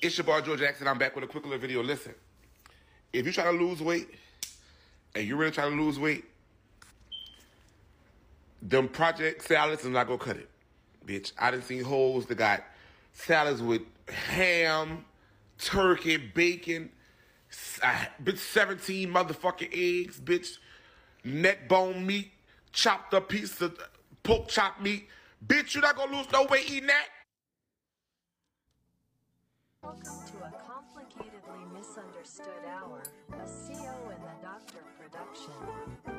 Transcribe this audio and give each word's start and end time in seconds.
It's 0.00 0.16
your 0.16 0.24
boy 0.24 0.40
Joe 0.42 0.56
Jackson. 0.56 0.86
I'm 0.86 0.96
back 0.96 1.16
with 1.16 1.24
a 1.24 1.26
quick 1.26 1.42
little 1.44 1.58
video. 1.58 1.82
Listen, 1.82 2.14
if 3.12 3.26
you 3.26 3.32
try 3.32 3.44
to 3.44 3.50
lose 3.50 3.82
weight 3.82 4.08
and 5.16 5.26
you 5.26 5.34
really 5.34 5.50
trying 5.50 5.76
to 5.76 5.82
lose 5.82 5.98
weight, 5.98 6.24
them 8.62 8.88
project 8.88 9.42
salads 9.42 9.82
is 9.82 9.90
not 9.90 10.06
gonna 10.06 10.18
cut 10.18 10.36
it, 10.36 10.48
bitch. 11.04 11.32
I 11.36 11.50
done 11.50 11.62
seen 11.62 11.82
hoes 11.82 12.26
that 12.26 12.36
got 12.36 12.62
salads 13.12 13.60
with 13.60 13.82
ham, 14.06 15.04
turkey, 15.58 16.16
bacon, 16.16 16.90
uh, 17.82 18.04
bitch, 18.22 18.38
17 18.38 19.08
motherfucking 19.08 19.70
eggs, 19.72 20.20
bitch, 20.20 20.58
neck 21.24 21.68
bone 21.68 22.06
meat, 22.06 22.30
chopped 22.72 23.14
up 23.14 23.28
piece 23.28 23.60
of 23.60 23.76
pork 24.22 24.46
chop 24.46 24.80
meat. 24.80 25.08
Bitch, 25.44 25.74
you're 25.74 25.82
not 25.82 25.96
gonna 25.96 26.16
lose 26.16 26.30
no 26.32 26.44
weight 26.44 26.70
eating 26.70 26.86
that. 26.86 27.06
Welcome 29.88 30.20
to 30.32 30.44
a 30.44 30.52
complicatedly 30.68 31.72
misunderstood 31.72 32.62
hour, 32.68 33.02
a 33.32 33.46
CO 33.46 34.10
and 34.10 34.22
the 34.22 34.36
Doctor 34.42 34.84
production. 35.00 36.17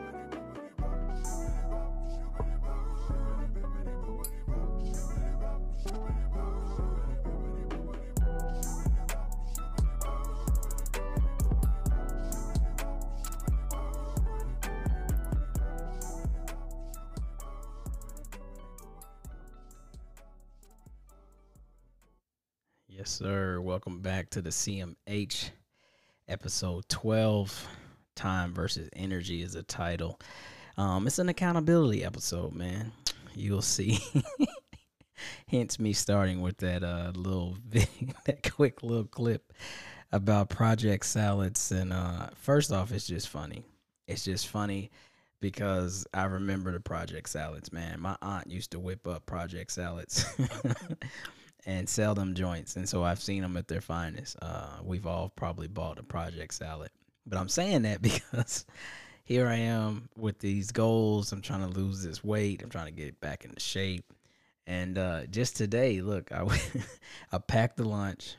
Yes, 23.00 23.12
sir. 23.12 23.62
Welcome 23.62 24.02
back 24.02 24.30
to 24.32 24.42
the 24.42 24.50
CMH 24.50 25.52
episode 26.28 26.84
12. 26.90 27.68
Time 28.14 28.54
versus 28.54 28.90
energy 28.92 29.42
is 29.42 29.54
the 29.54 29.64
title. 29.64 30.20
Um, 30.76 31.08
it's 31.08 31.18
an 31.18 31.30
accountability 31.30 32.04
episode, 32.04 32.52
man. 32.54 32.92
You'll 33.34 33.62
see. 33.62 34.00
Hence 35.48 35.80
me 35.80 35.94
starting 35.94 36.42
with 36.42 36.58
that 36.58 36.84
uh 36.84 37.14
little 37.16 37.56
that 38.26 38.52
quick 38.54 38.84
little 38.84 39.06
clip 39.06 39.54
about 40.12 40.50
project 40.50 41.06
salads. 41.06 41.72
And 41.72 41.94
uh 41.94 42.28
first 42.36 42.70
off, 42.74 42.92
it's 42.92 43.08
just 43.08 43.30
funny. 43.30 43.64
It's 44.10 44.26
just 44.26 44.50
funny 44.50 44.92
because 45.40 46.06
I 46.14 46.26
remember 46.26 46.74
the 46.74 46.82
project 46.82 47.30
salads, 47.30 47.72
man. 47.72 48.02
My 48.02 48.18
aunt 48.22 48.52
used 48.52 48.72
to 48.72 48.80
whip 48.80 49.08
up 49.08 49.26
project 49.26 49.72
salads. 49.72 50.26
and 51.66 51.88
sell 51.88 52.16
them 52.16 52.34
joints. 52.34 52.76
And 52.76 52.88
so 52.88 53.04
I've 53.04 53.22
seen 53.22 53.42
them 53.42 53.58
at 53.58 53.68
their 53.68 53.82
finest. 53.82 54.38
Uh, 54.42 54.78
we've 54.84 55.06
all 55.06 55.30
probably 55.30 55.68
bought 55.68 56.00
a 56.00 56.04
project 56.04 56.54
salad. 56.54 56.90
But 57.26 57.38
I'm 57.38 57.50
saying 57.50 57.84
that 57.84 58.02
because 58.02 58.66
here 59.24 59.48
I 59.48 59.56
am 59.56 60.10
with 60.18 60.40
these 60.40 60.72
goals. 60.72 61.32
I'm 61.32 61.42
trying 61.42 61.62
to 61.62 61.80
lose 61.80 62.04
this 62.04 62.24
weight. 62.24 62.64
I'm 62.64 62.70
trying 62.70 62.88
to 62.88 62.92
get 62.92 63.22
back 63.22 63.46
into 63.46 63.60
shape. 63.60 64.12
And 64.66 64.98
uh, 64.98 65.26
just 65.26 65.56
today, 65.56 66.02
look, 66.02 66.32
I 66.32 66.46
I 67.32 67.40
packed 67.40 67.78
the 67.78 67.88
lunch, 67.88 68.36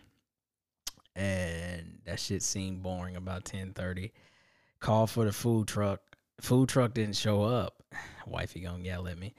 and 1.16 1.98
that 2.04 2.20
shit 2.20 2.44
seemed 2.44 2.84
boring. 2.84 3.16
About 3.16 3.44
ten 3.44 3.72
thirty, 3.72 4.12
called 4.78 5.10
for 5.10 5.24
the 5.24 5.32
food 5.32 5.66
truck. 5.66 6.00
Food 6.40 6.68
truck 6.68 6.94
didn't 6.94 7.16
show 7.16 7.42
up. 7.42 7.82
Wifey 8.28 8.60
gonna 8.60 8.84
yell 8.84 9.08
at 9.08 9.18
me. 9.18 9.34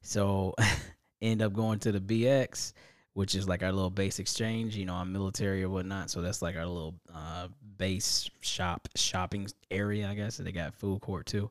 So 0.00 0.54
end 1.22 1.42
up 1.42 1.52
going 1.52 1.78
to 1.80 1.92
the 1.92 2.00
BX 2.00 2.72
which 3.14 3.34
is 3.34 3.48
like 3.48 3.62
our 3.62 3.72
little 3.72 3.90
base 3.90 4.18
exchange. 4.18 4.76
You 4.76 4.86
know, 4.86 4.94
I'm 4.94 5.12
military 5.12 5.62
or 5.62 5.68
whatnot, 5.68 6.10
so 6.10 6.20
that's 6.20 6.42
like 6.42 6.56
our 6.56 6.66
little 6.66 6.94
uh, 7.14 7.48
base 7.76 8.30
shop 8.40 8.88
shopping 8.94 9.48
area, 9.70 10.08
I 10.08 10.14
guess. 10.14 10.36
They 10.36 10.52
got 10.52 10.74
food 10.74 11.00
court 11.00 11.26
too. 11.26 11.50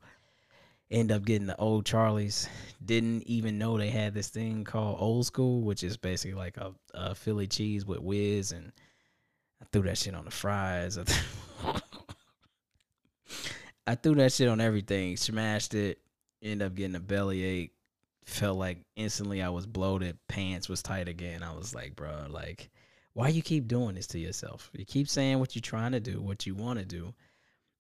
End 0.92 1.12
up 1.12 1.24
getting 1.24 1.48
the 1.48 1.58
old 1.58 1.86
Charlie's. 1.86 2.50
Didn't 2.84 3.24
even 3.24 3.60
know 3.60 3.78
they 3.78 3.90
had 3.90 4.14
this 4.14 4.30
thing 4.30 4.64
called 4.64 4.98
Old 5.00 5.26
School, 5.26 5.62
which 5.62 5.84
is 5.84 5.98
basically 5.98 6.34
like 6.34 6.58
a, 6.58 6.74
a 6.96 7.14
Philly 7.14 7.46
cheese 7.46 7.86
with 7.86 8.00
whiz, 8.00 8.52
and 8.52 8.72
I 9.62 9.66
threw 9.72 9.84
that 9.84 9.98
shit 10.00 10.16
on 10.16 10.26
the 10.26 10.32
fries. 10.32 10.98
I, 10.98 11.04
th- 11.04 11.84
I 13.86 13.96
threw 13.96 14.16
that 14.16 14.34
shit 14.34 14.48
on 14.48 14.62
everything. 14.62 15.16
Smashed 15.18 15.76
it. 15.76 16.00
End 16.42 16.64
up 16.64 16.74
getting 16.74 16.96
a 16.96 17.00
belly 17.00 17.44
ache 17.44 17.74
felt 18.30 18.58
like 18.58 18.80
instantly 18.96 19.42
I 19.42 19.50
was 19.50 19.66
bloated, 19.66 20.18
pants 20.28 20.70
was 20.70 20.82
tight 20.82 21.08
again. 21.08 21.44
I 21.44 21.54
was 21.54 21.74
like, 21.74 21.96
bro, 21.96 22.28
like, 22.30 22.70
why 23.14 23.30
you 23.30 23.42
keep 23.42 23.68
doing 23.68 23.96
this 23.96 24.08
to 24.08 24.20
yourself? 24.20 24.70
You 24.74 24.86
keep 24.86 25.10
saying 25.10 25.40
what 25.40 25.56
you're 25.56 25.62
trying 25.62 25.92
to 25.94 26.00
do, 26.00 26.22
what 26.22 26.46
you 26.46 26.56
want 26.56 26.80
to 26.80 26.86
do, 26.86 27.14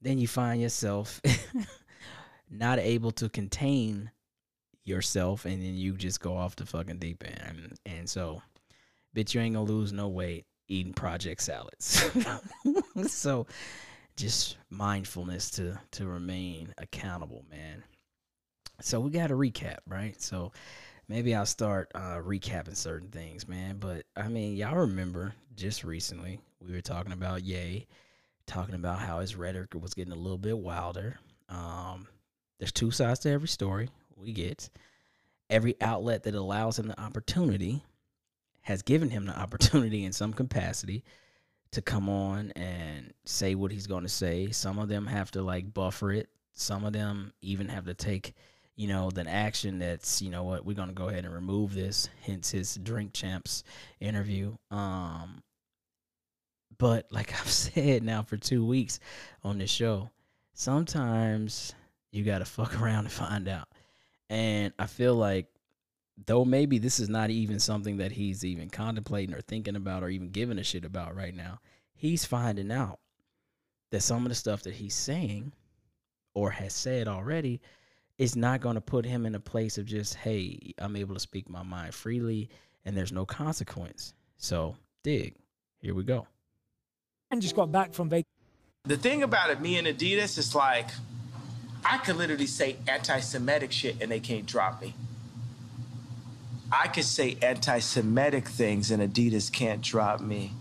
then 0.01 0.17
you 0.17 0.27
find 0.27 0.61
yourself 0.61 1.21
not 2.49 2.79
able 2.79 3.11
to 3.11 3.29
contain 3.29 4.11
yourself, 4.83 5.45
and 5.45 5.61
then 5.61 5.75
you 5.75 5.93
just 5.93 6.19
go 6.19 6.35
off 6.35 6.55
the 6.55 6.65
fucking 6.65 6.99
deep 6.99 7.23
end. 7.23 7.59
And, 7.59 7.79
and 7.85 8.09
so, 8.09 8.41
bitch, 9.15 9.33
you 9.33 9.41
ain't 9.41 9.55
gonna 9.55 9.69
lose 9.69 9.93
no 9.93 10.07
weight 10.07 10.45
eating 10.67 10.93
project 10.93 11.41
salads. 11.41 12.05
so, 13.07 13.47
just 14.15 14.57
mindfulness 14.69 15.49
to 15.51 15.79
to 15.91 16.07
remain 16.07 16.73
accountable, 16.77 17.45
man. 17.49 17.83
So 18.81 18.99
we 18.99 19.11
got 19.11 19.27
to 19.27 19.35
recap, 19.35 19.79
right? 19.87 20.19
So 20.21 20.51
maybe 21.07 21.35
I'll 21.35 21.45
start 21.45 21.91
uh, 21.95 22.19
recapping 22.23 22.75
certain 22.75 23.09
things, 23.09 23.47
man. 23.47 23.77
But 23.77 24.05
I 24.15 24.27
mean, 24.27 24.55
y'all 24.55 24.75
remember 24.75 25.33
just 25.55 25.83
recently 25.83 26.39
we 26.61 26.73
were 26.73 26.81
talking 26.81 27.13
about 27.13 27.43
Ye, 27.43 27.87
talking 28.45 28.75
about 28.75 28.99
how 28.99 29.19
his 29.19 29.35
rhetoric 29.35 29.73
was 29.75 29.93
getting 29.93 30.13
a 30.13 30.17
little 30.17 30.37
bit 30.37 30.57
wilder. 30.57 31.19
Um, 31.49 32.07
there's 32.59 32.71
two 32.71 32.91
sides 32.91 33.19
to 33.21 33.29
every 33.29 33.47
story. 33.47 33.89
We 34.15 34.33
get 34.33 34.69
every 35.49 35.75
outlet 35.81 36.23
that 36.23 36.35
allows 36.35 36.77
him 36.77 36.87
the 36.87 37.01
opportunity 37.01 37.83
has 38.61 38.81
given 38.81 39.09
him 39.09 39.25
the 39.25 39.37
opportunity 39.39 40.05
in 40.05 40.13
some 40.13 40.33
capacity 40.33 41.03
to 41.71 41.81
come 41.81 42.09
on 42.09 42.51
and 42.55 43.13
say 43.25 43.55
what 43.55 43.71
he's 43.71 43.87
going 43.87 44.03
to 44.03 44.09
say. 44.09 44.49
Some 44.51 44.79
of 44.79 44.89
them 44.89 45.05
have 45.07 45.31
to 45.31 45.41
like 45.41 45.73
buffer 45.73 46.11
it. 46.11 46.29
Some 46.53 46.83
of 46.83 46.93
them 46.93 47.31
even 47.41 47.69
have 47.69 47.85
to 47.85 47.93
take 47.93 48.33
you 48.79 48.87
know, 48.87 49.11
than 49.11 49.27
action 49.27 49.79
that's, 49.79 50.21
you 50.21 50.29
know 50.29 50.45
what, 50.45 50.65
we're 50.65 50.73
gonna 50.73 50.93
go 50.93 51.09
ahead 51.09 51.25
and 51.25 51.33
remove 51.33 51.73
this, 51.73 52.07
hence 52.21 52.51
his 52.51 52.75
drink 52.75 53.11
champs 53.11 53.65
interview. 53.99 54.55
Um 54.71 55.43
but 56.77 57.05
like 57.11 57.33
I've 57.41 57.51
said 57.51 58.03
now 58.03 58.21
for 58.23 58.37
two 58.37 58.65
weeks 58.65 59.01
on 59.43 59.57
this 59.57 59.69
show, 59.69 60.09
sometimes 60.53 61.75
you 62.13 62.23
gotta 62.23 62.45
fuck 62.45 62.81
around 62.81 62.99
and 62.99 63.11
find 63.11 63.49
out. 63.49 63.67
And 64.29 64.71
I 64.79 64.85
feel 64.85 65.13
like 65.13 65.47
though 66.25 66.45
maybe 66.45 66.77
this 66.77 67.01
is 67.01 67.09
not 67.09 67.31
even 67.31 67.59
something 67.59 67.97
that 67.97 68.13
he's 68.13 68.45
even 68.45 68.69
contemplating 68.69 69.35
or 69.35 69.41
thinking 69.41 69.75
about 69.75 70.03
or 70.03 70.09
even 70.09 70.29
giving 70.29 70.57
a 70.57 70.63
shit 70.63 70.85
about 70.85 71.17
right 71.17 71.35
now, 71.35 71.59
he's 71.95 72.23
finding 72.23 72.71
out 72.71 72.99
that 73.91 74.03
some 74.03 74.23
of 74.23 74.29
the 74.29 74.35
stuff 74.35 74.63
that 74.63 74.75
he's 74.75 74.95
saying 74.95 75.51
or 76.33 76.51
has 76.51 76.73
said 76.73 77.09
already 77.09 77.59
is 78.19 78.35
not 78.35 78.59
going 78.59 78.75
to 78.75 78.81
put 78.81 79.05
him 79.05 79.25
in 79.25 79.33
a 79.33 79.39
place 79.39 79.77
of 79.77 79.85
just, 79.85 80.13
hey, 80.13 80.73
I'm 80.77 80.95
able 80.97 81.15
to 81.15 81.19
speak 81.19 81.49
my 81.49 81.63
mind 81.63 81.95
freely 81.95 82.49
and 82.85 82.95
there's 82.95 83.13
no 83.13 83.25
consequence. 83.25 84.13
So, 84.37 84.75
dig. 85.03 85.35
Here 85.79 85.95
we 85.95 86.03
go. 86.03 86.27
And 87.31 87.41
just 87.41 87.55
got 87.55 87.71
back 87.71 87.93
from 87.93 88.09
vacation. 88.09 88.25
The 88.83 88.97
thing 88.97 89.23
about 89.23 89.49
it, 89.49 89.61
me 89.61 89.77
and 89.77 89.87
Adidas, 89.87 90.37
is 90.37 90.53
like, 90.53 90.87
I 91.85 91.97
could 91.97 92.17
literally 92.17 92.47
say 92.47 92.75
anti 92.87 93.19
Semitic 93.21 93.71
shit 93.71 93.95
and 94.01 94.11
they 94.11 94.19
can't 94.19 94.45
drop 94.45 94.81
me. 94.81 94.93
I 96.71 96.87
could 96.87 97.05
say 97.05 97.37
anti 97.41 97.79
Semitic 97.79 98.49
things 98.49 98.91
and 98.91 99.01
Adidas 99.01 99.51
can't 99.51 99.81
drop 99.81 100.19
me. 100.19 100.53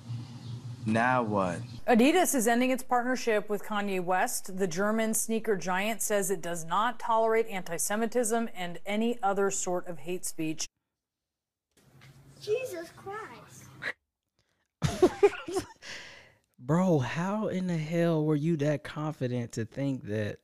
Now 0.87 1.25
what? 1.25 1.59
Adidas 1.89 2.35
is 2.35 2.47
ending 2.47 2.71
its 2.71 2.83
partnership 2.83 3.49
with 3.49 3.65
Kanye 3.65 4.05
West. 4.05 4.59
The 4.59 4.67
German 4.67 5.15
sneaker 5.15 5.57
giant 5.57 6.03
says 6.03 6.31
it 6.31 6.43
does 6.43 6.67
not 6.67 7.01
tolerate 7.01 7.47
anti 7.47 7.79
Semitism 7.79 8.51
and 8.55 8.79
any 8.85 9.19
other 9.23 9.51
sort 9.51 9.89
of 9.89 10.01
hate 10.01 10.27
speech. 10.27 10.67
Jesus 12.43 12.91
Christ. 12.95 13.65
Bro, 16.59 16.99
how 16.99 17.49
in 17.49 17.67
the 17.67 17.79
hell 17.79 18.23
were 18.23 18.37
you 18.37 18.59
that 18.59 18.85
confident 18.85 19.53
to 19.53 19.65
think 19.65 20.05
that 20.09 20.41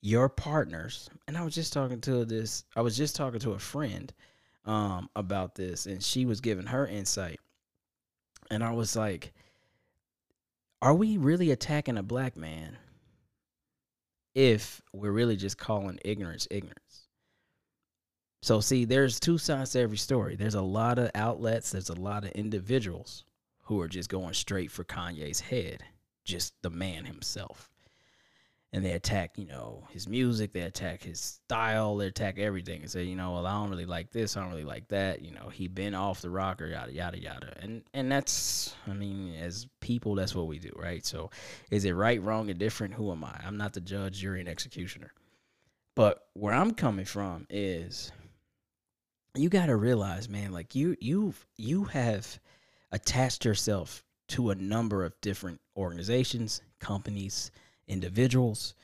your 0.00 0.28
partners, 0.28 1.10
and 1.26 1.36
I 1.36 1.42
was 1.42 1.56
just 1.56 1.72
talking 1.72 2.00
to 2.02 2.24
this, 2.24 2.62
I 2.76 2.82
was 2.82 2.96
just 2.96 3.16
talking 3.16 3.40
to 3.40 3.52
a 3.52 3.58
friend 3.58 4.12
um, 4.64 5.10
about 5.16 5.56
this, 5.56 5.86
and 5.86 6.00
she 6.00 6.24
was 6.24 6.40
giving 6.40 6.66
her 6.66 6.86
insight. 6.86 7.40
And 8.48 8.62
I 8.62 8.70
was 8.70 8.94
like, 8.94 9.32
are 10.82 10.94
we 10.94 11.16
really 11.16 11.50
attacking 11.50 11.98
a 11.98 12.02
black 12.02 12.36
man 12.36 12.76
if 14.34 14.82
we're 14.92 15.12
really 15.12 15.36
just 15.36 15.58
calling 15.58 15.98
ignorance 16.04 16.46
ignorance? 16.50 17.08
So, 18.42 18.60
see, 18.60 18.84
there's 18.84 19.18
two 19.18 19.38
sides 19.38 19.72
to 19.72 19.80
every 19.80 19.96
story. 19.96 20.36
There's 20.36 20.54
a 20.54 20.62
lot 20.62 20.98
of 20.98 21.10
outlets, 21.14 21.70
there's 21.70 21.88
a 21.88 22.00
lot 22.00 22.24
of 22.24 22.30
individuals 22.32 23.24
who 23.64 23.80
are 23.80 23.88
just 23.88 24.08
going 24.08 24.34
straight 24.34 24.70
for 24.70 24.84
Kanye's 24.84 25.40
head, 25.40 25.82
just 26.24 26.54
the 26.62 26.70
man 26.70 27.04
himself. 27.04 27.70
And 28.72 28.84
they 28.84 28.92
attack, 28.92 29.38
you 29.38 29.46
know, 29.46 29.84
his 29.90 30.08
music, 30.08 30.52
they 30.52 30.62
attack 30.62 31.02
his 31.02 31.20
style, 31.20 31.96
they 31.96 32.08
attack 32.08 32.38
everything 32.38 32.82
and 32.82 32.90
say, 32.90 33.04
you 33.04 33.16
know, 33.16 33.32
well, 33.32 33.46
I 33.46 33.52
don't 33.52 33.70
really 33.70 33.86
like 33.86 34.10
this, 34.10 34.36
I 34.36 34.40
don't 34.42 34.50
really 34.50 34.64
like 34.64 34.88
that, 34.88 35.22
you 35.22 35.30
know, 35.30 35.48
he 35.48 35.66
been 35.68 35.94
off 35.94 36.20
the 36.20 36.28
rocker, 36.28 36.66
yada 36.66 36.92
yada 36.92 37.18
yada. 37.18 37.56
And 37.60 37.84
and 37.94 38.10
that's 38.10 38.74
I 38.86 38.92
mean, 38.92 39.34
as 39.36 39.66
people, 39.80 40.14
that's 40.14 40.34
what 40.34 40.48
we 40.48 40.58
do, 40.58 40.72
right? 40.76 41.06
So 41.06 41.30
is 41.70 41.84
it 41.84 41.92
right, 41.92 42.20
wrong, 42.20 42.50
or 42.50 42.54
different? 42.54 42.94
Who 42.94 43.12
am 43.12 43.24
I? 43.24 43.40
I'm 43.46 43.56
not 43.56 43.72
the 43.72 43.80
judge, 43.80 44.18
jury, 44.18 44.40
and 44.40 44.48
executioner. 44.48 45.12
But 45.94 46.26
where 46.34 46.52
I'm 46.52 46.74
coming 46.74 47.06
from 47.06 47.46
is 47.48 48.12
you 49.34 49.48
got 49.48 49.66
to 49.66 49.76
realize, 49.76 50.28
man, 50.28 50.52
like 50.52 50.74
you 50.74 50.96
you 51.00 51.34
you 51.56 51.84
have 51.84 52.38
attached 52.92 53.44
yourself 53.44 54.04
to 54.28 54.50
a 54.50 54.54
number 54.54 55.04
of 55.04 55.18
different 55.20 55.60
organizations, 55.76 56.60
companies, 56.80 57.50
individuals, 57.88 58.74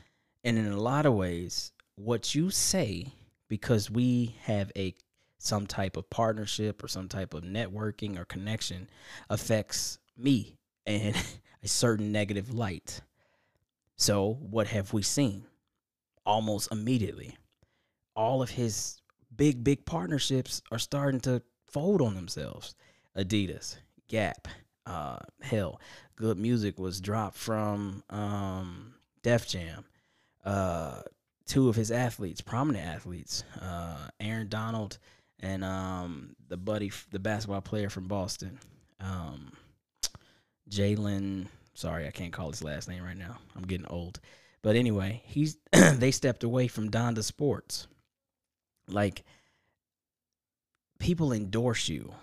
and 0.45 0.59
in 0.59 0.67
a 0.67 0.81
lot 0.81 1.07
of 1.07 1.15
ways, 1.15 1.73
what 1.97 2.35
you 2.35 2.51
say 2.51 3.13
because 3.49 3.91
we 3.91 4.35
have 4.45 4.73
a 4.77 4.95
some 5.39 5.67
type 5.67 5.97
of 5.97 6.09
partnership 6.09 6.83
or 6.83 6.89
some 6.89 7.09
type 7.09 7.35
of 7.35 7.43
networking 7.43 8.17
or 8.17 8.25
connection 8.25 8.89
affects 9.29 9.99
me 10.17 10.57
in 10.87 11.15
a 11.63 11.69
certain 11.69 12.13
negative 12.13 12.55
light. 12.55 13.01
So, 13.97 14.39
what 14.41 14.69
have 14.69 14.93
we 14.93 15.03
seen? 15.03 15.45
Almost 16.25 16.71
immediately, 16.71 17.37
all 18.15 18.41
of 18.41 18.51
his 18.51 19.01
big, 19.37 19.65
big 19.65 19.85
partnerships 19.85 20.63
are 20.71 20.79
starting 20.79 21.21
to 21.21 21.43
fold 21.67 22.01
on 22.01 22.15
themselves. 22.15 22.75
Adidas, 23.17 23.77
Gap, 24.09 24.49
uh, 24.87 25.19
hell, 25.41 25.81
good 26.17 26.39
music 26.39 26.79
was 26.79 27.01
dropped 27.01 27.37
from 27.37 28.03
um, 28.11 28.95
Def 29.23 29.49
Jam. 29.49 29.85
Uh, 30.45 31.03
two 31.47 31.69
of 31.69 31.77
his 31.77 31.91
athletes, 31.91 32.41
prominent 32.41 32.87
athletes, 32.87 33.45
uh, 33.61 34.09
Aaron 34.21 34.49
Donald 34.49 34.99
and 35.41 35.65
um, 35.65 36.37
the 36.49 36.57
buddy, 36.57 36.93
the 37.11 37.19
basketball 37.19 37.61
player 37.61 37.91
from 37.91 38.07
Boston, 38.07 38.59
um, 39.01 39.53
Jaylen. 40.71 41.47
Sorry, 41.75 42.07
I 42.07 42.11
can't 42.11 42.33
call 42.33 42.51
his 42.51 42.63
last 42.63 42.89
name 42.89 43.03
right 43.03 43.17
now. 43.17 43.39
I'm 43.57 43.65
getting 43.67 43.87
old. 43.87 44.21
But 44.63 44.77
anyway, 44.77 45.23
he's 45.27 45.57
they 45.73 46.13
stepped 46.13 46.45
away 46.45 46.69
from 46.69 46.91
Donda 46.91 47.25
Sports. 47.25 47.89
Like 48.89 49.25
people 50.99 51.33
endorse 51.33 51.89
you. 51.89 52.15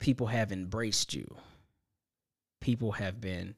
People 0.00 0.26
have 0.26 0.50
embraced 0.50 1.14
you. 1.14 1.36
People 2.60 2.92
have 2.92 3.20
been 3.20 3.54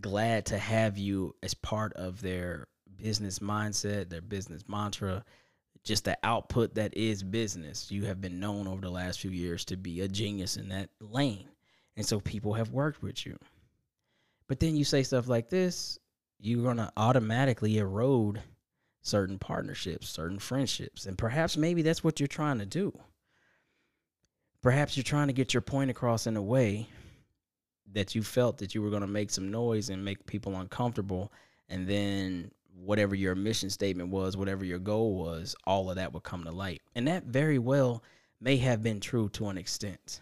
glad 0.00 0.46
to 0.46 0.58
have 0.58 0.96
you 0.96 1.34
as 1.42 1.54
part 1.54 1.92
of 1.94 2.22
their 2.22 2.66
business 2.96 3.40
mindset, 3.40 4.08
their 4.08 4.22
business 4.22 4.64
mantra, 4.68 5.24
just 5.84 6.04
the 6.04 6.16
output 6.22 6.74
that 6.76 6.96
is 6.96 7.22
business. 7.22 7.90
You 7.90 8.04
have 8.06 8.20
been 8.20 8.40
known 8.40 8.66
over 8.66 8.80
the 8.80 8.90
last 8.90 9.20
few 9.20 9.30
years 9.30 9.64
to 9.66 9.76
be 9.76 10.00
a 10.00 10.08
genius 10.08 10.56
in 10.56 10.68
that 10.68 10.90
lane. 11.00 11.48
And 11.96 12.06
so 12.06 12.20
people 12.20 12.54
have 12.54 12.70
worked 12.70 13.02
with 13.02 13.26
you. 13.26 13.38
But 14.46 14.60
then 14.60 14.76
you 14.76 14.84
say 14.84 15.02
stuff 15.02 15.28
like 15.28 15.50
this, 15.50 15.98
you're 16.38 16.62
going 16.62 16.76
to 16.78 16.92
automatically 16.96 17.78
erode 17.78 18.40
certain 19.02 19.38
partnerships, 19.38 20.08
certain 20.08 20.38
friendships. 20.38 21.06
And 21.06 21.18
perhaps 21.18 21.56
maybe 21.56 21.82
that's 21.82 22.04
what 22.04 22.20
you're 22.20 22.26
trying 22.28 22.58
to 22.60 22.66
do. 22.66 22.98
Perhaps 24.62 24.96
you're 24.96 25.04
trying 25.04 25.26
to 25.26 25.32
get 25.32 25.52
your 25.52 25.60
point 25.60 25.90
across 25.90 26.26
in 26.26 26.36
a 26.36 26.42
way 26.42 26.88
that 27.92 28.14
you 28.14 28.22
felt 28.22 28.58
that 28.58 28.74
you 28.74 28.82
were 28.82 28.90
going 28.90 29.02
to 29.02 29.08
make 29.08 29.30
some 29.30 29.50
noise 29.50 29.90
and 29.90 30.04
make 30.04 30.24
people 30.26 30.56
uncomfortable. 30.56 31.32
And 31.68 31.86
then 31.86 32.50
whatever 32.74 33.14
your 33.14 33.34
mission 33.34 33.70
statement 33.70 34.10
was, 34.10 34.36
whatever 34.36 34.64
your 34.64 34.78
goal 34.78 35.16
was, 35.16 35.54
all 35.66 35.90
of 35.90 35.96
that 35.96 36.12
would 36.12 36.22
come 36.22 36.44
to 36.44 36.52
light. 36.52 36.80
And 36.94 37.06
that 37.08 37.24
very 37.24 37.58
well 37.58 38.02
may 38.40 38.56
have 38.58 38.82
been 38.82 39.00
true 39.00 39.28
to 39.30 39.48
an 39.48 39.58
extent. 39.58 40.20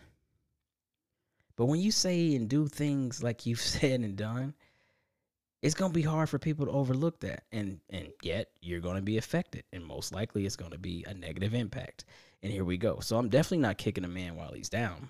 But 1.57 1.67
when 1.67 1.81
you 1.81 1.93
say 1.93 2.35
and 2.35 2.49
do 2.49 2.67
things 2.67 3.23
like 3.23 3.47
you've 3.47 3.61
said 3.61 4.01
and 4.01 4.17
done, 4.17 4.55
it's 5.63 5.75
going 5.75 5.91
to 5.91 5.95
be 5.95 6.03
hard 6.03 6.29
for 6.29 6.39
people 6.39 6.65
to 6.67 6.73
overlook 6.73 7.21
that 7.21 7.45
and 7.53 7.81
and 7.91 8.09
yet 8.23 8.49
you're 8.63 8.81
going 8.81 8.97
to 8.97 9.03
be 9.03 9.19
affected 9.19 9.65
and 9.73 9.85
most 9.85 10.11
likely 10.13 10.47
it's 10.47 10.57
going 10.57 10.71
to 10.71 10.79
be 10.79 11.05
a 11.07 11.15
negative 11.15 11.53
impact 11.55 12.05
and 12.43 12.53
here 12.53 12.65
we 12.65 12.77
go. 12.77 13.01
So 13.01 13.17
i'm 13.17 13.29
definitely 13.29 13.59
not 13.59 13.79
kicking 13.79 14.05
a 14.05 14.09
man 14.09 14.37
while 14.37 14.53
he's 14.53 14.69
down. 14.69 15.09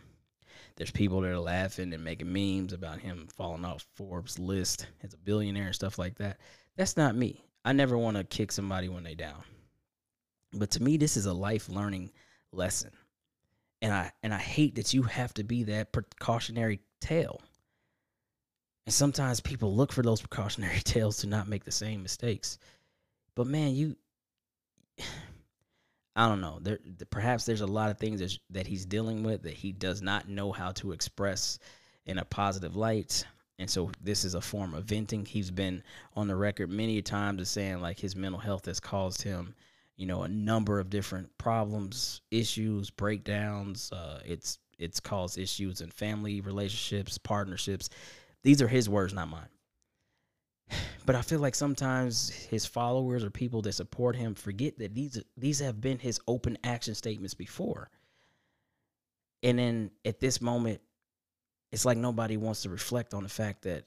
There's 0.76 0.90
people 0.90 1.20
that 1.20 1.30
are 1.30 1.38
laughing 1.38 1.92
and 1.92 2.04
making 2.04 2.32
memes 2.32 2.72
about 2.72 3.00
him 3.00 3.28
falling 3.36 3.64
off 3.64 3.86
forbes 3.94 4.38
list 4.38 4.86
as 5.02 5.12
a 5.12 5.18
billionaire 5.18 5.66
and 5.66 5.74
stuff 5.74 5.98
like 5.98 6.16
that. 6.18 6.38
That's 6.76 6.96
not 6.96 7.16
me. 7.16 7.44
I 7.64 7.72
never 7.72 7.98
want 7.98 8.16
to 8.16 8.24
kick 8.24 8.50
somebody 8.52 8.88
when 8.88 9.02
they 9.02 9.14
down. 9.14 9.42
But 10.52 10.70
to 10.72 10.82
me 10.82 10.96
this 10.96 11.16
is 11.16 11.26
a 11.26 11.32
life 11.32 11.68
learning 11.68 12.10
lesson. 12.52 12.90
And 13.82 13.92
i 13.92 14.12
and 14.22 14.34
i 14.34 14.38
hate 14.38 14.74
that 14.76 14.94
you 14.94 15.02
have 15.02 15.34
to 15.34 15.44
be 15.44 15.64
that 15.64 15.92
precautionary 15.92 16.80
tale 17.00 17.40
and 18.90 18.94
sometimes 18.94 19.40
people 19.40 19.76
look 19.76 19.92
for 19.92 20.02
those 20.02 20.20
precautionary 20.20 20.80
tales 20.84 21.18
to 21.18 21.28
not 21.28 21.46
make 21.46 21.62
the 21.62 21.70
same 21.70 22.02
mistakes. 22.02 22.58
But 23.36 23.46
man, 23.46 23.74
you 23.74 23.96
I 26.20 26.28
don't 26.28 26.42
know. 26.42 26.58
There 26.60 26.78
perhaps 27.08 27.46
there's 27.46 27.62
a 27.62 27.66
lot 27.66 27.90
of 27.90 27.98
things 27.98 28.38
that, 28.50 28.66
he's 28.66 28.84
dealing 28.84 29.22
with 29.22 29.42
that 29.44 29.54
he 29.54 29.72
does 29.72 30.02
not 30.02 30.28
know 30.28 30.52
how 30.52 30.70
to 30.72 30.92
express 30.92 31.58
in 32.04 32.18
a 32.18 32.26
positive 32.26 32.76
light. 32.76 33.24
And 33.58 33.70
so 33.70 33.90
this 34.02 34.26
is 34.26 34.34
a 34.34 34.40
form 34.42 34.74
of 34.74 34.84
venting. 34.84 35.24
He's 35.24 35.50
been 35.50 35.82
on 36.14 36.28
the 36.28 36.36
record 36.36 36.68
many 36.68 37.00
times 37.00 37.40
as 37.40 37.48
saying 37.48 37.80
like 37.80 37.98
his 37.98 38.16
mental 38.16 38.38
health 38.38 38.66
has 38.66 38.78
caused 38.80 39.22
him, 39.22 39.54
you 39.96 40.04
know, 40.04 40.24
a 40.24 40.28
number 40.28 40.78
of 40.78 40.90
different 40.90 41.30
problems, 41.38 42.20
issues, 42.30 42.90
breakdowns. 42.90 43.90
Uh, 43.90 44.20
it's 44.26 44.58
it's 44.78 45.00
caused 45.00 45.38
issues 45.38 45.80
in 45.80 45.90
family 45.90 46.42
relationships, 46.42 47.16
partnerships. 47.16 47.88
These 48.42 48.60
are 48.60 48.68
his 48.68 48.90
words, 48.90 49.14
not 49.14 49.28
mine. 49.28 49.48
But 51.06 51.16
I 51.16 51.22
feel 51.22 51.40
like 51.40 51.54
sometimes 51.54 52.30
his 52.30 52.66
followers 52.66 53.24
or 53.24 53.30
people 53.30 53.62
that 53.62 53.72
support 53.72 54.14
him 54.16 54.34
forget 54.34 54.78
that 54.78 54.94
these 54.94 55.20
these 55.36 55.58
have 55.60 55.80
been 55.80 55.98
his 55.98 56.20
open 56.28 56.56
action 56.62 56.94
statements 56.94 57.34
before. 57.34 57.90
And 59.42 59.58
then 59.58 59.90
at 60.04 60.20
this 60.20 60.40
moment, 60.40 60.80
it's 61.72 61.84
like 61.84 61.96
nobody 61.96 62.36
wants 62.36 62.62
to 62.62 62.68
reflect 62.68 63.14
on 63.14 63.22
the 63.22 63.28
fact 63.28 63.62
that 63.62 63.84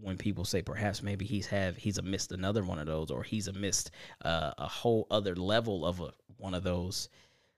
when 0.00 0.16
people 0.16 0.44
say 0.44 0.62
perhaps 0.62 1.02
maybe 1.02 1.24
he's 1.24 1.46
have 1.46 1.76
he's 1.76 2.02
missed 2.02 2.32
another 2.32 2.64
one 2.64 2.78
of 2.78 2.86
those 2.86 3.10
or 3.10 3.22
he's 3.22 3.52
missed 3.52 3.90
uh, 4.24 4.52
a 4.58 4.66
whole 4.66 5.06
other 5.10 5.36
level 5.36 5.86
of 5.86 6.00
a, 6.00 6.12
one 6.38 6.54
of 6.54 6.62
those, 6.62 7.08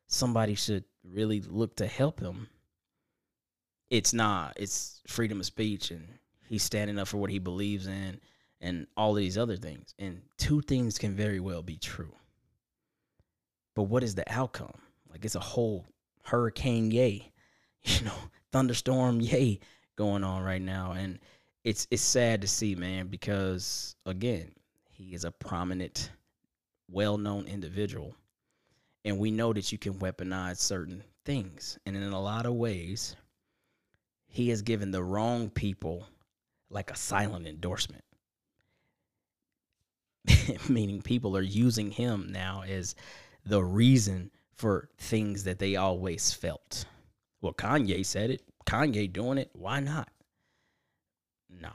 somebody 0.06 0.54
should 0.54 0.85
really 1.04 1.40
look 1.40 1.76
to 1.76 1.87
help 1.87 2.20
him. 2.20 2.49
It's 3.90 4.12
not. 4.12 4.54
It's 4.56 5.00
freedom 5.06 5.40
of 5.40 5.46
speech 5.46 5.90
and 5.90 6.06
he's 6.49 6.62
standing 6.62 6.99
up 6.99 7.08
for 7.08 7.18
what 7.18 7.30
he 7.30 7.38
believes 7.38 7.87
in 7.87 8.20
and 8.66 8.88
all 8.96 9.12
of 9.12 9.18
these 9.18 9.38
other 9.38 9.56
things. 9.56 9.94
And 9.96 10.20
two 10.38 10.61
things 10.61 10.99
can 10.99 11.14
very 11.14 11.38
well 11.38 11.62
be 11.62 11.76
true. 11.76 12.12
But 13.76 13.85
what 13.85 14.02
is 14.02 14.16
the 14.16 14.25
outcome? 14.30 14.75
Like 15.08 15.25
it's 15.25 15.37
a 15.37 15.40
whole 15.40 15.87
hurricane 16.25 16.90
Ye, 16.90 17.30
you 17.85 18.04
know, 18.04 18.18
thunderstorm 18.50 19.20
Ye 19.20 19.61
going 19.94 20.25
on 20.25 20.42
right 20.42 20.61
now. 20.61 20.92
And 20.92 21.20
it's 21.62 21.87
it's 21.92 22.02
sad 22.02 22.40
to 22.40 22.49
see, 22.49 22.75
man, 22.75 23.06
because 23.06 23.94
again, 24.04 24.50
he 24.90 25.14
is 25.14 25.25
a 25.25 25.30
prominent, 25.30 26.11
well-known 26.90 27.46
individual. 27.46 28.16
And 29.04 29.20
we 29.20 29.30
know 29.30 29.52
that 29.52 29.70
you 29.70 29.78
can 29.78 29.94
weaponize 29.94 30.58
certain 30.58 31.04
things. 31.25 31.78
And 31.87 31.96
in 31.96 32.12
a 32.12 32.20
lot 32.20 32.46
of 32.46 32.54
ways, 32.54 33.14
he 34.26 34.49
has 34.49 34.62
given 34.62 34.90
the 34.90 35.04
wrong 35.04 35.50
people 35.50 36.08
like 36.68 36.90
a 36.90 36.96
silent 36.96 37.46
endorsement. 37.46 38.02
Meaning 40.68 41.02
people 41.02 41.37
are 41.37 41.42
using 41.42 41.90
him 41.90 42.28
now 42.30 42.62
as 42.66 42.95
the 43.45 43.62
reason 43.62 44.30
for 44.54 44.88
things 44.99 45.45
that 45.45 45.59
they 45.59 45.76
always 45.76 46.33
felt. 46.33 46.85
Well, 47.40 47.52
Kanye 47.52 48.04
said 48.04 48.30
it. 48.30 48.42
Kanye 48.66 49.12
doing 49.12 49.38
it. 49.38 49.50
Why 49.52 49.80
not? 49.80 50.09
Nah. 51.49 51.68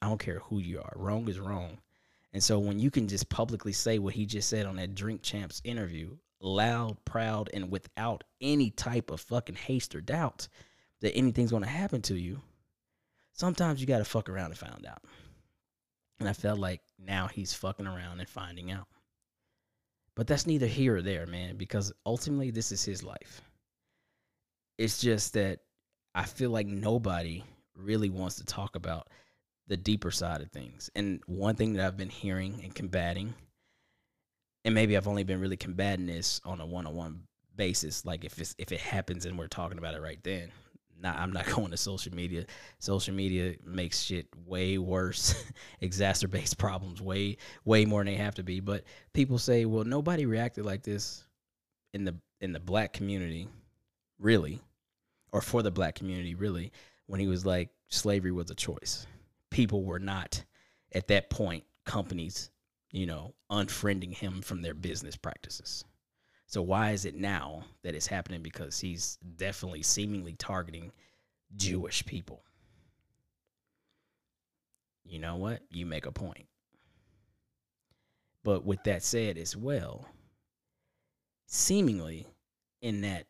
I 0.00 0.08
don't 0.08 0.20
care 0.20 0.40
who 0.40 0.60
you 0.60 0.80
are. 0.80 0.92
Wrong 0.96 1.28
is 1.28 1.40
wrong. 1.40 1.78
And 2.32 2.42
so 2.42 2.58
when 2.58 2.78
you 2.78 2.90
can 2.90 3.08
just 3.08 3.28
publicly 3.28 3.72
say 3.72 3.98
what 3.98 4.14
he 4.14 4.26
just 4.26 4.48
said 4.48 4.66
on 4.66 4.76
that 4.76 4.94
Drink 4.94 5.22
Champs 5.22 5.60
interview, 5.64 6.16
loud, 6.40 7.04
proud, 7.04 7.50
and 7.52 7.70
without 7.70 8.24
any 8.40 8.70
type 8.70 9.10
of 9.10 9.20
fucking 9.20 9.56
haste 9.56 9.94
or 9.94 10.00
doubt 10.00 10.48
that 11.00 11.14
anything's 11.14 11.50
going 11.50 11.62
to 11.62 11.68
happen 11.68 12.02
to 12.02 12.14
you, 12.14 12.40
sometimes 13.32 13.80
you 13.80 13.86
got 13.86 13.98
to 13.98 14.04
fuck 14.04 14.28
around 14.28 14.50
and 14.50 14.58
find 14.58 14.86
out. 14.86 15.02
And 16.20 16.28
I 16.28 16.32
felt 16.32 16.58
like 16.58 16.82
now 16.98 17.28
he's 17.28 17.54
fucking 17.54 17.86
around 17.86 18.20
and 18.20 18.28
finding 18.28 18.70
out. 18.70 18.88
But 20.14 20.26
that's 20.26 20.46
neither 20.46 20.66
here 20.66 20.96
or 20.96 21.02
there, 21.02 21.26
man, 21.26 21.56
because 21.56 21.92
ultimately 22.04 22.50
this 22.50 22.72
is 22.72 22.84
his 22.84 23.04
life. 23.04 23.40
It's 24.76 25.00
just 25.00 25.34
that 25.34 25.60
I 26.14 26.24
feel 26.24 26.50
like 26.50 26.66
nobody 26.66 27.44
really 27.76 28.10
wants 28.10 28.36
to 28.36 28.44
talk 28.44 28.74
about 28.74 29.08
the 29.68 29.76
deeper 29.76 30.10
side 30.10 30.40
of 30.40 30.50
things. 30.50 30.90
And 30.96 31.20
one 31.26 31.54
thing 31.54 31.74
that 31.74 31.86
I've 31.86 31.96
been 31.96 32.08
hearing 32.08 32.60
and 32.64 32.74
combating, 32.74 33.34
and 34.64 34.74
maybe 34.74 34.96
I've 34.96 35.08
only 35.08 35.24
been 35.24 35.40
really 35.40 35.56
combating 35.56 36.06
this 36.06 36.40
on 36.44 36.60
a 36.60 36.66
one 36.66 36.86
on 36.86 36.96
one 36.96 37.22
basis, 37.54 38.04
like 38.04 38.24
if 38.24 38.40
it's 38.40 38.54
if 38.58 38.72
it 38.72 38.80
happens 38.80 39.26
and 39.26 39.38
we're 39.38 39.46
talking 39.46 39.78
about 39.78 39.94
it 39.94 40.00
right 40.00 40.18
then. 40.24 40.50
Not, 41.00 41.16
I'm 41.16 41.32
not 41.32 41.46
going 41.54 41.70
to 41.70 41.76
social 41.76 42.14
media. 42.14 42.46
Social 42.78 43.14
media 43.14 43.54
makes 43.64 44.00
shit 44.00 44.26
way 44.46 44.78
worse, 44.78 45.34
exacerbates 45.82 46.56
problems 46.56 47.00
way, 47.00 47.36
way 47.64 47.84
more 47.84 48.00
than 48.00 48.12
they 48.12 48.18
have 48.18 48.34
to 48.36 48.42
be. 48.42 48.60
But 48.60 48.84
people 49.12 49.38
say, 49.38 49.64
well, 49.64 49.84
nobody 49.84 50.26
reacted 50.26 50.64
like 50.64 50.82
this 50.82 51.24
in 51.94 52.04
the 52.04 52.16
in 52.40 52.52
the 52.52 52.60
black 52.60 52.92
community, 52.92 53.48
really, 54.18 54.60
or 55.32 55.40
for 55.40 55.62
the 55.62 55.70
black 55.70 55.96
community, 55.96 56.34
really, 56.34 56.72
when 57.06 57.20
he 57.20 57.26
was 57.26 57.44
like 57.44 57.70
slavery 57.88 58.32
was 58.32 58.50
a 58.50 58.54
choice. 58.54 59.06
People 59.50 59.84
were 59.84 59.98
not 59.98 60.44
at 60.92 61.08
that 61.08 61.30
point 61.30 61.64
companies, 61.84 62.50
you 62.92 63.06
know, 63.06 63.34
unfriending 63.50 64.14
him 64.14 64.40
from 64.42 64.62
their 64.62 64.74
business 64.74 65.16
practices. 65.16 65.84
So 66.48 66.62
why 66.62 66.92
is 66.92 67.04
it 67.04 67.14
now 67.14 67.62
that 67.82 67.94
it's 67.94 68.06
happening? 68.06 68.42
Because 68.42 68.80
he's 68.80 69.18
definitely 69.36 69.82
seemingly 69.82 70.32
targeting 70.32 70.92
Jewish 71.54 72.04
people. 72.06 72.42
You 75.04 75.18
know 75.18 75.36
what? 75.36 75.60
You 75.70 75.84
make 75.84 76.06
a 76.06 76.12
point. 76.12 76.46
But 78.44 78.64
with 78.64 78.82
that 78.84 79.02
said 79.02 79.36
as 79.36 79.54
well, 79.54 80.08
seemingly 81.46 82.26
in 82.80 83.02
that 83.02 83.26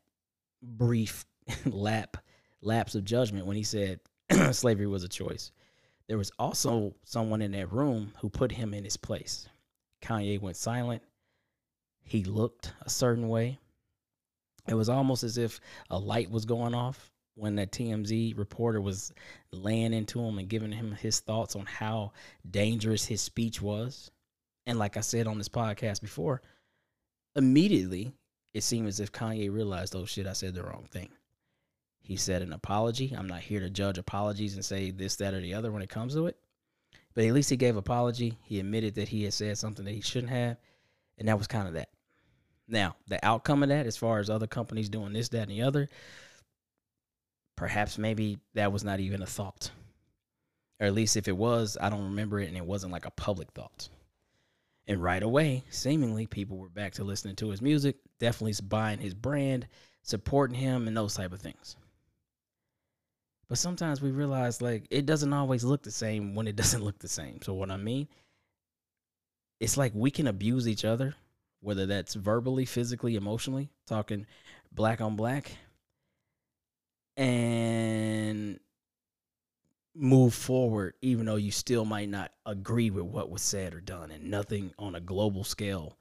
brief 0.63 1.25
lap 1.67 2.19
lapse 2.61 2.95
of 2.95 3.05
judgment 3.05 3.47
when 3.47 3.57
he 3.57 3.65
said 3.65 3.99
slavery 4.53 4.87
was 4.87 5.03
a 5.03 5.09
choice, 5.09 5.51
there 6.07 6.19
was 6.19 6.31
also 6.39 6.95
someone 7.05 7.43
in 7.43 7.51
that 7.51 7.73
room 7.73 8.13
who 8.21 8.31
put 8.31 8.53
him 8.53 8.75
in 8.75 8.85
his 8.85 8.97
place. 8.97 9.49
Kanye 10.03 10.41
went 10.41 10.57
silent 10.57 11.03
he 12.09 12.25
looked 12.25 12.73
a 12.83 12.91
certain 12.91 13.29
way. 13.29 13.59
It 14.67 14.75
was 14.75 14.89
almost 14.89 15.25
as 15.25 15.39
if 15.39 15.61
a 15.91 15.99
light 15.99 16.31
was 16.31 16.45
going 16.45 16.75
off 16.75 17.11
when 17.35 17.55
that 17.57 17.71
TMZ 17.71 18.37
reporter 18.37 18.81
was 18.81 19.13
laying 19.53 19.93
into 19.93 20.21
him 20.21 20.39
and 20.39 20.49
giving 20.49 20.73
him 20.73 20.93
his 20.93 21.21
thoughts 21.21 21.55
on 21.55 21.67
how 21.67 22.13
dangerous 22.51 23.05
his 23.05 23.21
speech 23.21 23.63
was. 23.63 24.11
And 24.67 24.79
like 24.79 24.97
I 24.97 25.01
said 25.01 25.27
on 25.27 25.39
this 25.39 25.49
podcast 25.49 26.01
before, 26.01 26.43
immediately 27.37 28.13
it 28.55 28.63
seemed 28.63 28.89
as 28.89 29.01
if 29.01 29.13
Kanye 29.13 29.53
realized, 29.53 29.95
oh 29.95 30.05
shit, 30.05 30.27
I 30.27 30.33
said 30.33 30.55
the 30.55 30.65
wrong 30.65 30.87
thing. 30.91 31.11
He 32.01 32.17
said 32.17 32.43
an 32.43 32.55
apology. 32.55 33.15
I'm 33.17 33.29
not 33.29 33.41
here 33.41 33.61
to 33.61 33.71
judge 33.71 33.99
apologies 33.99 34.55
and 34.55 34.65
say 34.65 34.91
this, 34.91 35.17
that, 35.17 35.35
or 35.35 35.41
the 35.41 35.55
other 35.55 35.71
when 35.71 35.83
it 35.83 35.91
comes 35.91 36.15
to 36.15 36.27
it. 36.27 36.37
But 37.15 37.25
at 37.25 37.35
least 37.35 37.51
he 37.51 37.57
gave 37.57 37.77
apology. 37.77 38.39
He 38.45 38.59
admitted 38.59 38.95
that 38.95 39.09
he 39.09 39.25
had 39.25 39.35
said 39.35 39.59
something 39.59 39.85
that 39.85 39.95
he 39.95 40.01
shouldn't 40.01 40.33
have. 40.33 40.57
And 41.19 41.29
that 41.29 41.39
was 41.39 41.47
kind 41.47 41.69
of 41.69 41.75
that. 41.75 41.91
Now, 42.69 42.97
the 43.07 43.25
outcome 43.25 43.63
of 43.63 43.71
that, 43.71 43.87
as 43.87 43.97
far 43.97 44.19
as 44.19 44.29
other 44.29 44.47
companies 44.47 44.91
doing 44.91 45.15
this, 45.15 45.31
that, 45.31 45.43
and 45.43 45.51
the 45.51 45.63
other, 45.63 45.89
perhaps 47.57 47.97
maybe 47.97 48.39
that 48.55 48.73
was 48.73 48.85
not 48.85 49.01
even 49.01 49.23
a 49.23 49.27
thought. 49.27 49.71
Or 50.79 50.87
at 50.87 50.95
least 50.95 51.17
if 51.17 51.27
it 51.27 51.37
was, 51.37 51.79
I 51.81 51.89
don't 51.89 52.05
remember 52.05 52.39
it 52.39 52.49
and 52.49 52.57
it 52.57 52.65
wasn't 52.65 52.93
like 52.93 53.07
a 53.07 53.11
public 53.11 53.51
thought. 53.53 53.89
And 54.87 55.03
right 55.03 55.23
away, 55.23 55.65
seemingly, 55.71 56.27
people 56.27 56.57
were 56.57 56.69
back 56.69 56.95
to 56.95 57.05
listening 57.05 57.37
to 57.37 57.51
his 57.51 57.61
music, 57.61 57.97
definitely 58.21 58.55
buying 58.69 59.01
his 59.01 59.15
brand, 59.15 59.67
supporting 60.03 60.57
him, 60.57 60.87
and 60.87 60.97
those 60.97 61.15
type 61.15 61.33
of 61.33 61.41
things. 61.41 61.77
But 63.49 63.59
sometimes 63.59 64.01
we 64.01 64.11
realize 64.11 64.63
like 64.63 64.87
it 64.91 65.07
doesn't 65.07 65.33
always 65.33 65.65
look 65.65 65.83
the 65.83 65.91
same 65.91 66.35
when 66.35 66.47
it 66.47 66.57
doesn't 66.57 66.85
look 66.85 66.99
the 66.99 67.09
same. 67.09 67.41
So 67.43 67.55
what 67.55 67.71
I 67.71 67.77
mean, 67.77 68.09
it's 69.59 69.77
like 69.77 69.93
we 69.95 70.11
can 70.11 70.27
abuse 70.27 70.69
each 70.69 70.85
other 70.85 71.15
whether 71.61 71.87
that's 71.87 72.15
verbally, 72.15 72.65
physically, 72.65 73.17
emotionally, 73.17 73.71
talking 73.87 74.27
black 74.73 75.01
on 75.01 75.17
black, 75.17 75.53
and 77.17 78.61
move 79.95 80.35
forward, 80.35 80.95
even 81.03 81.27
though 81.27 81.37
you 81.37 81.51
still 81.51 81.85
might 81.85 82.09
not 82.09 82.33
agree 82.47 82.91
with 82.91 83.05
what 83.05 83.31
was 83.31 83.43
said 83.43 83.75
or 83.75 83.81
done, 83.81 84.11
and 84.11 84.31
nothing 84.31 84.73
on 84.79 84.95
a 84.95 85.01
global 85.01 85.43
scale 85.43 85.97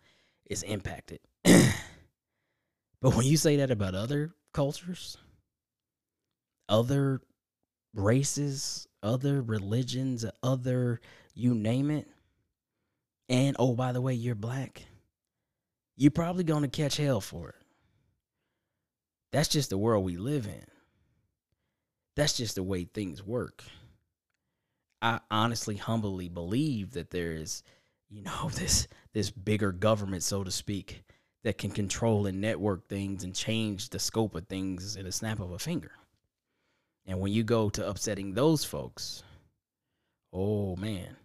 is 0.49 0.63
impacted. 0.63 1.19
but 1.43 3.15
when 3.15 3.25
you 3.25 3.37
say 3.37 3.57
that 3.57 3.71
about 3.71 3.95
other 3.95 4.31
cultures, 4.53 5.17
other 6.69 7.21
races, 7.95 8.87
other 9.01 9.41
religions, 9.41 10.23
other 10.43 11.01
you 11.33 11.55
name 11.55 11.89
it, 11.89 12.07
and 13.29 13.55
oh, 13.59 13.73
by 13.73 13.91
the 13.91 14.01
way, 14.01 14.13
you're 14.13 14.35
black 14.35 14.83
you're 15.97 16.11
probably 16.11 16.43
going 16.43 16.61
to 16.61 16.69
catch 16.69 16.97
hell 16.97 17.19
for 17.19 17.49
it. 17.49 17.55
That's 19.31 19.49
just 19.49 19.71
the 19.71 19.77
world 19.77 20.05
we 20.05 20.15
live 20.15 20.45
in. 20.45 20.65
That's 22.15 22.37
just 22.37 22.55
the 22.55 22.63
way 22.63 22.85
things 22.85 23.23
work. 23.23 23.63
I 25.01 25.19
honestly, 25.29 25.75
humbly 25.75 26.29
believe 26.29 26.91
that 26.91 27.11
there 27.11 27.33
is, 27.33 27.63
you 28.09 28.21
know, 28.21 28.49
this 28.53 28.87
this 29.13 29.31
bigger 29.31 29.71
government, 29.71 30.23
so 30.23 30.43
to 30.43 30.51
speak, 30.51 31.03
that 31.43 31.57
can 31.57 31.71
control 31.71 32.27
and 32.27 32.39
network 32.41 32.87
things 32.87 33.23
and 33.23 33.35
change 33.35 33.89
the 33.89 33.99
scope 33.99 34.35
of 34.35 34.47
things 34.47 34.95
in 34.95 35.05
a 35.05 35.11
snap 35.11 35.39
of 35.39 35.51
a 35.51 35.59
finger. 35.59 35.91
And 37.05 37.19
when 37.19 37.31
you 37.31 37.43
go 37.43 37.69
to 37.69 37.87
upsetting 37.87 38.33
those 38.33 38.63
folks, 38.63 39.23
oh 40.33 40.75
man, 40.75 41.15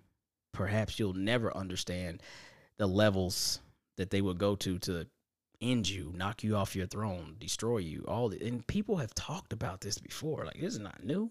perhaps 0.52 0.98
you'll 0.98 1.12
never 1.12 1.54
understand 1.56 2.22
the 2.78 2.86
levels 2.86 3.60
that 3.96 4.10
they 4.10 4.20
would 4.20 4.38
go 4.38 4.54
to 4.56 4.78
to 4.80 5.06
end 5.60 5.88
you, 5.88 6.12
knock 6.14 6.42
you 6.42 6.56
off 6.56 6.74
your 6.76 6.86
throne, 6.86 7.36
destroy 7.38 7.78
you. 7.78 8.04
All 8.08 8.28
the, 8.28 8.44
and 8.44 8.66
people 8.66 8.96
have 8.96 9.14
talked 9.14 9.52
about 9.52 9.80
this 9.80 9.98
before. 9.98 10.44
Like 10.44 10.60
this 10.60 10.74
is 10.74 10.80
not 10.80 11.04
new. 11.04 11.30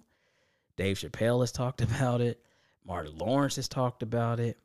Dave 0.77 0.97
Chappelle 0.97 1.41
has 1.41 1.51
talked 1.51 1.81
about 1.81 2.21
it. 2.21 2.41
Martin 2.85 3.17
Lawrence 3.17 3.57
has 3.57 3.67
talked 3.67 4.01
about 4.01 4.39
it. 4.39 4.57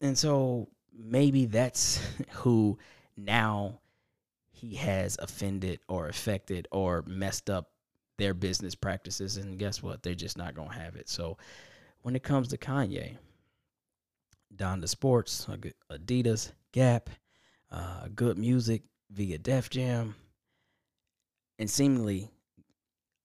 And 0.00 0.18
so 0.18 0.68
maybe 0.92 1.46
that's 1.46 2.00
who 2.32 2.78
now 3.16 3.80
he 4.50 4.74
has 4.74 5.16
offended 5.20 5.80
or 5.88 6.08
affected 6.08 6.68
or 6.70 7.02
messed 7.06 7.48
up 7.48 7.70
their 8.18 8.34
business 8.34 8.74
practices. 8.74 9.36
And 9.36 9.58
guess 9.58 9.82
what? 9.82 10.02
They're 10.02 10.14
just 10.14 10.36
not 10.36 10.54
going 10.54 10.68
to 10.68 10.74
have 10.74 10.96
it. 10.96 11.08
So 11.08 11.38
when 12.02 12.16
it 12.16 12.22
comes 12.22 12.48
to 12.48 12.58
Kanye, 12.58 13.16
Donda 14.54 14.88
Sports, 14.88 15.46
Adidas, 15.90 16.52
Gap, 16.72 17.10
uh, 17.70 18.08
good 18.14 18.38
music 18.38 18.82
via 19.10 19.38
Def 19.38 19.70
Jam, 19.70 20.14
and 21.58 21.70
seemingly 21.70 22.28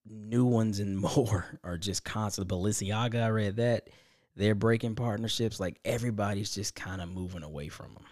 new 0.07 0.45
ones 0.45 0.79
and 0.79 0.97
more 1.15 1.59
are 1.63 1.77
just 1.77 2.03
constant. 2.03 2.47
Balenciaga, 2.47 3.23
I 3.23 3.29
read 3.29 3.57
that 3.57 3.89
they're 4.35 4.55
breaking 4.55 4.95
partnerships. 4.95 5.59
Like 5.59 5.79
everybody's 5.85 6.53
just 6.53 6.75
kind 6.75 7.01
of 7.01 7.09
moving 7.09 7.43
away 7.43 7.69
from 7.69 7.93
them, 7.93 8.05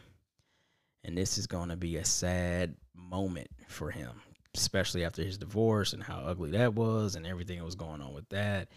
and 1.03 1.17
this 1.17 1.37
is 1.37 1.47
going 1.47 1.69
to 1.69 1.77
be 1.77 1.97
a 1.97 2.05
sad 2.05 2.75
moment 2.95 3.49
for 3.67 3.91
him, 3.91 4.11
especially 4.55 5.05
after 5.05 5.23
his 5.23 5.37
divorce 5.37 5.93
and 5.93 6.03
how 6.03 6.19
ugly 6.19 6.51
that 6.51 6.73
was 6.73 7.15
and 7.15 7.25
everything 7.25 7.59
that 7.59 7.65
was 7.65 7.75
going 7.75 8.01
on 8.01 8.13
with 8.13 8.27
that 8.29 8.69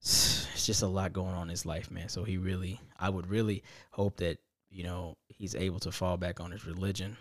it's 0.00 0.66
just 0.66 0.82
a 0.82 0.86
lot 0.86 1.12
going 1.12 1.34
on 1.34 1.44
in 1.44 1.48
his 1.48 1.66
life, 1.66 1.90
man. 1.90 2.08
So 2.08 2.24
he 2.24 2.38
really, 2.38 2.80
I 2.98 3.10
would 3.10 3.28
really 3.28 3.62
hope 3.90 4.18
that 4.18 4.38
you 4.70 4.84
know 4.84 5.16
he's 5.28 5.54
able 5.54 5.80
to 5.80 5.92
fall 5.92 6.16
back 6.16 6.40
on 6.40 6.50
his 6.50 6.66
religion, 6.66 7.16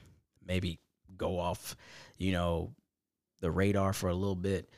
maybe 0.46 0.80
go 1.18 1.40
off, 1.40 1.76
you 2.18 2.32
know, 2.32 2.74
the 3.42 3.52
radar 3.52 3.94
for 3.94 4.10
a 4.10 4.16
little 4.16 4.36
bit, 4.36 4.70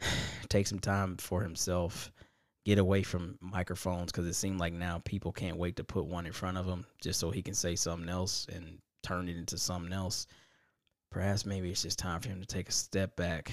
take 0.48 0.66
some 0.66 0.78
time 0.78 1.16
for 1.16 1.42
himself, 1.42 2.12
get 2.64 2.78
away 2.78 3.02
from 3.02 3.38
microphones 3.40 4.12
because 4.12 4.26
it 4.26 4.34
seemed 4.34 4.60
like 4.60 4.72
now 4.72 5.00
people 5.04 5.32
can't 5.32 5.56
wait 5.56 5.76
to 5.76 5.84
put 5.84 6.06
one 6.06 6.26
in 6.26 6.32
front 6.32 6.58
of 6.58 6.66
him 6.66 6.84
just 7.02 7.18
so 7.18 7.30
he 7.30 7.42
can 7.42 7.54
say 7.54 7.74
something 7.74 8.08
else 8.08 8.46
and 8.52 8.78
turn 9.02 9.28
it 9.28 9.36
into 9.36 9.58
something 9.58 9.92
else. 9.92 10.26
Perhaps 11.10 11.46
maybe 11.46 11.70
it's 11.70 11.82
just 11.82 11.98
time 11.98 12.20
for 12.20 12.28
him 12.28 12.40
to 12.40 12.46
take 12.46 12.68
a 12.68 12.72
step 12.72 13.16
back, 13.16 13.50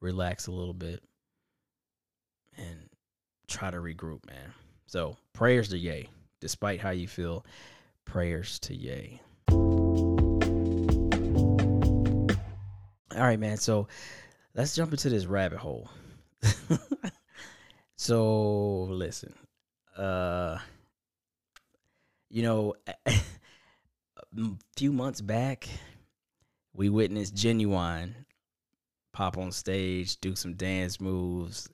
relax 0.00 0.46
a 0.46 0.52
little 0.52 0.74
bit, 0.74 1.02
and 2.56 2.88
try 3.48 3.70
to 3.70 3.78
regroup, 3.78 4.26
man. 4.26 4.52
So 4.86 5.16
prayers 5.32 5.68
to 5.70 5.78
Ye. 5.78 6.08
Despite 6.40 6.80
how 6.80 6.90
you 6.90 7.06
feel, 7.06 7.44
prayers 8.04 8.58
to 8.60 8.74
Ye. 8.74 9.20
All 13.16 13.26
right, 13.26 13.38
man. 13.38 13.56
So 13.58 13.88
let's 14.54 14.74
jump 14.74 14.92
into 14.92 15.10
this 15.10 15.26
rabbit 15.26 15.58
hole. 15.58 15.90
so 17.96 18.84
listen, 18.84 19.34
uh, 19.96 20.58
you 22.30 22.42
know, 22.42 22.74
a 23.06 23.20
few 24.76 24.92
months 24.92 25.20
back, 25.20 25.68
we 26.72 26.88
witnessed 26.88 27.34
Ginuwine 27.34 28.14
pop 29.12 29.36
on 29.36 29.52
stage, 29.52 30.16
do 30.20 30.34
some 30.34 30.54
dance 30.54 31.00
moves. 31.00 31.68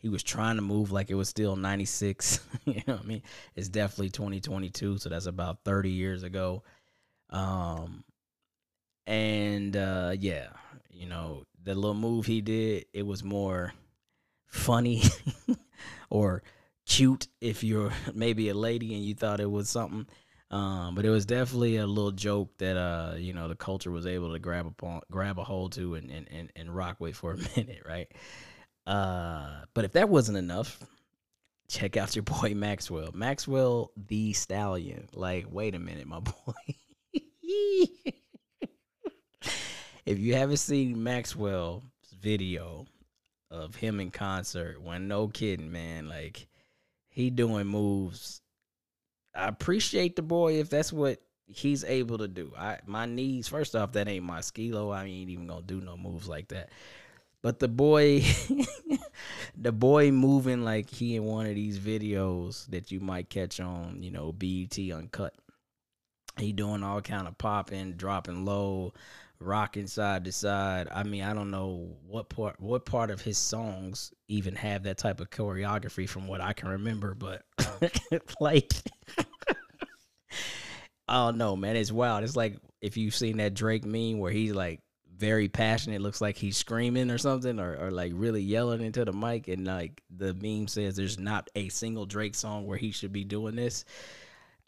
He 0.00 0.08
was 0.08 0.22
trying 0.22 0.56
to 0.56 0.62
move 0.62 0.92
like 0.92 1.10
it 1.10 1.14
was 1.14 1.28
still 1.28 1.56
96. 1.56 2.40
you 2.64 2.82
know 2.86 2.94
what 2.94 3.04
I 3.04 3.06
mean? 3.06 3.22
It's 3.54 3.68
definitely 3.68 4.10
2022, 4.10 4.98
so 4.98 5.08
that's 5.08 5.26
about 5.26 5.58
30 5.64 5.90
years 5.90 6.22
ago. 6.22 6.62
Um 7.30 8.04
and 9.06 9.76
uh 9.76 10.14
yeah, 10.18 10.48
you 10.90 11.06
know, 11.06 11.44
the 11.62 11.74
little 11.74 11.94
move 11.94 12.26
he 12.26 12.40
did, 12.40 12.86
it 12.92 13.06
was 13.06 13.22
more 13.22 13.72
funny 14.46 15.02
or 16.10 16.42
cute 16.86 17.28
if 17.40 17.62
you're 17.62 17.92
maybe 18.14 18.48
a 18.48 18.54
lady 18.54 18.94
and 18.94 19.04
you 19.04 19.14
thought 19.14 19.40
it 19.40 19.50
was 19.50 19.68
something. 19.68 20.06
Um, 20.50 20.96
but 20.96 21.04
it 21.04 21.10
was 21.10 21.26
definitely 21.26 21.76
a 21.76 21.86
little 21.86 22.10
joke 22.10 22.50
that 22.58 22.76
uh, 22.76 23.14
you 23.16 23.32
know, 23.32 23.46
the 23.46 23.54
culture 23.54 23.92
was 23.92 24.06
able 24.06 24.32
to 24.32 24.40
grab 24.40 24.66
upon 24.66 25.02
grab 25.10 25.38
a 25.38 25.44
hold 25.44 25.72
to 25.72 25.94
and 25.94 26.10
and, 26.10 26.26
and, 26.30 26.52
and 26.56 26.74
rock 26.74 26.96
with 26.98 27.16
for 27.16 27.34
a 27.34 27.36
minute, 27.56 27.82
right? 27.86 28.10
Uh, 28.90 29.46
but 29.72 29.84
if 29.84 29.92
that 29.92 30.08
wasn't 30.08 30.36
enough, 30.36 30.84
check 31.68 31.96
out 31.96 32.16
your 32.16 32.22
boy 32.24 32.54
Maxwell. 32.54 33.12
Maxwell 33.14 33.92
the 33.96 34.32
Stallion. 34.32 35.08
Like, 35.14 35.46
wait 35.48 35.76
a 35.76 35.78
minute, 35.78 36.08
my 36.08 36.18
boy. 36.20 36.74
if 40.04 40.18
you 40.18 40.34
haven't 40.34 40.56
seen 40.56 41.04
Maxwell's 41.04 41.84
video 42.20 42.86
of 43.48 43.76
him 43.76 44.00
in 44.00 44.10
concert, 44.10 44.82
when 44.82 45.06
no 45.06 45.28
kidding, 45.28 45.70
man, 45.70 46.08
like 46.08 46.48
he 47.08 47.30
doing 47.30 47.68
moves. 47.68 48.40
I 49.36 49.46
appreciate 49.46 50.16
the 50.16 50.22
boy 50.22 50.54
if 50.54 50.68
that's 50.68 50.92
what 50.92 51.22
he's 51.46 51.84
able 51.84 52.18
to 52.18 52.26
do. 52.26 52.52
I 52.58 52.78
my 52.86 53.06
knees, 53.06 53.46
first 53.46 53.76
off, 53.76 53.92
that 53.92 54.08
ain't 54.08 54.24
my 54.24 54.40
skilo. 54.40 54.92
I 54.92 55.04
ain't 55.04 55.30
even 55.30 55.46
gonna 55.46 55.62
do 55.62 55.80
no 55.80 55.96
moves 55.96 56.28
like 56.28 56.48
that. 56.48 56.70
But 57.42 57.58
the 57.58 57.68
boy, 57.68 58.22
the 59.56 59.72
boy 59.72 60.10
moving 60.10 60.62
like 60.64 60.90
he 60.90 61.16
in 61.16 61.24
one 61.24 61.46
of 61.46 61.54
these 61.54 61.78
videos 61.78 62.66
that 62.66 62.90
you 62.90 63.00
might 63.00 63.30
catch 63.30 63.60
on, 63.60 64.02
you 64.02 64.10
know, 64.10 64.32
BET 64.32 64.78
Uncut. 64.78 65.34
He 66.38 66.52
doing 66.52 66.82
all 66.82 67.00
kind 67.00 67.26
of 67.26 67.38
popping, 67.38 67.94
dropping 67.94 68.44
low, 68.44 68.92
rocking 69.40 69.86
side 69.86 70.24
to 70.24 70.32
side. 70.32 70.88
I 70.92 71.02
mean, 71.02 71.22
I 71.22 71.34
don't 71.34 71.50
know 71.50 71.96
what 72.06 72.28
part 72.28 72.60
what 72.60 72.84
part 72.84 73.10
of 73.10 73.20
his 73.20 73.38
songs 73.38 74.12
even 74.28 74.54
have 74.56 74.84
that 74.84 74.98
type 74.98 75.20
of 75.20 75.30
choreography 75.30 76.08
from 76.08 76.28
what 76.28 76.40
I 76.40 76.52
can 76.52 76.68
remember, 76.68 77.14
but 77.14 77.42
like 78.40 78.72
I 81.08 81.14
don't 81.14 81.38
know, 81.38 81.56
man, 81.56 81.76
it's 81.76 81.90
wild. 81.90 82.22
It's 82.22 82.36
like 82.36 82.58
if 82.80 82.96
you've 82.96 83.14
seen 83.14 83.38
that 83.38 83.54
Drake 83.54 83.84
meme 83.84 84.18
where 84.18 84.32
he's 84.32 84.52
like 84.52 84.80
very 85.20 85.48
passionate, 85.48 86.00
looks 86.00 86.22
like 86.22 86.38
he's 86.38 86.56
screaming 86.56 87.10
or 87.10 87.18
something, 87.18 87.60
or, 87.60 87.76
or 87.76 87.90
like 87.90 88.12
really 88.14 88.40
yelling 88.40 88.80
into 88.80 89.04
the 89.04 89.12
mic, 89.12 89.48
and 89.48 89.66
like 89.66 90.02
the 90.16 90.32
meme 90.34 90.66
says 90.66 90.96
there's 90.96 91.18
not 91.18 91.50
a 91.54 91.68
single 91.68 92.06
Drake 92.06 92.34
song 92.34 92.66
where 92.66 92.78
he 92.78 92.90
should 92.90 93.12
be 93.12 93.22
doing 93.22 93.54
this. 93.54 93.84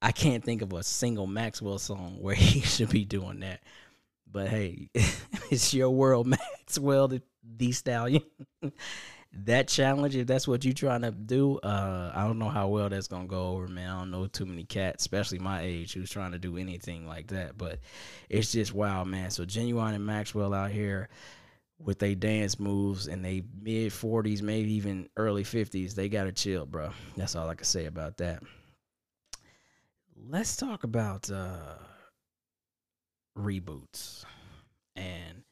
I 0.02 0.12
can't 0.12 0.44
think 0.44 0.60
of 0.60 0.72
a 0.74 0.82
single 0.82 1.26
Maxwell 1.26 1.78
song 1.78 2.18
where 2.20 2.34
he 2.36 2.60
should 2.60 2.90
be 2.90 3.06
doing 3.06 3.40
that. 3.40 3.62
But 4.30 4.48
hey, 4.48 4.90
it's 5.50 5.72
your 5.72 5.90
world, 5.90 6.26
Maxwell, 6.58 7.08
the, 7.08 7.22
the 7.42 7.72
stallion. 7.72 8.22
That 9.34 9.66
challenge, 9.66 10.14
if 10.14 10.26
that's 10.26 10.46
what 10.46 10.64
you're 10.64 10.74
trying 10.74 11.02
to 11.02 11.10
do, 11.10 11.58
uh, 11.58 12.12
I 12.14 12.24
don't 12.24 12.38
know 12.38 12.50
how 12.50 12.68
well 12.68 12.90
that's 12.90 13.08
gonna 13.08 13.26
go 13.26 13.48
over, 13.48 13.66
man. 13.66 13.90
I 13.90 13.98
don't 13.98 14.10
know 14.10 14.26
too 14.26 14.44
many 14.44 14.64
cats, 14.64 15.04
especially 15.04 15.38
my 15.38 15.62
age, 15.62 15.94
who's 15.94 16.10
trying 16.10 16.32
to 16.32 16.38
do 16.38 16.58
anything 16.58 17.06
like 17.06 17.28
that. 17.28 17.56
But 17.56 17.78
it's 18.28 18.52
just 18.52 18.74
wow, 18.74 19.04
man. 19.04 19.30
So 19.30 19.44
Ginuwine 19.46 19.94
and 19.94 20.04
Maxwell 20.04 20.52
out 20.52 20.70
here 20.70 21.08
with 21.78 21.98
they 21.98 22.14
dance 22.14 22.60
moves 22.60 23.08
and 23.08 23.24
they 23.24 23.42
mid 23.60 23.90
40s, 23.92 24.42
maybe 24.42 24.72
even 24.74 25.08
early 25.16 25.44
50s, 25.44 25.94
they 25.94 26.08
gotta 26.10 26.32
chill, 26.32 26.66
bro. 26.66 26.90
That's 27.16 27.34
all 27.34 27.48
I 27.48 27.54
can 27.54 27.64
say 27.64 27.86
about 27.86 28.18
that. 28.18 28.42
Let's 30.28 30.56
talk 30.56 30.84
about 30.84 31.30
uh 31.30 31.74
reboots 33.36 34.24
and 34.94 35.42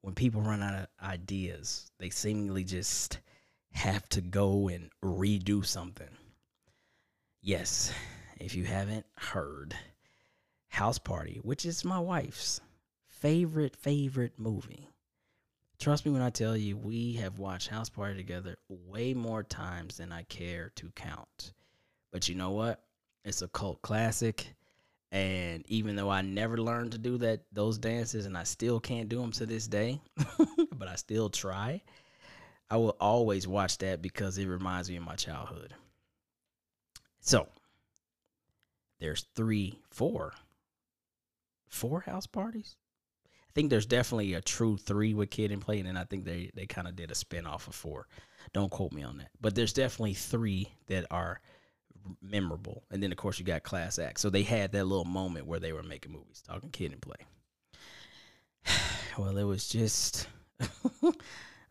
when 0.00 0.14
people 0.14 0.40
run 0.40 0.62
out 0.62 0.74
of 0.74 0.86
ideas 1.02 1.90
they 1.98 2.08
seemingly 2.08 2.64
just 2.64 3.20
have 3.78 4.08
to 4.10 4.20
go 4.20 4.68
and 4.68 4.90
redo 5.02 5.64
something. 5.64 6.08
Yes 7.40 7.92
if 8.40 8.54
you 8.54 8.64
haven't 8.64 9.06
heard 9.16 9.74
house 10.68 10.98
party 10.98 11.40
which 11.42 11.66
is 11.66 11.84
my 11.84 11.98
wife's 11.98 12.60
favorite 13.08 13.74
favorite 13.74 14.38
movie. 14.38 14.88
Trust 15.78 16.04
me 16.04 16.12
when 16.12 16.22
i 16.22 16.30
tell 16.30 16.56
you 16.56 16.76
we 16.76 17.14
have 17.14 17.38
watched 17.38 17.68
house 17.68 17.88
party 17.88 18.16
together 18.16 18.56
way 18.68 19.14
more 19.14 19.42
times 19.42 19.96
than 19.96 20.12
i 20.12 20.22
care 20.24 20.70
to 20.76 20.90
count. 20.94 21.52
But 22.12 22.28
you 22.28 22.34
know 22.34 22.50
what? 22.50 22.82
It's 23.24 23.42
a 23.42 23.48
cult 23.48 23.82
classic. 23.82 24.54
And 25.10 25.64
even 25.68 25.96
though 25.96 26.10
I 26.10 26.20
never 26.20 26.58
learned 26.58 26.92
to 26.92 26.98
do 26.98 27.16
that 27.18 27.42
those 27.52 27.78
dances 27.78 28.26
and 28.26 28.36
I 28.36 28.44
still 28.44 28.78
can't 28.78 29.08
do 29.08 29.20
them 29.20 29.32
to 29.32 29.46
this 29.46 29.66
day, 29.66 30.00
but 30.78 30.88
I 30.88 30.96
still 30.96 31.30
try, 31.30 31.82
I 32.70 32.76
will 32.76 32.96
always 33.00 33.48
watch 33.48 33.78
that 33.78 34.02
because 34.02 34.38
it 34.38 34.46
reminds 34.46 34.90
me 34.90 34.96
of 34.96 35.02
my 35.02 35.16
childhood. 35.16 35.74
So, 37.20 37.48
there's 39.00 39.26
three, 39.34 39.80
four, 39.90 40.34
four 41.68 42.00
house 42.00 42.26
parties. 42.26 42.76
I 43.26 43.52
think 43.54 43.70
there's 43.70 43.86
definitely 43.86 44.34
a 44.34 44.40
true 44.40 44.76
three 44.76 45.14
with 45.14 45.30
Kid 45.30 45.50
and 45.50 45.62
Play, 45.62 45.80
and 45.80 45.98
I 45.98 46.04
think 46.04 46.24
they 46.24 46.50
they 46.54 46.66
kind 46.66 46.86
of 46.86 46.96
did 46.96 47.10
a 47.10 47.14
spin 47.14 47.46
off 47.46 47.66
of 47.66 47.74
four. 47.74 48.06
Don't 48.52 48.70
quote 48.70 48.92
me 48.92 49.02
on 49.02 49.18
that, 49.18 49.30
but 49.40 49.54
there's 49.54 49.72
definitely 49.72 50.14
three 50.14 50.68
that 50.86 51.06
are 51.10 51.40
memorable. 52.22 52.84
And 52.90 53.02
then 53.02 53.12
of 53.12 53.18
course 53.18 53.38
you 53.38 53.44
got 53.44 53.62
Class 53.62 53.98
Act. 53.98 54.20
So 54.20 54.30
they 54.30 54.42
had 54.42 54.72
that 54.72 54.84
little 54.84 55.04
moment 55.04 55.46
where 55.46 55.60
they 55.60 55.72
were 55.72 55.82
making 55.82 56.12
movies, 56.12 56.42
talking 56.46 56.70
Kid 56.70 56.92
and 56.92 57.02
Play. 57.02 57.26
well, 59.18 59.36
it 59.36 59.44
was 59.44 59.68
just 59.68 60.28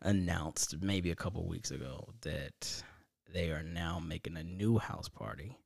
announced 0.02 0.80
maybe 0.80 1.10
a 1.10 1.16
couple 1.16 1.46
weeks 1.46 1.70
ago 1.70 2.08
that 2.22 2.82
they 3.32 3.50
are 3.50 3.62
now 3.62 3.98
making 3.98 4.36
a 4.36 4.44
new 4.44 4.78
house 4.78 5.08
party. 5.08 5.56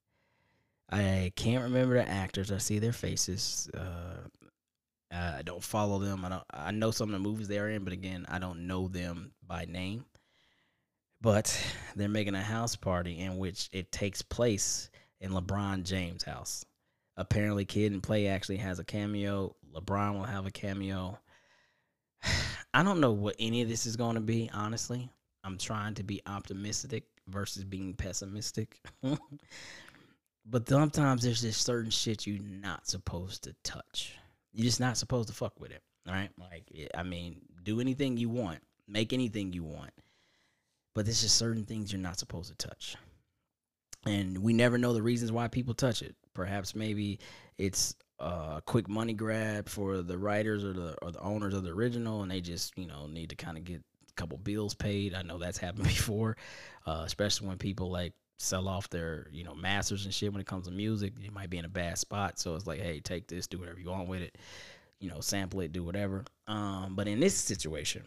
I 0.91 1.33
can't 1.37 1.65
remember 1.65 1.95
the 1.95 2.09
actors. 2.09 2.53
I 2.53 2.59
see 2.59 2.79
their 2.79 2.93
faces. 2.93 3.71
Uh, 3.75 4.29
I 5.11 5.43
don't 5.43 5.63
follow 5.63 5.99
them. 5.99 6.25
I 6.25 6.29
don't. 6.29 6.45
I 6.51 6.71
know 6.71 6.91
some 6.91 7.09
of 7.09 7.13
the 7.13 7.29
movies 7.29 7.49
they're 7.49 7.71
in, 7.71 7.85
but 7.85 7.93
again, 7.93 8.27
I 8.29 8.39
don't 8.39 8.67
know 8.67 8.89
them 8.89 9.33
by 9.47 9.67
name. 9.67 10.05
But 11.21 11.57
they're 11.95 12.09
making 12.09 12.35
a 12.35 12.43
house 12.43 12.77
party 12.77 13.21
in 13.21 13.39
which 13.39 13.69
it 13.73 13.93
takes 13.93 14.23
place 14.23 14.91
in 15.21 15.31
LeBron 15.31 15.85
James' 15.85 16.25
house. 16.25 16.65
Apparently, 17.17 17.65
Kid 17.65 17.93
and 17.93 18.03
Play 18.03 18.27
actually 18.27 18.57
has 18.57 18.79
a 18.79 18.85
cameo. 18.85 19.55
LeBron 19.75 20.15
will 20.15 20.25
have 20.25 20.47
a 20.47 20.51
cameo. 20.51 21.19
I 22.75 22.83
don't 22.83 23.01
know 23.01 23.13
what 23.13 23.37
any 23.39 23.63
of 23.63 23.69
this 23.69 23.87
is 23.87 23.97
going 23.97 24.15
to 24.15 24.21
be, 24.21 24.51
honestly. 24.53 25.11
I'm 25.45 25.59
trying 25.59 25.95
to 25.95 26.03
be 26.03 26.23
optimistic 26.27 27.05
versus 27.29 27.65
being 27.65 27.95
pessimistic. 27.95 28.81
but 30.47 30.69
sometimes 30.69 31.23
there's 31.23 31.43
just 31.43 31.65
certain 31.65 31.91
shit 31.91 32.27
you're 32.27 32.39
not 32.43 32.87
supposed 32.87 33.45
to 33.45 33.55
touch. 33.65 34.17
You're 34.53 34.65
just 34.65 34.81
not 34.81 34.97
supposed 34.97 35.29
to 35.29 35.35
fuck 35.35 35.59
with 35.61 35.73
it. 35.73 35.83
All 36.07 36.15
right. 36.15 36.31
Like, 36.39 36.71
I 36.95 37.03
mean, 37.03 37.41
do 37.63 37.81
anything 37.81 38.17
you 38.17 38.29
want, 38.29 38.61
make 38.87 39.13
anything 39.13 39.53
you 39.53 39.65
want 39.65 39.93
but 40.95 41.05
there's 41.05 41.23
just 41.23 41.37
certain 41.37 41.65
things 41.65 41.93
you're 41.93 42.01
not 42.01 42.19
supposed 42.19 42.51
to 42.51 42.69
touch. 42.69 42.97
And 44.05 44.39
we 44.39 44.53
never 44.53 44.79
know 44.79 44.93
the 44.93 45.03
reasons 45.03 45.33
why 45.33 45.49
people 45.49 45.75
touch 45.75 46.03
it. 46.03 46.15
Perhaps 46.35 46.75
maybe 46.75 47.21
it's 47.57 47.95
a 48.23 48.63
quick 48.65 48.89
money 48.89 49.13
grab 49.13 49.69
for 49.69 50.03
the 50.03 50.17
writers 50.17 50.65
or 50.65 50.73
the 50.73 50.97
or 51.03 51.11
the 51.11 51.21
owners 51.21 51.55
of 51.55 51.65
the 51.65 51.71
original, 51.71 52.23
and 52.23 52.31
they 52.31 52.41
just 52.41 52.77
you 52.79 52.87
know 52.87 53.07
need 53.07 53.31
to 53.31 53.37
kind 53.37 53.59
of 53.59 53.65
get 53.65 53.81
a 53.81 54.13
couple 54.15 54.39
bills 54.39 54.75
paid. 54.75 55.15
I 55.15 55.23
know 55.23 55.39
that's 55.39 55.59
happened 55.67 55.85
before, 55.85 56.37
uh, 56.87 57.03
especially 57.05 57.49
when 57.49 57.59
people 57.59 57.91
like 57.91 58.13
sell 58.39 58.69
off 58.69 58.89
their 58.91 59.29
you 59.33 59.45
know 59.45 59.55
masters 59.55 60.05
and 60.05 60.15
shit 60.15 60.33
when 60.33 60.41
it 60.41 60.47
comes 60.47 60.67
to 60.67 60.73
music. 60.73 61.15
You 61.21 61.31
might 61.33 61.51
be 61.51 61.59
in 61.59 61.65
a 61.65 61.71
bad 61.71 61.99
spot, 61.99 62.39
so 62.39 62.55
it's 62.55 62.67
like, 62.67 62.81
hey, 62.81 63.01
take 63.01 63.27
this, 63.27 63.47
do 63.47 63.59
whatever 63.59 63.81
you 63.81 63.91
want 63.91 64.09
with 64.09 64.23
it, 64.23 64.39
you 65.01 65.11
know, 65.11 65.21
sample 65.21 65.61
it, 65.61 65.73
do 65.73 65.83
whatever. 65.83 66.25
Um, 66.47 66.95
but 66.95 67.09
in 67.09 67.21
this 67.21 67.35
situation, 67.35 68.03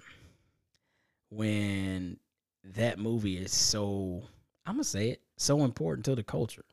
when 1.30 2.18
that 2.64 3.00
movie 3.00 3.38
is 3.38 3.52
so 3.52 4.24
I'm 4.66 4.76
gonna 4.76 4.84
say 4.84 5.10
it 5.10 5.22
so 5.38 5.64
important 5.64 6.06
to 6.06 6.16
the 6.16 6.24
culture. 6.24 6.66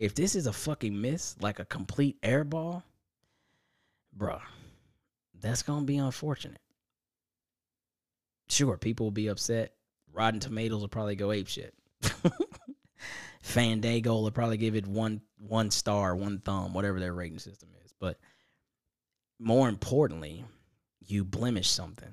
If 0.00 0.14
this 0.16 0.34
is 0.34 0.48
a 0.48 0.52
fucking 0.52 1.00
miss, 1.00 1.36
like 1.40 1.60
a 1.60 1.64
complete 1.64 2.20
airball, 2.22 2.82
bruh, 4.18 4.40
that's 5.40 5.62
gonna 5.62 5.84
be 5.84 5.98
unfortunate. 5.98 6.60
Sure, 8.48 8.78
people 8.78 9.06
will 9.06 9.12
be 9.12 9.28
upset. 9.28 9.74
Rotten 10.12 10.40
Tomatoes 10.40 10.80
will 10.80 10.88
probably 10.88 11.16
go 11.16 11.32
ape 11.32 11.48
shit. 11.48 11.74
Fandango 13.42 14.20
will 14.20 14.30
probably 14.30 14.56
give 14.56 14.74
it 14.74 14.86
one 14.86 15.20
one 15.38 15.70
star, 15.70 16.16
one 16.16 16.40
thumb, 16.40 16.74
whatever 16.74 16.98
their 16.98 17.14
rating 17.14 17.38
system 17.38 17.68
is. 17.84 17.92
But 18.00 18.18
more 19.38 19.68
importantly, 19.68 20.44
you 21.00 21.24
blemish 21.24 21.68
something 21.70 22.12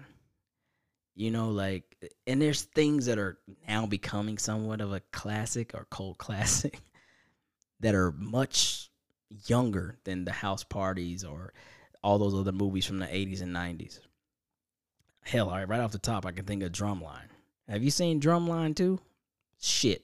You 1.16 1.32
know, 1.32 1.50
like, 1.52 1.98
and 2.28 2.42
there's 2.42 2.64
things 2.64 3.06
that 3.08 3.18
are 3.18 3.40
now 3.68 3.86
becoming 3.86 4.38
somewhat 4.38 4.82
of 4.82 4.94
a 4.94 5.02
classic 5.12 5.74
or 5.74 5.88
cult 5.90 6.18
classic 6.20 6.82
that 7.80 7.96
are 7.96 8.12
much 8.12 8.90
younger 9.46 9.98
than 10.04 10.26
the 10.26 10.32
house 10.32 10.64
parties 10.64 11.24
or 11.24 11.54
all 12.04 12.18
those 12.18 12.36
other 12.36 12.52
movies 12.52 12.86
from 12.86 13.00
the 13.00 13.06
80s 13.06 13.42
and 13.42 13.56
90s. 13.56 14.00
Hell, 15.24 15.50
all 15.50 15.58
right, 15.58 15.68
right 15.68 15.82
off 15.82 15.92
the 15.92 16.00
top, 16.00 16.26
I 16.26 16.32
can 16.32 16.46
think 16.46 16.64
of 16.64 16.72
Drumline. 16.72 17.28
Have 17.68 17.84
you 17.84 17.92
seen 17.92 18.22
Drumline 18.22 18.76
too? 18.76 19.00
Shit. 19.60 20.04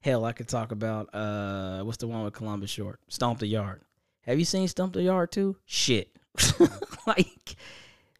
Hell, 0.00 0.24
I 0.24 0.32
could 0.32 0.48
talk 0.48 0.72
about 0.72 1.14
uh 1.14 1.82
what's 1.82 1.98
the 1.98 2.08
one 2.08 2.24
with 2.24 2.34
Columbus 2.34 2.70
Short? 2.70 3.00
Stomp 3.08 3.38
the 3.38 3.46
Yard. 3.46 3.82
Have 4.22 4.38
you 4.38 4.44
seen 4.44 4.66
Stomp 4.68 4.94
the 4.94 5.02
Yard 5.02 5.30
too? 5.30 5.56
Shit. 5.64 6.16
like 7.06 7.56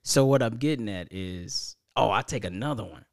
so 0.02 0.26
what 0.26 0.42
I'm 0.42 0.56
getting 0.56 0.88
at 0.88 1.08
is 1.12 1.76
oh, 1.96 2.10
I 2.10 2.22
take 2.22 2.44
another 2.44 2.84
one. 2.84 3.04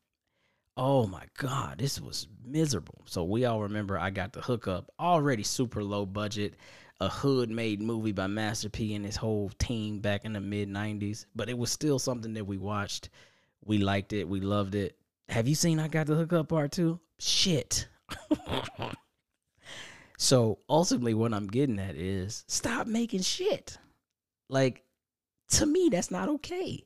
Oh 0.78 1.08
my 1.08 1.24
god, 1.38 1.78
this 1.78 2.02
was 2.02 2.28
miserable. 2.44 3.02
So 3.06 3.24
we 3.24 3.46
all 3.46 3.62
remember 3.62 3.98
I 3.98 4.10
got 4.10 4.34
the 4.34 4.42
hookup, 4.42 4.92
already 5.00 5.44
super 5.44 5.82
low 5.82 6.06
budget, 6.06 6.56
a 7.00 7.08
hood 7.08 7.50
made 7.50 7.82
movie 7.82 8.12
by 8.12 8.28
Master 8.28 8.70
P 8.70 8.94
and 8.94 9.06
his 9.06 9.16
whole 9.16 9.50
team 9.58 10.00
back 10.00 10.26
in 10.26 10.34
the 10.34 10.42
mid 10.42 10.70
90s, 10.70 11.26
but 11.34 11.50
it 11.50 11.58
was 11.58 11.72
still 11.72 11.98
something 11.98 12.34
that 12.34 12.46
we 12.46 12.58
watched. 12.58 13.10
We 13.64 13.78
liked 13.78 14.12
it, 14.12 14.28
we 14.28 14.42
loved 14.42 14.76
it. 14.76 14.98
Have 15.30 15.48
you 15.48 15.56
seen 15.56 15.80
I 15.80 15.88
got 15.88 16.08
the 16.08 16.16
hookup 16.16 16.50
part 16.50 16.74
2? 16.74 17.00
Shit. 17.20 17.88
so 20.18 20.60
ultimately 20.70 21.14
what 21.14 21.34
I'm 21.34 21.48
getting 21.48 21.80
at 21.80 21.96
is 21.96 22.44
stop 22.48 22.86
making 22.86 23.22
shit. 23.22 23.78
Like 24.50 24.84
to 25.52 25.66
me 25.66 25.90
that's 25.90 26.12
not 26.12 26.28
okay 26.28 26.84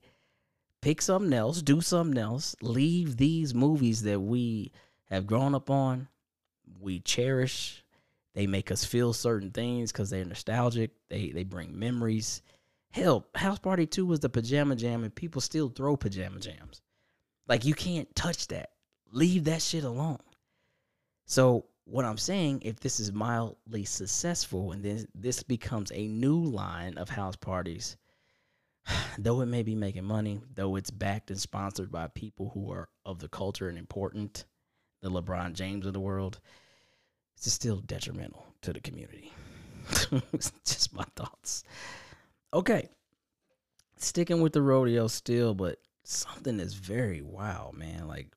pick 0.82 1.02
something 1.02 1.34
else, 1.34 1.62
do 1.62 1.82
something 1.82 2.18
else, 2.18 2.56
leave 2.62 3.18
these 3.18 3.54
movies 3.54 4.04
that 4.04 4.20
we 4.20 4.72
have 5.06 5.28
grown 5.28 5.56
up 5.56 5.70
on, 5.70 6.08
we 6.80 7.00
cherish. 7.00 7.84
They 8.36 8.48
make 8.48 8.72
us 8.72 8.86
feel 8.86 9.12
certain 9.12 9.52
things 9.52 9.92
because 9.92 10.10
they're 10.10 10.24
nostalgic. 10.24 10.92
They 11.10 11.30
they 11.30 11.44
bring 11.44 11.78
memories. 11.78 12.42
Hell, 12.92 13.26
House 13.36 13.60
Party 13.60 13.86
2 13.86 14.06
was 14.06 14.20
the 14.20 14.30
pajama 14.30 14.76
jam, 14.76 15.04
and 15.04 15.14
people 15.14 15.42
still 15.42 15.70
throw 15.70 15.98
pajama 15.98 16.40
jams. 16.40 16.82
Like 17.48 17.66
you 17.66 17.74
can't 17.74 18.14
touch 18.16 18.48
that. 18.48 18.70
Leave 19.12 19.46
that 19.46 19.62
shit 19.62 19.84
alone. 19.84 20.20
So 21.26 21.66
what 21.86 22.06
I'm 22.06 22.18
saying, 22.18 22.62
if 22.64 22.80
this 22.80 23.00
is 23.00 23.12
mildly 23.12 23.84
successful 23.84 24.72
and 24.72 24.84
then 24.84 25.08
this 25.16 25.42
becomes 25.44 25.92
a 25.92 26.08
new 26.08 26.44
line 26.44 26.98
of 26.98 27.10
house 27.10 27.36
parties, 27.36 27.98
though 29.18 29.42
it 29.42 29.48
may 29.48 29.64
be 29.64 29.76
making 29.76 30.06
money, 30.06 30.40
though 30.56 30.76
it's 30.76 30.92
backed 30.92 31.32
and 31.32 31.40
sponsored 31.40 31.92
by 31.92 32.08
people 32.08 32.52
who 32.54 32.72
are 32.72 32.90
of 33.06 33.20
the 33.20 33.28
culture 33.28 33.70
and 33.70 33.78
important, 33.78 34.46
the 35.02 35.10
LeBron 35.10 35.54
James 35.54 35.86
of 35.86 35.94
the 35.94 36.00
world, 36.00 36.40
it's 37.38 37.52
still 37.52 37.78
detrimental 37.78 38.46
to 38.62 38.74
the 38.74 38.80
community. 38.80 39.32
Just 40.66 40.94
my 40.94 41.06
thoughts. 41.16 41.64
Okay. 42.54 42.90
Sticking 43.98 44.42
with 44.42 44.54
the 44.54 44.62
rodeo 44.62 45.08
still, 45.08 45.54
but 45.54 45.80
something 46.04 46.60
is 46.60 46.74
very 46.74 47.22
wild, 47.22 47.76
man. 47.76 48.08
Like, 48.08 48.28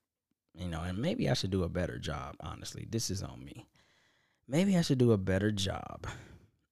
you 0.54 0.68
know, 0.68 0.82
and 0.82 0.98
maybe 0.98 1.28
I 1.28 1.34
should 1.34 1.50
do 1.50 1.64
a 1.64 1.68
better 1.68 1.98
job, 1.98 2.36
honestly. 2.40 2.86
This 2.88 3.10
is 3.10 3.22
on 3.22 3.44
me. 3.44 3.66
Maybe 4.48 4.76
I 4.76 4.82
should 4.82 4.98
do 4.98 5.12
a 5.12 5.18
better 5.18 5.50
job 5.50 6.06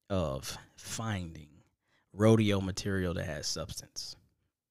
of 0.09 0.57
finding 0.77 1.60
rodeo 2.12 2.61
material 2.61 3.14
that 3.14 3.27
has 3.27 3.46
substance. 3.46 4.16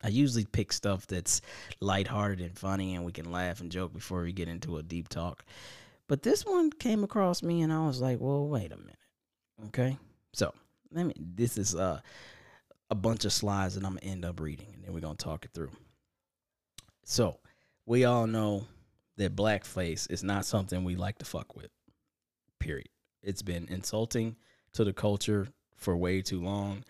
I 0.02 0.08
usually 0.10 0.46
pick 0.46 0.72
stuff 0.72 1.08
that's 1.08 1.42
lighthearted 1.82 2.40
and 2.40 2.58
funny 2.58 2.96
and 2.96 3.04
we 3.04 3.12
can 3.12 3.32
laugh 3.32 3.60
and 3.60 3.72
joke 3.72 3.94
before 3.94 4.24
we 4.24 4.32
get 4.32 4.48
into 4.48 4.78
a 4.78 4.84
deep 4.84 5.10
talk. 5.10 5.44
But 6.08 6.24
this 6.24 6.46
one 6.46 6.72
came 6.72 7.04
across 7.04 7.44
me 7.44 7.62
and 7.62 7.72
I 7.72 7.86
was 7.86 8.02
like, 8.02 8.20
well, 8.20 8.48
wait 8.48 8.72
a 8.72 8.78
minute. 8.78 8.98
Okay. 9.68 9.98
So 10.34 10.54
let 10.92 11.06
me 11.06 11.14
this 11.20 11.58
is 11.58 11.76
uh 11.76 12.00
a 12.90 12.96
bunch 12.96 13.26
of 13.26 13.34
slides 13.34 13.76
that 13.76 13.86
I'm 13.86 13.96
gonna 13.96 14.12
end 14.12 14.26
up 14.26 14.40
reading 14.40 14.68
and 14.74 14.84
then 14.84 14.94
we're 14.94 15.02
gonna 15.02 15.16
talk 15.16 15.46
it 15.46 15.52
through. 15.54 15.72
So 17.04 17.40
we 17.86 18.06
all 18.06 18.26
know 18.26 18.66
that 19.18 19.36
blackface 19.36 20.10
is 20.10 20.24
not 20.24 20.46
something 20.46 20.84
we 20.84 20.96
like 20.96 21.18
to 21.20 21.26
fuck 21.26 21.56
with. 21.56 21.70
Period. 22.60 22.90
It's 23.22 23.42
been 23.42 23.68
insulting 23.70 24.38
to 24.74 24.84
the 24.84 24.94
culture 24.94 25.48
for 25.76 25.96
way 25.98 26.22
too 26.22 26.42
long. 26.42 26.84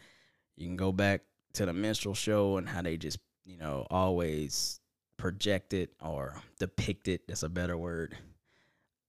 You 0.60 0.68
can 0.68 0.76
go 0.76 0.92
back 0.92 1.22
to 1.54 1.66
the 1.66 1.72
minstrel 1.72 2.14
show 2.14 2.58
and 2.58 2.68
how 2.68 2.82
they 2.82 2.98
just, 2.98 3.18
you 3.46 3.58
know, 3.58 3.88
always 3.90 4.82
projected 5.16 5.90
or 6.02 6.42
depicted, 6.60 7.22
that's 7.28 7.44
a 7.44 7.50
better 7.50 7.78
word, 7.78 8.18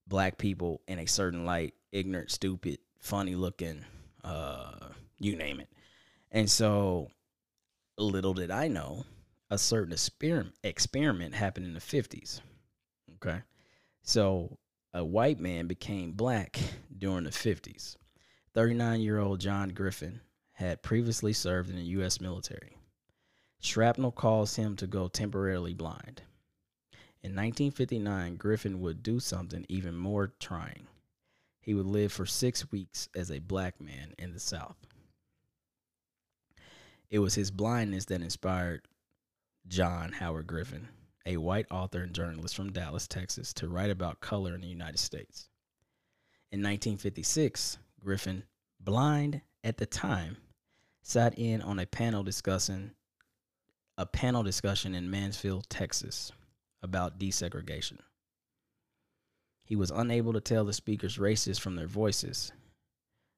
black 0.07 0.37
people 0.37 0.81
in 0.87 0.97
a 0.97 1.05
certain 1.05 1.45
light, 1.45 1.73
ignorant, 1.91 2.31
stupid, 2.31 2.79
funny 2.99 3.35
looking, 3.35 3.83
uh, 4.23 4.71
you 5.19 5.35
name 5.35 5.59
it. 5.59 5.67
And 6.31 6.49
so 6.49 7.09
little 7.97 8.33
did 8.33 8.49
I 8.49 8.69
know, 8.69 9.03
a 9.49 9.57
certain 9.57 9.91
experiment 9.91 10.55
experiment 10.63 11.35
happened 11.35 11.65
in 11.65 11.73
the 11.73 11.81
50s. 11.81 12.39
Okay. 13.15 13.41
So 14.03 14.57
a 14.93 15.03
white 15.03 15.41
man 15.41 15.67
became 15.67 16.13
black 16.13 16.59
during 16.97 17.25
the 17.25 17.29
50s. 17.29 17.97
39 18.53 19.01
year 19.01 19.19
old 19.19 19.41
John 19.41 19.69
Griffin 19.69 20.21
had 20.53 20.83
previously 20.83 21.33
served 21.33 21.69
in 21.69 21.75
the 21.75 21.81
U.S. 21.83 22.21
military. 22.21 22.77
Shrapnel 23.61 24.11
caused 24.11 24.55
him 24.55 24.75
to 24.77 24.87
go 24.87 25.07
temporarily 25.07 25.73
blind. 25.73 26.23
In 27.23 27.35
1959, 27.35 28.35
Griffin 28.37 28.81
would 28.81 29.03
do 29.03 29.19
something 29.19 29.65
even 29.69 29.95
more 29.95 30.33
trying. 30.39 30.87
He 31.61 31.75
would 31.75 31.85
live 31.85 32.11
for 32.11 32.25
six 32.25 32.71
weeks 32.71 33.07
as 33.15 33.29
a 33.29 33.39
black 33.39 33.79
man 33.79 34.15
in 34.17 34.33
the 34.33 34.39
South. 34.39 34.77
It 37.11 37.19
was 37.19 37.35
his 37.35 37.51
blindness 37.51 38.05
that 38.05 38.21
inspired 38.21 38.87
John 39.67 40.13
Howard 40.13 40.47
Griffin, 40.47 40.87
a 41.25 41.37
white 41.37 41.67
author 41.69 42.01
and 42.01 42.15
journalist 42.15 42.55
from 42.55 42.71
Dallas, 42.71 43.07
Texas, 43.07 43.53
to 43.53 43.67
write 43.67 43.91
about 43.91 44.21
color 44.21 44.55
in 44.55 44.61
the 44.61 44.67
United 44.67 44.97
States. 44.97 45.49
In 46.51 46.59
1956, 46.59 47.77
Griffin, 47.99 48.43
blind 48.79 49.41
at 49.63 49.77
the 49.77 49.85
time, 49.85 50.37
sat 51.01 51.37
in 51.37 51.61
on 51.61 51.79
a 51.79 51.85
panel 51.85 52.23
discussing 52.23 52.91
a 53.97 54.05
panel 54.05 54.43
discussion 54.43 54.95
in 54.95 55.11
Mansfield, 55.11 55.69
Texas 55.69 56.31
about 56.81 57.19
desegregation. 57.19 57.97
He 59.63 59.75
was 59.75 59.91
unable 59.91 60.33
to 60.33 60.41
tell 60.41 60.65
the 60.65 60.73
speakers 60.73 61.19
races 61.19 61.59
from 61.59 61.75
their 61.75 61.87
voices. 61.87 62.51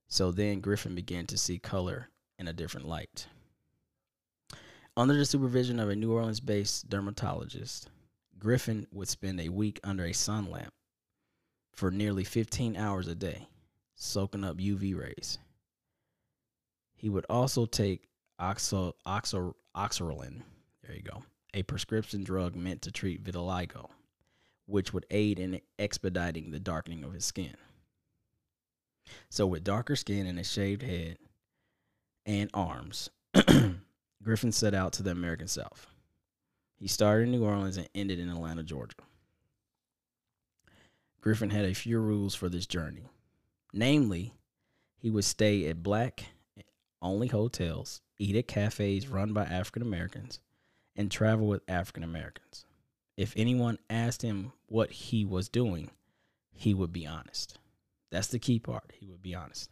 So 0.08 0.32
then 0.32 0.62
Griffin 0.62 0.96
began 0.96 1.26
to 1.28 1.38
see 1.38 1.60
color 1.60 2.10
in 2.40 2.48
a 2.48 2.54
different 2.54 2.88
light. 2.88 3.28
Under 4.96 5.16
the 5.16 5.26
supervision 5.26 5.80
of 5.80 5.90
a 5.90 5.96
New 5.96 6.14
Orleans 6.14 6.40
based 6.40 6.90
dermatologist, 6.90 7.90
Griffin 8.38 8.88
would 8.92 9.08
spend 9.08 9.40
a 9.40 9.50
week 9.50 9.80
under 9.84 10.06
a 10.06 10.14
sun 10.14 10.50
lamp 10.50 10.74
for 11.74 11.92
nearly 11.92 12.24
15 12.24 12.78
hours 12.78 13.08
a 13.08 13.16
day, 13.16 13.48
soaking 13.96 14.44
up 14.44 14.58
UV 14.58 14.96
rays. 14.96 15.40
He 17.04 17.10
would 17.10 17.26
also 17.30 17.66
take 17.66 18.08
oxo, 18.39 18.96
oxo, 19.06 19.58
oxsoralen, 19.76 20.42
there 20.82 20.96
you 20.96 21.02
go, 21.02 21.22
a 21.54 21.62
prescription 21.63 22.24
drug 22.24 22.56
meant 22.56 22.84
to 22.84 22.94
treat 22.94 23.22
vitiligo, 23.22 23.89
which 24.68 24.94
would 24.94 25.06
aid 25.12 25.38
in 25.38 25.60
expediting 25.78 26.52
the 26.52 26.62
darkening 26.62 27.04
of 27.04 27.12
his 27.12 27.26
skin. 27.26 27.58
So, 29.30 29.46
with 29.46 29.66
darker 29.66 29.98
skin 29.98 30.28
and 30.28 30.39
a 30.39 30.46
shaved 30.46 30.82
head 30.82 31.18
and 32.26 32.50
arms, 32.54 33.10
Griffin 34.24 34.54
set 34.54 34.74
out 34.74 34.94
to 34.94 35.04
the 35.04 35.12
American 35.12 35.50
South. 35.50 35.88
He 36.78 36.88
started 36.88 37.24
in 37.24 37.32
New 37.32 37.44
Orleans 37.44 37.76
and 37.76 37.89
ended 37.94 38.20
in 38.20 38.30
Atlanta, 38.30 38.63
Georgia. 38.63 38.96
Griffin 41.20 41.50
had 41.50 41.66
a 41.66 41.74
few 41.74 42.00
rules 42.00 42.34
for 42.34 42.48
this 42.48 42.66
journey. 42.66 43.10
Namely, 43.74 44.36
he 44.96 45.10
would 45.10 45.26
stay 45.26 45.68
at 45.68 45.84
black 45.84 46.28
only 47.04 47.28
hotels, 47.28 48.02
eat 48.18 48.36
at 48.36 48.48
cafes 48.48 49.08
run 49.08 49.34
by 49.34 49.44
African 49.44 49.82
Americans, 49.82 50.39
and 50.96 51.12
travel 51.12 51.48
with 51.48 51.62
African 51.68 52.04
Americans. 52.04 52.66
If 53.18 53.34
anyone 53.36 53.78
asked 53.89 54.22
him 54.22 54.54
what 54.68 54.92
he 54.92 55.26
was 55.26 55.50
doing, 55.50 55.92
he 56.52 56.74
would 56.74 56.92
be 56.92 57.06
honest. 57.06 57.60
That's 58.12 58.28
the 58.28 58.39
key 58.39 58.60
part. 58.60 58.94
He 59.00 59.08
would 59.08 59.22
be 59.22 59.36
honest. 59.36 59.70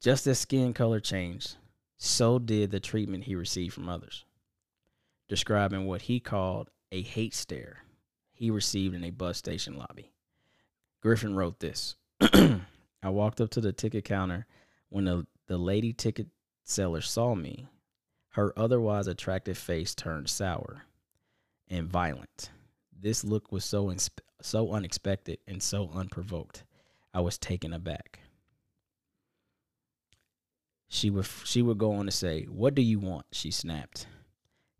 Just 0.00 0.26
as 0.26 0.38
skin 0.38 0.72
color 0.72 0.98
changed, 0.98 1.56
so 1.96 2.38
did 2.40 2.70
the 2.72 2.80
treatment 2.80 3.24
he 3.24 3.36
received 3.36 3.74
from 3.74 3.88
others. 3.88 4.24
Describing 5.28 5.86
what 5.86 6.02
he 6.02 6.18
called 6.18 6.70
a 6.90 7.02
hate 7.02 7.34
stare 7.34 7.84
he 8.32 8.50
received 8.50 8.94
in 8.94 9.04
a 9.04 9.10
bus 9.10 9.38
station 9.38 9.76
lobby. 9.76 10.12
Griffin 11.00 11.36
wrote 11.36 11.60
this 11.60 11.96
I 12.20 13.08
walked 13.08 13.40
up 13.40 13.50
to 13.50 13.60
the 13.60 13.72
ticket 13.72 14.04
counter 14.04 14.46
when 14.88 15.04
the 15.04 15.26
the 15.46 15.58
lady 15.58 15.92
ticket 15.92 16.28
seller 16.64 17.00
saw 17.00 17.34
me, 17.34 17.68
her 18.30 18.56
otherwise 18.58 19.06
attractive 19.06 19.58
face 19.58 19.94
turned 19.94 20.28
sour, 20.28 20.84
and 21.68 21.88
violent. 21.88 22.50
This 22.98 23.24
look 23.24 23.50
was 23.52 23.64
so 23.64 23.86
insp- 23.86 24.20
so 24.40 24.72
unexpected 24.72 25.38
and 25.46 25.62
so 25.62 25.90
unprovoked. 25.92 26.64
I 27.14 27.20
was 27.20 27.38
taken 27.38 27.72
aback. 27.72 28.20
She 30.88 31.10
would 31.10 31.26
she 31.44 31.62
would 31.62 31.78
go 31.78 31.92
on 31.92 32.06
to 32.06 32.12
say, 32.12 32.44
"What 32.44 32.74
do 32.74 32.82
you 32.82 32.98
want?" 32.98 33.26
She 33.32 33.50
snapped. 33.50 34.06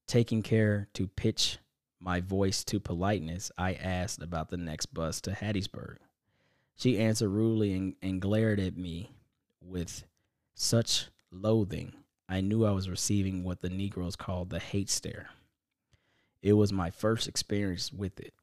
Taking 0.07 0.43
care 0.43 0.89
to 0.95 1.09
pitch 1.09 1.59
my 2.03 2.21
voice 2.21 2.65
to 2.65 2.81
politeness, 2.81 3.51
I 3.57 3.75
asked 3.75 4.23
about 4.23 4.51
the 4.51 4.57
next 4.57 4.87
bus 4.87 5.21
to 5.23 5.31
Hattiesburg. 5.31 5.99
She 6.75 6.99
answered 6.99 7.31
rudely 7.31 7.75
and, 7.75 7.95
and 8.03 8.21
glared 8.21 8.59
at 8.59 8.77
me 8.77 9.15
with 9.61 10.05
such 10.55 11.07
loathing. 11.31 11.93
I 12.29 12.41
knew 12.41 12.65
I 12.65 12.71
was 12.71 12.89
receiving 12.89 13.45
what 13.45 13.61
the 13.61 13.71
Negroes 13.71 14.17
called 14.17 14.51
the 14.51 14.59
hate 14.59 14.91
stare. 14.91 15.31
It 16.43 16.55
was 16.55 16.73
my 16.73 16.91
first 16.91 17.29
experience 17.29 17.93
with 17.93 18.19
it. 18.21 18.35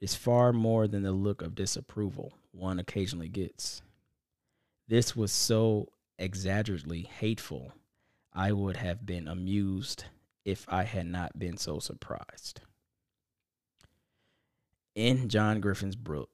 It 0.00 0.04
is 0.10 0.14
far 0.14 0.52
more 0.52 0.86
than 0.86 1.02
the 1.02 1.12
look 1.12 1.42
of 1.42 1.54
disapproval 1.54 2.34
one 2.52 2.78
occasionally 2.78 3.28
gets. 3.28 3.82
This 4.86 5.16
was 5.16 5.32
so 5.32 5.88
exaggerately 6.18 7.02
hateful, 7.02 7.72
I 8.32 8.52
would 8.52 8.76
have 8.76 9.06
been 9.06 9.28
amused 9.28 10.04
if 10.44 10.66
I 10.68 10.84
had 10.84 11.06
not 11.06 11.38
been 11.38 11.56
so 11.56 11.78
surprised. 11.78 12.60
In 14.94 15.28
John 15.28 15.60
Griffin's 15.60 15.96
book 15.96 16.30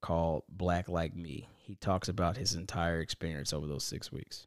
called 0.00 0.44
Black 0.48 0.88
Like 0.88 1.16
Me, 1.16 1.48
he 1.66 1.74
talks 1.74 2.08
about 2.08 2.36
his 2.36 2.54
entire 2.54 3.00
experience 3.00 3.52
over 3.52 3.66
those 3.66 3.82
six 3.82 4.12
weeks. 4.12 4.46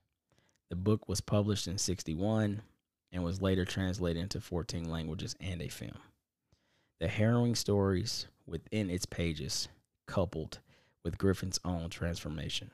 The 0.69 0.77
book 0.77 1.09
was 1.09 1.19
published 1.19 1.67
in 1.67 1.77
61 1.77 2.61
and 3.11 3.23
was 3.25 3.41
later 3.41 3.65
translated 3.65 4.23
into 4.23 4.39
14 4.39 4.89
languages 4.89 5.35
and 5.41 5.61
a 5.61 5.67
film. 5.67 5.97
The 7.01 7.09
harrowing 7.09 7.55
stories 7.55 8.27
within 8.45 8.89
its 8.89 9.05
pages, 9.05 9.67
coupled 10.07 10.59
with 11.03 11.17
Griffin's 11.17 11.59
own 11.65 11.89
transformation, 11.89 12.71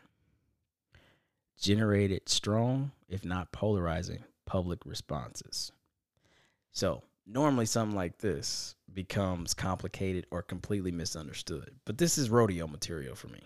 generated 1.60 2.30
strong, 2.30 2.92
if 3.10 3.26
not 3.26 3.52
polarizing, 3.52 4.26
public 4.46 4.86
responses. 4.86 5.72
So, 6.72 7.02
normally 7.26 7.66
something 7.66 7.96
like 7.96 8.20
this 8.20 8.76
becomes 8.94 9.56
complicated 9.56 10.28
or 10.30 10.44
completely 10.44 10.92
misunderstood, 10.92 11.72
but 11.84 11.98
this 11.98 12.20
is 12.20 12.30
rodeo 12.30 12.68
material 12.68 13.16
for 13.16 13.28
me. 13.30 13.42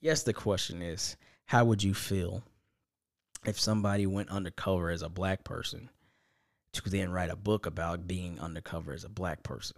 Yes, 0.00 0.22
the 0.22 0.32
question 0.32 0.82
is 0.82 1.16
how 1.46 1.64
would 1.64 1.82
you 1.82 1.94
feel 1.94 2.42
if 3.44 3.58
somebody 3.58 4.06
went 4.06 4.30
undercover 4.30 4.90
as 4.90 5.02
a 5.02 5.08
black 5.08 5.44
person 5.44 5.90
to 6.72 6.90
then 6.90 7.10
write 7.10 7.30
a 7.30 7.36
book 7.36 7.66
about 7.66 8.06
being 8.06 8.38
undercover 8.38 8.92
as 8.92 9.04
a 9.04 9.08
black 9.08 9.42
person. 9.42 9.76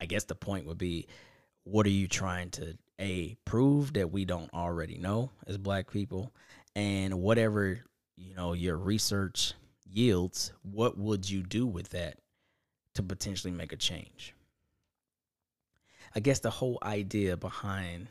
I 0.00 0.06
guess 0.06 0.24
the 0.24 0.34
point 0.34 0.66
would 0.66 0.78
be 0.78 1.06
what 1.64 1.86
are 1.86 1.90
you 1.90 2.08
trying 2.08 2.50
to 2.50 2.76
a 3.00 3.36
prove 3.44 3.92
that 3.94 4.12
we 4.12 4.24
don't 4.24 4.52
already 4.54 4.98
know 4.98 5.30
as 5.46 5.58
black 5.58 5.90
people 5.90 6.32
and 6.76 7.20
whatever 7.20 7.80
you 8.16 8.34
know 8.34 8.52
your 8.52 8.76
research 8.76 9.54
yields 9.90 10.52
what 10.62 10.96
would 10.96 11.28
you 11.28 11.42
do 11.42 11.66
with 11.66 11.88
that 11.88 12.18
to 12.94 13.02
potentially 13.02 13.52
make 13.52 13.72
a 13.72 13.76
change 13.76 14.32
i 16.14 16.20
guess 16.20 16.38
the 16.38 16.50
whole 16.50 16.78
idea 16.84 17.36
behind 17.36 18.06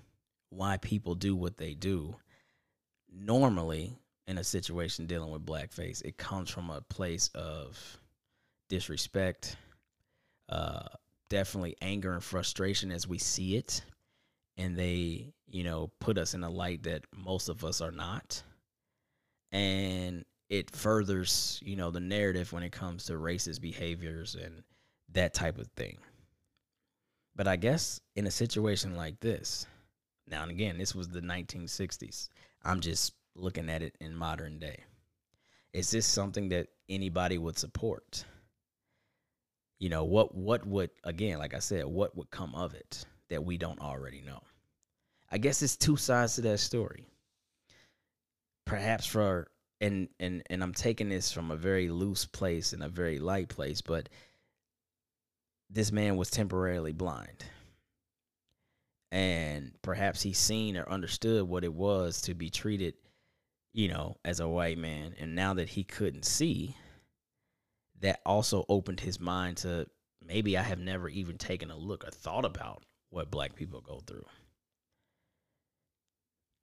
why 0.53 0.77
people 0.77 1.15
do 1.15 1.35
what 1.35 1.57
they 1.57 1.73
do 1.73 2.15
normally 3.11 3.97
in 4.27 4.37
a 4.37 4.43
situation 4.43 5.05
dealing 5.05 5.31
with 5.31 5.45
blackface, 5.45 6.03
it 6.03 6.17
comes 6.17 6.49
from 6.49 6.69
a 6.69 6.81
place 6.81 7.29
of 7.35 7.99
disrespect, 8.69 9.57
uh, 10.49 10.87
definitely 11.29 11.75
anger 11.81 12.13
and 12.13 12.23
frustration 12.23 12.91
as 12.91 13.07
we 13.07 13.17
see 13.17 13.55
it. 13.55 13.83
And 14.57 14.77
they, 14.77 15.33
you 15.47 15.63
know, 15.63 15.91
put 15.99 16.17
us 16.17 16.33
in 16.33 16.43
a 16.43 16.49
light 16.49 16.83
that 16.83 17.05
most 17.15 17.49
of 17.49 17.65
us 17.65 17.81
are 17.81 17.91
not. 17.91 18.43
And 19.51 20.23
it 20.49 20.69
furthers, 20.71 21.59
you 21.63 21.75
know, 21.75 21.91
the 21.91 21.99
narrative 21.99 22.53
when 22.53 22.63
it 22.63 22.71
comes 22.71 23.05
to 23.05 23.13
racist 23.13 23.61
behaviors 23.61 24.35
and 24.35 24.63
that 25.11 25.33
type 25.33 25.57
of 25.57 25.67
thing. 25.75 25.97
But 27.35 27.47
I 27.47 27.55
guess 27.55 27.99
in 28.15 28.27
a 28.27 28.31
situation 28.31 28.95
like 28.95 29.19
this, 29.19 29.65
now 30.27 30.43
and 30.43 30.51
again, 30.51 30.77
this 30.77 30.95
was 30.95 31.09
the 31.09 31.21
1960s. 31.21 32.29
I'm 32.63 32.79
just 32.79 33.13
looking 33.35 33.69
at 33.69 33.81
it 33.81 33.95
in 33.99 34.15
modern 34.15 34.59
day. 34.59 34.83
Is 35.73 35.91
this 35.91 36.05
something 36.05 36.49
that 36.49 36.67
anybody 36.87 37.37
would 37.37 37.57
support? 37.57 38.25
You 39.79 39.89
know, 39.89 40.03
what 40.03 40.33
what 40.35 40.65
would 40.65 40.91
again, 41.03 41.39
like 41.39 41.53
I 41.53 41.59
said, 41.59 41.85
what 41.85 42.15
would 42.15 42.31
come 42.31 42.55
of 42.55 42.73
it 42.73 43.05
that 43.29 43.43
we 43.43 43.57
don't 43.57 43.81
already 43.81 44.21
know? 44.21 44.41
I 45.31 45.39
guess 45.39 45.61
it's 45.61 45.75
two 45.75 45.97
sides 45.97 46.35
to 46.35 46.41
that 46.41 46.59
story. 46.59 47.07
Perhaps 48.65 49.07
for 49.07 49.47
and 49.81 50.07
and 50.19 50.43
and 50.49 50.63
I'm 50.63 50.73
taking 50.73 51.09
this 51.09 51.31
from 51.31 51.51
a 51.51 51.57
very 51.57 51.89
loose 51.89 52.25
place 52.25 52.71
and 52.71 52.83
a 52.83 52.89
very 52.89 53.19
light 53.19 53.49
place, 53.49 53.81
but 53.81 54.09
this 55.69 55.91
man 55.91 56.15
was 56.17 56.29
temporarily 56.29 56.93
blind 56.93 57.45
and 59.13 59.71
perhaps 59.83 60.23
he 60.23 60.33
seen 60.33 60.75
or 60.75 60.89
understood 60.89 61.47
what 61.47 61.63
it 61.63 61.71
was 61.71 62.19
to 62.19 62.33
be 62.33 62.49
treated 62.49 62.95
you 63.71 63.87
know 63.87 64.17
as 64.25 64.39
a 64.39 64.47
white 64.47 64.79
man. 64.79 65.13
And 65.19 65.35
now 65.35 65.53
that 65.53 65.69
he 65.69 65.83
couldn't 65.83 66.25
see 66.25 66.75
that 68.01 68.21
also 68.25 68.65
opened 68.67 68.99
his 68.99 69.19
mind 69.19 69.57
to 69.57 69.87
maybe 70.25 70.57
i 70.57 70.61
have 70.61 70.79
never 70.79 71.07
even 71.07 71.37
taken 71.37 71.69
a 71.69 71.77
look 71.77 72.03
or 72.05 72.11
thought 72.11 72.43
about 72.43 72.83
what 73.11 73.31
black 73.31 73.55
people 73.55 73.81
go 73.81 74.01
through. 74.05 74.25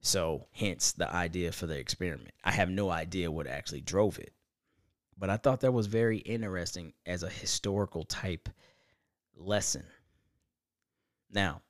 So 0.02 0.46
hence 0.52 0.92
the 0.92 1.14
idea 1.14 1.52
for 1.52 1.66
the 1.66 1.78
experiment. 1.78 2.32
I 2.42 2.50
have 2.52 2.70
no 2.70 2.90
idea 2.90 3.30
what 3.30 3.46
actually 3.46 3.82
drove 3.82 4.18
it 4.18 4.32
but 5.16 5.30
i 5.30 5.36
thought 5.36 5.60
that 5.60 5.72
was 5.72 5.86
very 5.86 6.18
interesting 6.18 6.94
as 7.06 7.22
a 7.22 7.28
historical 7.28 8.02
type 8.04 8.48
lesson. 9.36 9.84
Now 11.30 11.62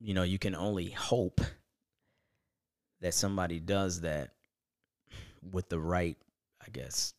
you 0.00 0.14
know, 0.14 0.22
you 0.22 0.38
can 0.38 0.54
only 0.54 0.90
hope 0.90 1.40
that 3.00 3.14
somebody 3.14 3.60
does 3.60 4.00
that 4.02 4.30
with 5.52 5.68
the 5.68 5.78
right, 5.78 6.16
I 6.64 6.70
guess, 6.70 7.14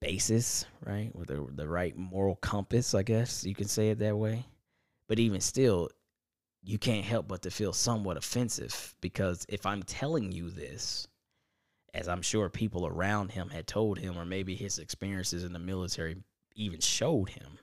basis, 0.00 0.64
right? 0.84 1.14
With 1.14 1.28
the 1.28 1.46
the 1.54 1.68
right 1.68 1.96
moral 1.96 2.36
compass, 2.36 2.94
I 2.94 3.02
guess 3.02 3.44
you 3.44 3.54
can 3.54 3.68
say 3.68 3.90
it 3.90 3.98
that 4.00 4.16
way. 4.16 4.44
But 5.08 5.18
even 5.18 5.40
still, 5.40 5.88
you 6.62 6.78
can't 6.78 7.04
help 7.04 7.28
but 7.28 7.42
to 7.42 7.50
feel 7.50 7.72
somewhat 7.72 8.16
offensive 8.16 8.94
because 9.00 9.46
if 9.48 9.64
I'm 9.66 9.82
telling 9.82 10.32
you 10.32 10.50
this, 10.50 11.06
as 11.94 12.08
I'm 12.08 12.22
sure 12.22 12.48
people 12.48 12.86
around 12.86 13.30
him 13.30 13.48
had 13.48 13.66
told 13.66 13.98
him, 13.98 14.18
or 14.18 14.24
maybe 14.24 14.54
his 14.54 14.78
experiences 14.78 15.44
in 15.44 15.52
the 15.52 15.58
military 15.58 16.16
even 16.54 16.80
showed 16.80 17.30
him, 17.30 17.58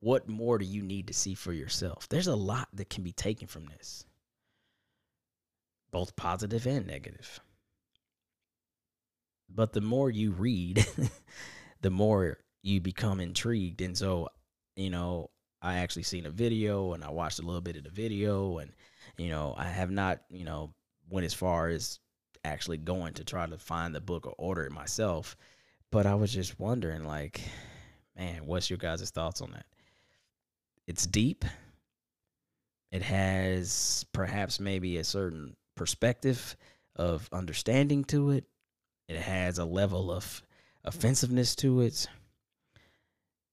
what 0.00 0.28
more 0.28 0.58
do 0.58 0.64
you 0.64 0.82
need 0.82 1.08
to 1.08 1.14
see 1.14 1.34
for 1.34 1.52
yourself? 1.52 2.08
There's 2.08 2.26
a 2.26 2.36
lot 2.36 2.68
that 2.74 2.90
can 2.90 3.02
be 3.02 3.12
taken 3.12 3.48
from 3.48 3.66
this, 3.66 4.04
both 5.90 6.16
positive 6.16 6.66
and 6.66 6.86
negative. 6.86 7.40
But 9.48 9.72
the 9.72 9.80
more 9.80 10.10
you 10.10 10.32
read, 10.32 10.86
the 11.80 11.90
more 11.90 12.38
you 12.62 12.80
become 12.80 13.20
intrigued. 13.20 13.80
And 13.80 13.96
so, 13.96 14.28
you 14.76 14.90
know, 14.90 15.30
I 15.60 15.78
actually 15.78 16.04
seen 16.04 16.26
a 16.26 16.30
video 16.30 16.92
and 16.92 17.02
I 17.02 17.10
watched 17.10 17.40
a 17.40 17.42
little 17.42 17.60
bit 17.60 17.76
of 17.76 17.84
the 17.84 17.90
video 17.90 18.58
and, 18.58 18.72
you 19.16 19.28
know, 19.28 19.54
I 19.56 19.64
have 19.64 19.90
not, 19.90 20.20
you 20.30 20.44
know, 20.44 20.74
went 21.10 21.24
as 21.24 21.34
far 21.34 21.68
as 21.68 21.98
actually 22.44 22.78
going 22.78 23.14
to 23.14 23.24
try 23.24 23.46
to 23.46 23.58
find 23.58 23.94
the 23.94 24.00
book 24.00 24.26
or 24.26 24.34
order 24.38 24.64
it 24.64 24.72
myself. 24.72 25.36
But 25.90 26.06
I 26.06 26.14
was 26.14 26.32
just 26.32 26.60
wondering, 26.60 27.04
like, 27.04 27.40
man, 28.16 28.46
what's 28.46 28.68
your 28.68 28.76
guys' 28.76 29.10
thoughts 29.10 29.40
on 29.40 29.52
that? 29.52 29.64
It's 30.88 31.06
deep. 31.06 31.44
It 32.90 33.02
has 33.02 34.06
perhaps 34.12 34.58
maybe 34.58 34.96
a 34.96 35.04
certain 35.04 35.54
perspective 35.76 36.56
of 36.96 37.28
understanding 37.30 38.04
to 38.04 38.30
it. 38.30 38.44
It 39.06 39.18
has 39.18 39.58
a 39.58 39.66
level 39.66 40.10
of 40.10 40.42
offensiveness 40.84 41.54
to 41.56 41.82
it. 41.82 42.08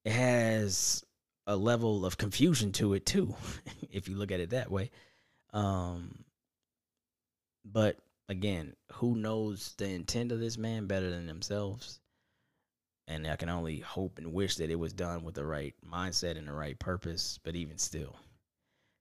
It 0.06 0.13
has 0.13 1.04
a 1.45 1.58
level 1.58 2.06
of 2.06 2.17
confusion 2.17 2.71
to 2.74 2.93
it 2.93 3.06
too, 3.06 3.36
if 3.91 4.08
you 4.08 4.15
look 4.15 4.32
at 4.32 4.39
it 4.39 4.52
that 4.52 4.71
way. 4.71 4.89
Um, 5.52 6.24
but 7.65 7.98
again, 8.30 8.78
who 8.93 9.13
knows 9.13 9.74
the 9.78 9.89
intent 9.89 10.32
of 10.32 10.39
this 10.39 10.58
man 10.58 10.88
better 10.88 11.10
than 11.10 11.28
themselves? 11.28 12.00
And 13.08 13.28
I 13.28 13.36
can 13.36 13.50
only 13.50 13.80
hope 13.80 14.18
and 14.18 14.34
wish 14.34 14.56
that 14.56 14.72
it 14.72 14.80
was 14.80 14.94
done 14.94 15.24
with 15.24 15.36
the 15.36 15.46
right 15.46 15.74
mindset 15.88 16.38
and 16.38 16.48
the 16.48 16.54
right 16.54 16.78
purpose. 16.78 17.39
But 17.44 17.56
even 17.56 17.78
still, 17.78 18.15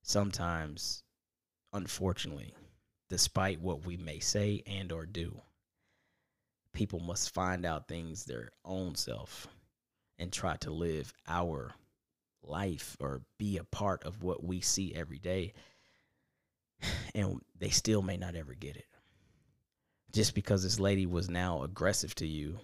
sometimes, 0.03 1.03
unfortunately, 1.73 2.55
despite 3.09 3.61
what 3.61 3.87
we 3.87 3.97
may 3.97 4.19
say 4.19 4.63
and 4.67 4.93
or 4.93 5.07
do, 5.07 5.41
people 6.73 7.01
must 7.01 7.33
find 7.33 7.65
out 7.65 7.89
things 7.89 8.25
their 8.25 8.51
own 8.65 8.95
self 8.95 9.47
and 10.19 10.33
try 10.33 10.57
to 10.57 10.71
live 10.71 11.13
our 11.27 11.75
life 12.43 12.97
or 13.01 13.23
be 13.39 13.57
a 13.57 13.65
part 13.65 14.05
of 14.05 14.23
what 14.23 14.45
we 14.45 14.61
see 14.61 14.95
every 14.95 15.19
day 15.19 15.55
and 17.15 17.41
they 17.59 17.71
still 17.71 18.03
may 18.03 18.17
not 18.17 18.35
ever 18.35 18.55
get 18.55 18.77
it 18.77 18.87
just 20.13 20.35
because 20.35 20.63
this 20.63 20.79
lady 20.79 21.07
was 21.07 21.31
now 21.31 21.63
aggressive 21.63 22.15
to 22.15 22.27
you 22.27 22.59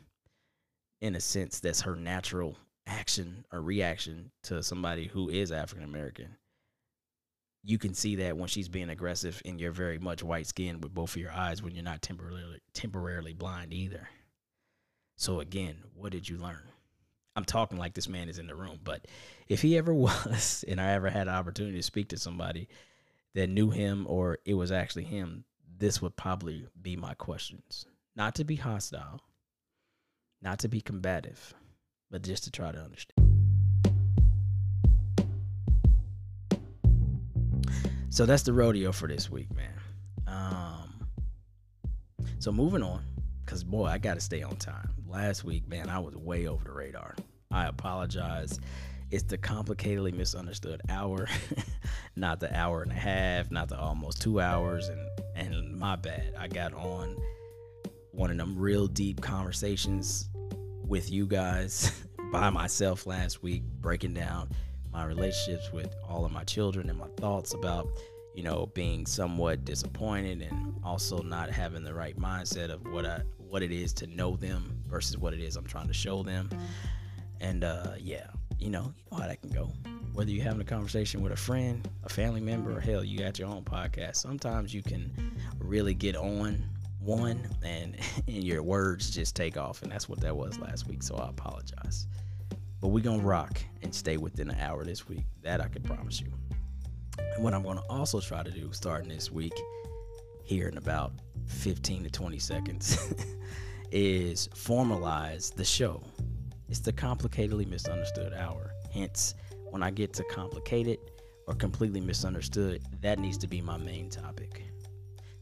in 1.00 1.14
a 1.14 1.20
sense 1.20 1.60
that's 1.60 1.82
her 1.82 1.96
natural 1.96 2.56
action 2.86 3.44
or 3.52 3.60
reaction 3.60 4.30
to 4.42 4.62
somebody 4.62 5.06
who 5.06 5.28
is 5.28 5.52
African 5.52 5.84
American. 5.84 6.36
You 7.62 7.78
can 7.78 7.94
see 7.94 8.16
that 8.16 8.36
when 8.36 8.48
she's 8.48 8.68
being 8.68 8.88
aggressive 8.88 9.40
and 9.44 9.60
you're 9.60 9.72
very 9.72 9.98
much 9.98 10.22
white 10.22 10.46
skinned 10.46 10.82
with 10.82 10.94
both 10.94 11.10
of 11.10 11.20
your 11.20 11.32
eyes 11.32 11.62
when 11.62 11.74
you're 11.74 11.84
not 11.84 12.02
temporarily 12.02 12.60
temporarily 12.72 13.34
blind 13.34 13.72
either. 13.72 14.08
So 15.16 15.40
again, 15.40 15.76
what 15.94 16.12
did 16.12 16.28
you 16.28 16.38
learn? 16.38 16.62
I'm 17.36 17.44
talking 17.44 17.78
like 17.78 17.94
this 17.94 18.08
man 18.08 18.28
is 18.28 18.38
in 18.38 18.46
the 18.46 18.54
room, 18.54 18.80
but 18.82 19.06
if 19.48 19.62
he 19.62 19.76
ever 19.76 19.94
was 20.06 20.64
and 20.66 20.80
I 20.80 20.92
ever 20.92 21.10
had 21.10 21.28
an 21.28 21.34
opportunity 21.34 21.76
to 21.76 21.82
speak 21.82 22.08
to 22.08 22.18
somebody 22.18 22.68
that 23.34 23.48
knew 23.48 23.70
him 23.70 24.06
or 24.08 24.38
it 24.44 24.54
was 24.54 24.72
actually 24.72 25.04
him, 25.04 25.44
this 25.78 26.02
would 26.02 26.16
probably 26.16 26.66
be 26.80 26.96
my 26.96 27.14
questions. 27.14 27.86
Not 28.16 28.34
to 28.36 28.44
be 28.44 28.56
hostile, 28.56 29.20
not 30.42 30.58
to 30.60 30.68
be 30.68 30.80
combative, 30.80 31.54
but 32.10 32.22
just 32.22 32.44
to 32.44 32.50
try 32.50 32.72
to 32.72 32.78
understand. 32.78 33.30
So 38.08 38.26
that's 38.26 38.42
the 38.42 38.52
rodeo 38.52 38.90
for 38.90 39.06
this 39.06 39.30
week, 39.30 39.48
man. 39.54 39.72
Um, 40.26 41.06
so 42.38 42.50
moving 42.50 42.82
on, 42.82 43.04
because 43.44 43.62
boy, 43.62 43.86
I 43.86 43.98
got 43.98 44.14
to 44.14 44.20
stay 44.20 44.42
on 44.42 44.56
time. 44.56 44.90
Last 45.06 45.44
week, 45.44 45.68
man, 45.68 45.88
I 45.88 45.98
was 45.98 46.16
way 46.16 46.46
over 46.46 46.64
the 46.64 46.72
radar. 46.72 47.14
I 47.50 47.66
apologize. 47.66 48.58
It's 49.10 49.24
the 49.24 49.38
complicatedly 49.38 50.14
misunderstood 50.14 50.80
hour, 50.88 51.28
not 52.16 52.40
the 52.40 52.56
hour 52.56 52.82
and 52.82 52.92
a 52.92 52.96
half, 52.96 53.50
not 53.50 53.68
the 53.68 53.78
almost 53.78 54.22
two 54.22 54.40
hours, 54.40 54.88
and 54.88 55.00
and 55.34 55.78
my 55.78 55.96
bad. 55.96 56.34
I 56.38 56.48
got 56.48 56.72
on 56.74 57.16
one 58.12 58.30
of 58.30 58.36
them 58.36 58.56
real 58.58 58.86
deep 58.86 59.20
conversations 59.20 60.29
with 60.90 61.08
you 61.08 61.24
guys 61.24 62.02
by 62.32 62.50
myself 62.50 63.06
last 63.06 63.44
week, 63.44 63.62
breaking 63.80 64.12
down 64.12 64.50
my 64.92 65.04
relationships 65.04 65.72
with 65.72 65.94
all 66.06 66.24
of 66.24 66.32
my 66.32 66.42
children 66.42 66.90
and 66.90 66.98
my 66.98 67.06
thoughts 67.16 67.54
about, 67.54 67.88
you 68.34 68.42
know, 68.42 68.66
being 68.74 69.06
somewhat 69.06 69.64
disappointed 69.64 70.42
and 70.42 70.74
also 70.82 71.22
not 71.22 71.48
having 71.48 71.84
the 71.84 71.94
right 71.94 72.18
mindset 72.18 72.70
of 72.70 72.84
what 72.92 73.06
I 73.06 73.22
what 73.38 73.62
it 73.62 73.70
is 73.70 73.92
to 73.92 74.06
know 74.08 74.36
them 74.36 74.82
versus 74.88 75.16
what 75.16 75.32
it 75.32 75.40
is 75.40 75.56
I'm 75.56 75.64
trying 75.64 75.86
to 75.86 75.94
show 75.94 76.24
them. 76.24 76.50
And 77.40 77.62
uh 77.62 77.92
yeah, 77.96 78.26
you 78.58 78.68
know, 78.68 78.92
you 79.08 79.12
know 79.12 79.18
how 79.22 79.28
that 79.28 79.40
can 79.40 79.50
go. 79.50 79.72
Whether 80.12 80.32
you're 80.32 80.44
having 80.44 80.60
a 80.60 80.64
conversation 80.64 81.22
with 81.22 81.30
a 81.30 81.36
friend, 81.36 81.88
a 82.02 82.08
family 82.08 82.40
member, 82.40 82.76
or 82.76 82.80
hell, 82.80 83.04
you 83.04 83.16
got 83.16 83.38
your 83.38 83.48
own 83.48 83.62
podcast. 83.62 84.16
Sometimes 84.16 84.74
you 84.74 84.82
can 84.82 85.12
really 85.60 85.94
get 85.94 86.16
on 86.16 86.64
one 87.00 87.48
and, 87.64 87.96
and 88.26 88.44
your 88.44 88.62
words 88.62 89.10
just 89.10 89.34
take 89.34 89.56
off. 89.56 89.82
And 89.82 89.90
that's 89.90 90.08
what 90.08 90.20
that 90.20 90.36
was 90.36 90.58
last 90.58 90.86
week. 90.86 91.02
So 91.02 91.16
I 91.16 91.28
apologize. 91.28 92.06
But 92.80 92.88
we're 92.88 93.04
going 93.04 93.20
to 93.20 93.26
rock 93.26 93.60
and 93.82 93.94
stay 93.94 94.16
within 94.16 94.50
an 94.50 94.58
hour 94.58 94.84
this 94.84 95.08
week. 95.08 95.24
That 95.42 95.60
I 95.60 95.68
can 95.68 95.82
promise 95.82 96.20
you. 96.20 96.32
And 97.34 97.44
what 97.44 97.52
I'm 97.52 97.62
going 97.62 97.76
to 97.76 97.84
also 97.90 98.20
try 98.20 98.42
to 98.42 98.50
do 98.50 98.70
starting 98.72 99.08
this 99.08 99.30
week, 99.30 99.52
here 100.44 100.68
in 100.68 100.78
about 100.78 101.12
15 101.46 102.04
to 102.04 102.10
20 102.10 102.38
seconds, 102.38 103.14
is 103.92 104.48
formalize 104.48 105.54
the 105.54 105.64
show. 105.64 106.02
It's 106.68 106.80
the 106.80 106.92
complicatedly 106.92 107.68
misunderstood 107.68 108.32
hour. 108.32 108.72
Hence, 108.92 109.34
when 109.70 109.82
I 109.82 109.90
get 109.90 110.12
to 110.14 110.24
complicated 110.24 110.98
or 111.46 111.54
completely 111.54 112.00
misunderstood, 112.00 112.82
that 113.02 113.18
needs 113.18 113.36
to 113.38 113.48
be 113.48 113.60
my 113.60 113.76
main 113.76 114.08
topic. 114.08 114.69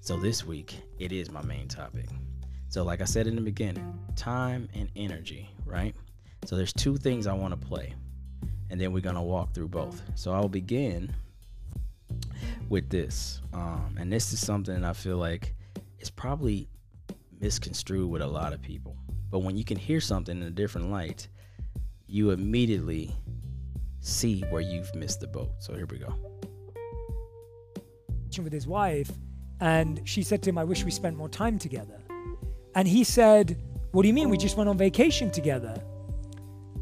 So 0.01 0.17
this 0.17 0.45
week, 0.45 0.81
it 0.99 1.13
is 1.13 1.31
my 1.31 1.43
main 1.43 1.69
topic. 1.69 2.07
So, 2.69 2.85
like 2.85 3.01
I 3.01 3.05
said 3.05 3.27
in 3.27 3.35
the 3.35 3.41
beginning, 3.41 3.99
time 4.15 4.69
and 4.75 4.89
energy, 4.95 5.51
right? 5.67 5.95
So, 6.45 6.57
there's 6.57 6.73
two 6.73 6.97
things 6.97 7.27
I 7.27 7.33
want 7.33 7.59
to 7.59 7.67
play, 7.67 7.95
and 8.71 8.81
then 8.81 8.93
we're 8.93 9.01
going 9.01 9.17
to 9.17 9.23
walk 9.23 9.55
through 9.55 9.69
both. 9.69 10.01
So, 10.15 10.33
I'll 10.33 10.49
begin 10.49 11.15
with 12.69 12.89
this. 12.91 13.43
Um, 13.53 13.97
and 13.99 14.13
this 14.13 14.33
is 14.33 14.41
something 14.41 14.85
I 14.85 14.93
feel 14.93 15.17
like 15.17 15.55
is 15.99 16.11
probably 16.11 16.69
misconstrued 17.41 18.09
with 18.09 18.23
a 18.23 18.27
lot 18.27 18.53
of 18.53 18.63
people. 18.63 18.97
But 19.31 19.41
when 19.41 19.57
you 19.57 19.65
can 19.65 19.77
hear 19.77 20.01
something 20.01 20.37
in 20.37 20.47
a 20.47 20.51
different 20.51 20.91
light, 20.91 21.29
you 22.07 22.31
immediately 22.31 23.15
see 24.01 24.43
where 24.51 24.63
you've 24.63 24.95
missed 24.95 25.21
the 25.21 25.27
boat. 25.27 25.51
So, 25.59 25.75
here 25.75 25.87
we 25.87 25.99
go. 25.99 26.15
With 28.39 28.53
his 28.53 28.69
wife, 28.69 29.11
and 29.61 30.01
she 30.05 30.23
said 30.23 30.43
to 30.45 30.51
him, 30.51 30.59
I 30.59 30.65
wish 30.65 30.85
we 30.85 30.91
spent 30.91 31.17
more 31.17 31.29
time 31.29 31.59
together. 31.59 32.01
And 32.75 32.87
he 32.87 33.05
said, 33.05 33.61
What 33.93 34.03
do 34.03 34.09
you 34.09 34.15
mean? 34.15 34.31
We 34.31 34.37
just 34.37 34.57
went 34.57 34.69
on 34.69 34.79
vacation 34.79 35.31
together. 35.31 35.83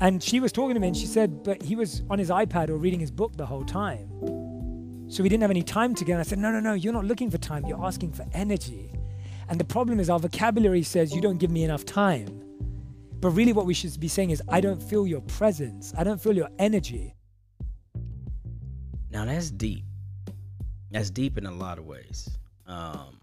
And 0.01 0.23
she 0.23 0.41
was 0.41 0.53
talking 0.53 0.75
to 0.75 0.81
me 0.81 0.89
and 0.89 0.97
she 0.97 1.07
said, 1.07 1.43
But 1.43 1.63
he 1.63 1.75
was 1.75 2.03
on 2.11 2.19
his 2.19 2.31
iPad 2.31 2.69
or 2.69 2.77
reading 2.77 3.01
his 3.01 3.11
book 3.11 3.37
the 3.37 3.47
whole 3.47 3.65
time. 3.65 4.09
So 5.09 5.23
we 5.23 5.29
didn't 5.29 5.43
have 5.43 5.51
any 5.51 5.63
time 5.63 5.95
together. 5.95 6.21
I 6.21 6.25
said, 6.25 6.39
No, 6.39 6.51
no, 6.51 6.61
no, 6.61 6.75
you're 6.75 6.93
not 6.93 7.05
looking 7.05 7.31
for 7.31 7.39
time. 7.39 7.65
You're 7.67 7.85
asking 7.85 8.13
for 8.13 8.27
energy. 8.33 8.93
And 9.49 9.61
the 9.61 9.65
problem 9.65 10.01
is, 10.01 10.11
our 10.11 10.19
vocabulary 10.19 10.83
says, 10.83 11.15
You 11.15 11.23
don't 11.23 11.39
give 11.39 11.51
me 11.51 11.65
enough 11.65 11.85
time. 11.85 12.43
But 13.21 13.31
really, 13.31 13.53
what 13.53 13.65
we 13.65 13.73
should 13.73 13.99
be 13.99 14.09
saying 14.09 14.31
is, 14.31 14.43
I 14.49 14.61
don't 14.61 14.83
feel 14.83 15.07
your 15.07 15.23
presence. 15.23 15.95
I 15.97 16.05
don't 16.05 16.21
feel 16.21 16.35
your 16.35 16.51
energy. 16.59 17.15
Now, 19.11 19.25
that's 19.25 19.51
deep. 19.51 19.85
That's 20.91 21.11
deep 21.11 21.39
in 21.39 21.47
a 21.47 21.53
lot 21.53 21.79
of 21.79 21.87
ways. 21.87 22.29
Um, 22.67 23.21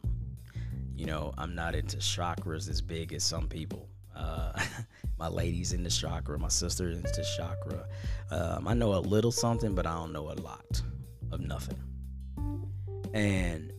you 0.96 1.06
know, 1.06 1.34
I'm 1.38 1.56
not 1.56 1.76
into 1.76 1.98
chakras 1.98 2.70
as 2.70 2.82
big 2.82 3.14
as 3.14 3.24
some 3.24 3.48
people. 3.48 3.90
Uh, 4.16 4.54
my 5.18 5.28
lady's 5.28 5.74
into 5.74 5.90
chakra, 5.90 6.38
my 6.38 6.48
sister 6.48 6.90
into 6.90 7.24
chakra. 7.38 7.88
Um, 8.32 8.68
I 8.68 8.74
know 8.74 8.96
a 8.96 9.00
little 9.00 9.32
something, 9.32 9.76
but 9.76 9.86
I 9.86 9.94
don't 9.96 10.14
know 10.14 10.32
a 10.32 10.38
lot 10.42 10.82
of 11.32 11.42
nothing. 11.42 11.82
And 13.14 13.72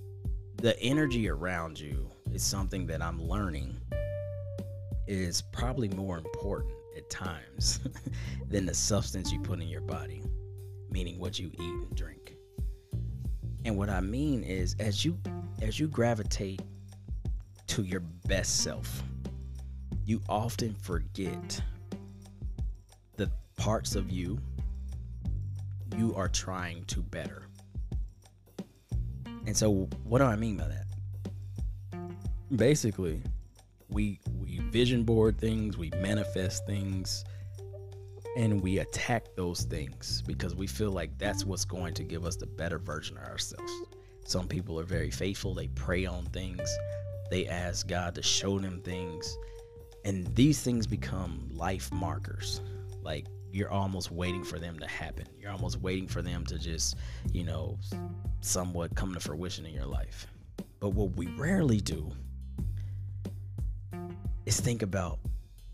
the 0.57 0.79
energy 0.81 1.29
around 1.29 1.79
you 1.79 2.11
is 2.33 2.43
something 2.43 2.87
that 2.87 3.03
I'm 3.03 3.23
learning 3.23 3.77
is 5.07 5.43
probably 5.43 5.89
more 5.89 6.19
important 6.19 6.73
at 6.97 7.11
times 7.11 7.81
than 8.49 8.65
the 8.65 8.75
substance 8.75 9.31
you 9.31 9.41
put 9.41 9.61
in 9.61 9.69
your 9.69 9.83
body, 9.83 10.23
meaning 10.89 11.19
what 11.19 11.39
you 11.39 11.51
eat 11.53 11.61
and 11.61 11.95
drink. 11.95 12.24
And 13.65 13.79
what 13.79 13.89
I 13.89 14.01
mean 14.01 14.43
is, 14.43 14.77
as 14.79 15.05
you 15.05 15.19
as 15.63 15.81
you 15.81 15.89
gravitate 15.89 16.61
to 17.69 17.83
your 17.83 18.01
best 18.27 18.63
self, 18.63 19.03
you 20.05 20.21
often 20.29 20.75
forget 20.75 21.63
the 23.17 23.31
parts 23.57 23.95
of 23.97 24.11
you 24.11 24.39
you 25.97 26.15
are 26.15 26.29
trying 26.29 26.85
to 26.87 27.01
better. 27.01 27.43
And 29.47 29.57
so 29.57 29.89
what 30.05 30.19
do 30.19 30.25
I 30.25 30.37
mean 30.37 30.57
by 30.57 30.69
that? 30.69 30.85
Basically, 32.55 33.23
we 33.89 34.21
we 34.39 34.59
vision 34.71 35.05
board 35.05 35.39
things, 35.39 35.79
we 35.79 35.91
manifest 36.01 36.67
things, 36.67 37.25
and 38.37 38.61
we 38.61 38.79
attack 38.79 39.27
those 39.37 39.63
things 39.63 40.23
because 40.27 40.55
we 40.55 40.67
feel 40.67 40.91
like 40.91 41.17
that's 41.19 41.45
what's 41.45 41.65
going 41.65 41.95
to 41.95 42.05
give 42.05 42.25
us 42.25 42.37
the 42.37 42.47
better 42.47 42.79
version 42.79 43.17
of 43.17 43.25
ourselves. 43.25 43.73
Some 44.25 44.49
people 44.49 44.79
are 44.81 44.85
very 44.85 45.11
faithful, 45.11 45.55
they 45.55 45.69
pray 45.69 46.07
on 46.07 46.25
things, 46.27 46.69
they 47.31 47.47
ask 47.47 47.87
God 47.87 48.15
to 48.17 48.23
show 48.23 48.59
them 48.59 48.81
things, 48.81 49.37
and 50.05 50.27
these 50.35 50.63
things 50.63 50.87
become 50.87 51.49
life 51.53 51.93
markers. 51.93 52.61
Like 53.03 53.27
you're 53.53 53.71
almost 53.71 54.11
waiting 54.11 54.43
for 54.43 54.59
them 54.59 54.79
to 54.81 54.87
happen. 54.87 55.27
You're 55.39 55.53
almost 55.53 55.81
waiting 55.81 56.09
for 56.09 56.23
them 56.23 56.45
to 56.47 56.59
just, 56.59 56.97
you 57.33 57.45
know, 57.45 57.79
somewhat 58.41 58.97
come 58.97 59.15
to 59.15 59.21
fruition 59.21 59.65
in 59.65 59.73
your 59.73 59.87
life. 59.87 60.27
But 60.81 60.91
what 60.91 61.17
we 61.17 61.29
rarely 61.29 61.81
do 61.81 62.11
is 64.45 64.59
think 64.59 64.83
about 64.83 65.21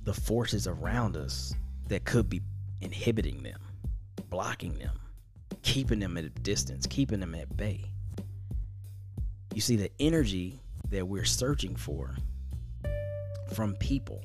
the 0.03 0.13
forces 0.13 0.67
around 0.67 1.17
us 1.17 1.55
that 1.89 2.05
could 2.05 2.29
be 2.29 2.43
inhibiting 2.81 3.43
them, 3.43 3.61
blocking 4.29 4.79
them, 4.79 4.99
keeping 5.63 5.99
them 5.99 6.17
at 6.17 6.25
a 6.25 6.31
distance, 6.31 6.87
keeping 6.87 7.21
them 7.21 7.35
at 7.35 7.57
bay. 7.57 7.85
You 9.55 9.61
see, 9.61 9.77
the 9.77 9.91
energy 9.99 10.61
that 10.91 11.07
we're 11.07 11.25
searching 11.25 11.77
for 11.77 12.17
from 13.53 13.75
people, 13.77 14.25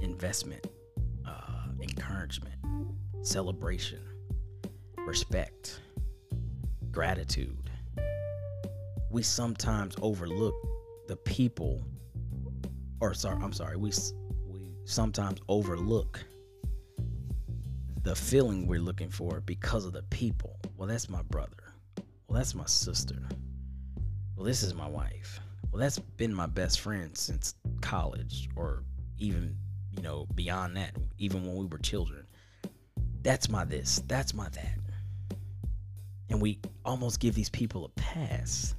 investment, 0.00 0.66
uh, 1.26 1.68
encouragement, 1.80 2.56
celebration, 3.22 4.00
respect, 4.98 5.80
gratitude. 6.90 7.70
We 9.10 9.22
sometimes 9.22 9.96
overlook 10.02 10.54
the 11.08 11.16
people 11.16 11.86
or 13.00 13.14
sorry, 13.14 13.42
I'm 13.42 13.52
sorry, 13.52 13.76
we 13.76 13.92
we 14.46 14.72
sometimes 14.84 15.40
overlook 15.48 16.24
the 18.06 18.14
feeling 18.14 18.68
we're 18.68 18.78
looking 18.78 19.10
for 19.10 19.40
because 19.40 19.84
of 19.84 19.92
the 19.92 20.02
people. 20.04 20.60
Well, 20.76 20.86
that's 20.86 21.08
my 21.08 21.22
brother. 21.22 21.56
Well, 22.28 22.38
that's 22.38 22.54
my 22.54 22.66
sister. 22.66 23.16
Well, 24.36 24.46
this 24.46 24.62
is 24.62 24.74
my 24.74 24.86
wife. 24.86 25.40
Well, 25.72 25.80
that's 25.80 25.98
been 25.98 26.32
my 26.32 26.46
best 26.46 26.78
friend 26.80 27.18
since 27.18 27.56
college 27.80 28.48
or 28.54 28.84
even, 29.18 29.56
you 29.90 30.02
know, 30.02 30.28
beyond 30.36 30.76
that, 30.76 30.92
even 31.18 31.44
when 31.44 31.56
we 31.56 31.66
were 31.66 31.78
children. 31.78 32.24
That's 33.22 33.48
my 33.48 33.64
this, 33.64 34.00
that's 34.06 34.32
my 34.34 34.48
that. 34.50 34.78
And 36.30 36.40
we 36.40 36.60
almost 36.84 37.18
give 37.18 37.34
these 37.34 37.50
people 37.50 37.86
a 37.86 37.88
pass 38.00 38.76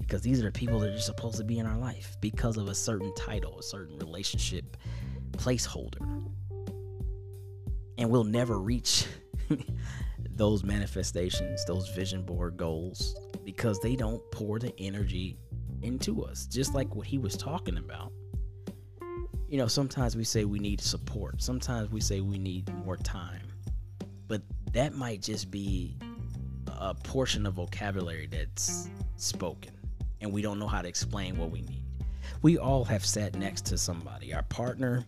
because 0.00 0.20
these 0.20 0.40
are 0.40 0.44
the 0.44 0.52
people 0.52 0.80
that 0.80 0.90
are 0.90 0.98
supposed 0.98 1.38
to 1.38 1.44
be 1.44 1.58
in 1.58 1.64
our 1.64 1.78
life 1.78 2.18
because 2.20 2.58
of 2.58 2.68
a 2.68 2.74
certain 2.74 3.14
title, 3.14 3.58
a 3.58 3.62
certain 3.62 3.96
relationship 3.98 4.76
placeholder. 5.32 6.26
And 7.98 8.10
we'll 8.10 8.24
never 8.24 8.58
reach 8.58 9.06
those 10.36 10.64
manifestations, 10.64 11.64
those 11.64 11.88
vision 11.90 12.22
board 12.22 12.56
goals, 12.56 13.16
because 13.44 13.80
they 13.80 13.96
don't 13.96 14.22
pour 14.30 14.58
the 14.58 14.72
energy 14.78 15.38
into 15.82 16.24
us, 16.24 16.46
just 16.46 16.74
like 16.74 16.94
what 16.94 17.06
he 17.06 17.18
was 17.18 17.36
talking 17.36 17.78
about. 17.78 18.12
You 19.48 19.58
know, 19.58 19.68
sometimes 19.68 20.16
we 20.16 20.24
say 20.24 20.44
we 20.44 20.58
need 20.58 20.80
support, 20.80 21.40
sometimes 21.40 21.90
we 21.90 22.00
say 22.00 22.20
we 22.20 22.38
need 22.38 22.72
more 22.84 22.96
time, 22.96 23.46
but 24.26 24.42
that 24.72 24.94
might 24.94 25.22
just 25.22 25.50
be 25.50 25.96
a 26.66 26.94
portion 26.94 27.46
of 27.46 27.54
vocabulary 27.54 28.26
that's 28.26 28.88
spoken, 29.16 29.72
and 30.20 30.32
we 30.32 30.42
don't 30.42 30.58
know 30.58 30.66
how 30.66 30.82
to 30.82 30.88
explain 30.88 31.38
what 31.38 31.50
we 31.50 31.62
need. 31.62 31.84
We 32.42 32.58
all 32.58 32.84
have 32.84 33.06
sat 33.06 33.36
next 33.36 33.66
to 33.66 33.78
somebody, 33.78 34.34
our 34.34 34.42
partner, 34.42 35.04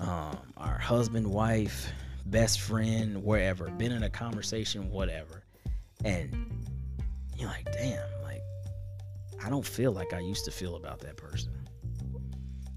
um, 0.00 0.38
our 0.56 0.78
husband, 0.78 1.26
wife, 1.26 1.90
best 2.30 2.60
friend, 2.60 3.22
wherever, 3.22 3.70
been 3.70 3.92
in 3.92 4.02
a 4.02 4.10
conversation, 4.10 4.90
whatever. 4.90 5.44
And 6.04 6.66
you're 7.36 7.48
like, 7.48 7.70
damn, 7.72 8.06
like, 8.22 8.42
I 9.44 9.48
don't 9.48 9.66
feel 9.66 9.92
like 9.92 10.12
I 10.12 10.20
used 10.20 10.44
to 10.44 10.50
feel 10.50 10.76
about 10.76 11.00
that 11.00 11.16
person. 11.16 11.52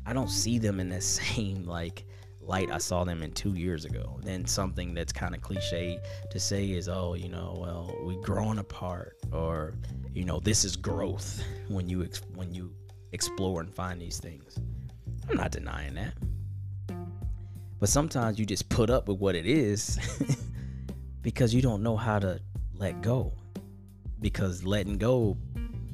I 0.06 0.14
don't 0.14 0.30
see 0.30 0.58
them 0.58 0.80
in 0.80 0.90
that 0.90 1.04
same, 1.04 1.66
like, 1.66 2.06
light 2.40 2.72
I 2.72 2.80
saw 2.80 3.04
them 3.04 3.22
in 3.22 3.32
two 3.32 3.54
years 3.54 3.86
ago. 3.86 4.20
Then 4.24 4.46
something 4.46 4.94
that's 4.94 5.14
kind 5.14 5.36
of 5.36 5.42
cliche 5.42 6.00
to 6.30 6.40
say 6.40 6.72
is, 6.72 6.90
oh, 6.90 7.14
you 7.14 7.30
know, 7.30 7.56
well, 7.60 7.96
we 8.04 8.16
growing 8.22 8.58
apart, 8.58 9.18
or, 9.32 9.76
you 10.14 10.26
know, 10.26 10.40
this 10.40 10.64
is 10.64 10.76
growth 10.76 11.44
when 11.68 11.88
you 11.90 12.04
ex- 12.04 12.22
when 12.36 12.54
you 12.54 12.74
explore 13.12 13.62
and 13.62 13.74
find 13.74 14.02
these 14.02 14.20
things. 14.20 14.58
I'm 15.30 15.38
not 15.38 15.52
denying 15.52 15.96
that. 15.96 16.14
But 17.82 17.90
sometimes 17.90 18.38
you 18.38 18.46
just 18.46 18.70
put 18.70 18.92
up 18.92 19.08
with 19.08 19.18
what 19.18 19.34
it 19.34 19.48
is 19.48 19.98
because 21.24 21.52
you 21.52 21.64
don't 21.64 21.82
know 21.82 21.98
how 21.98 22.20
to 22.20 22.40
let 22.76 23.02
go. 23.02 23.34
Because 24.20 24.64
letting 24.64 25.00
go 25.00 25.36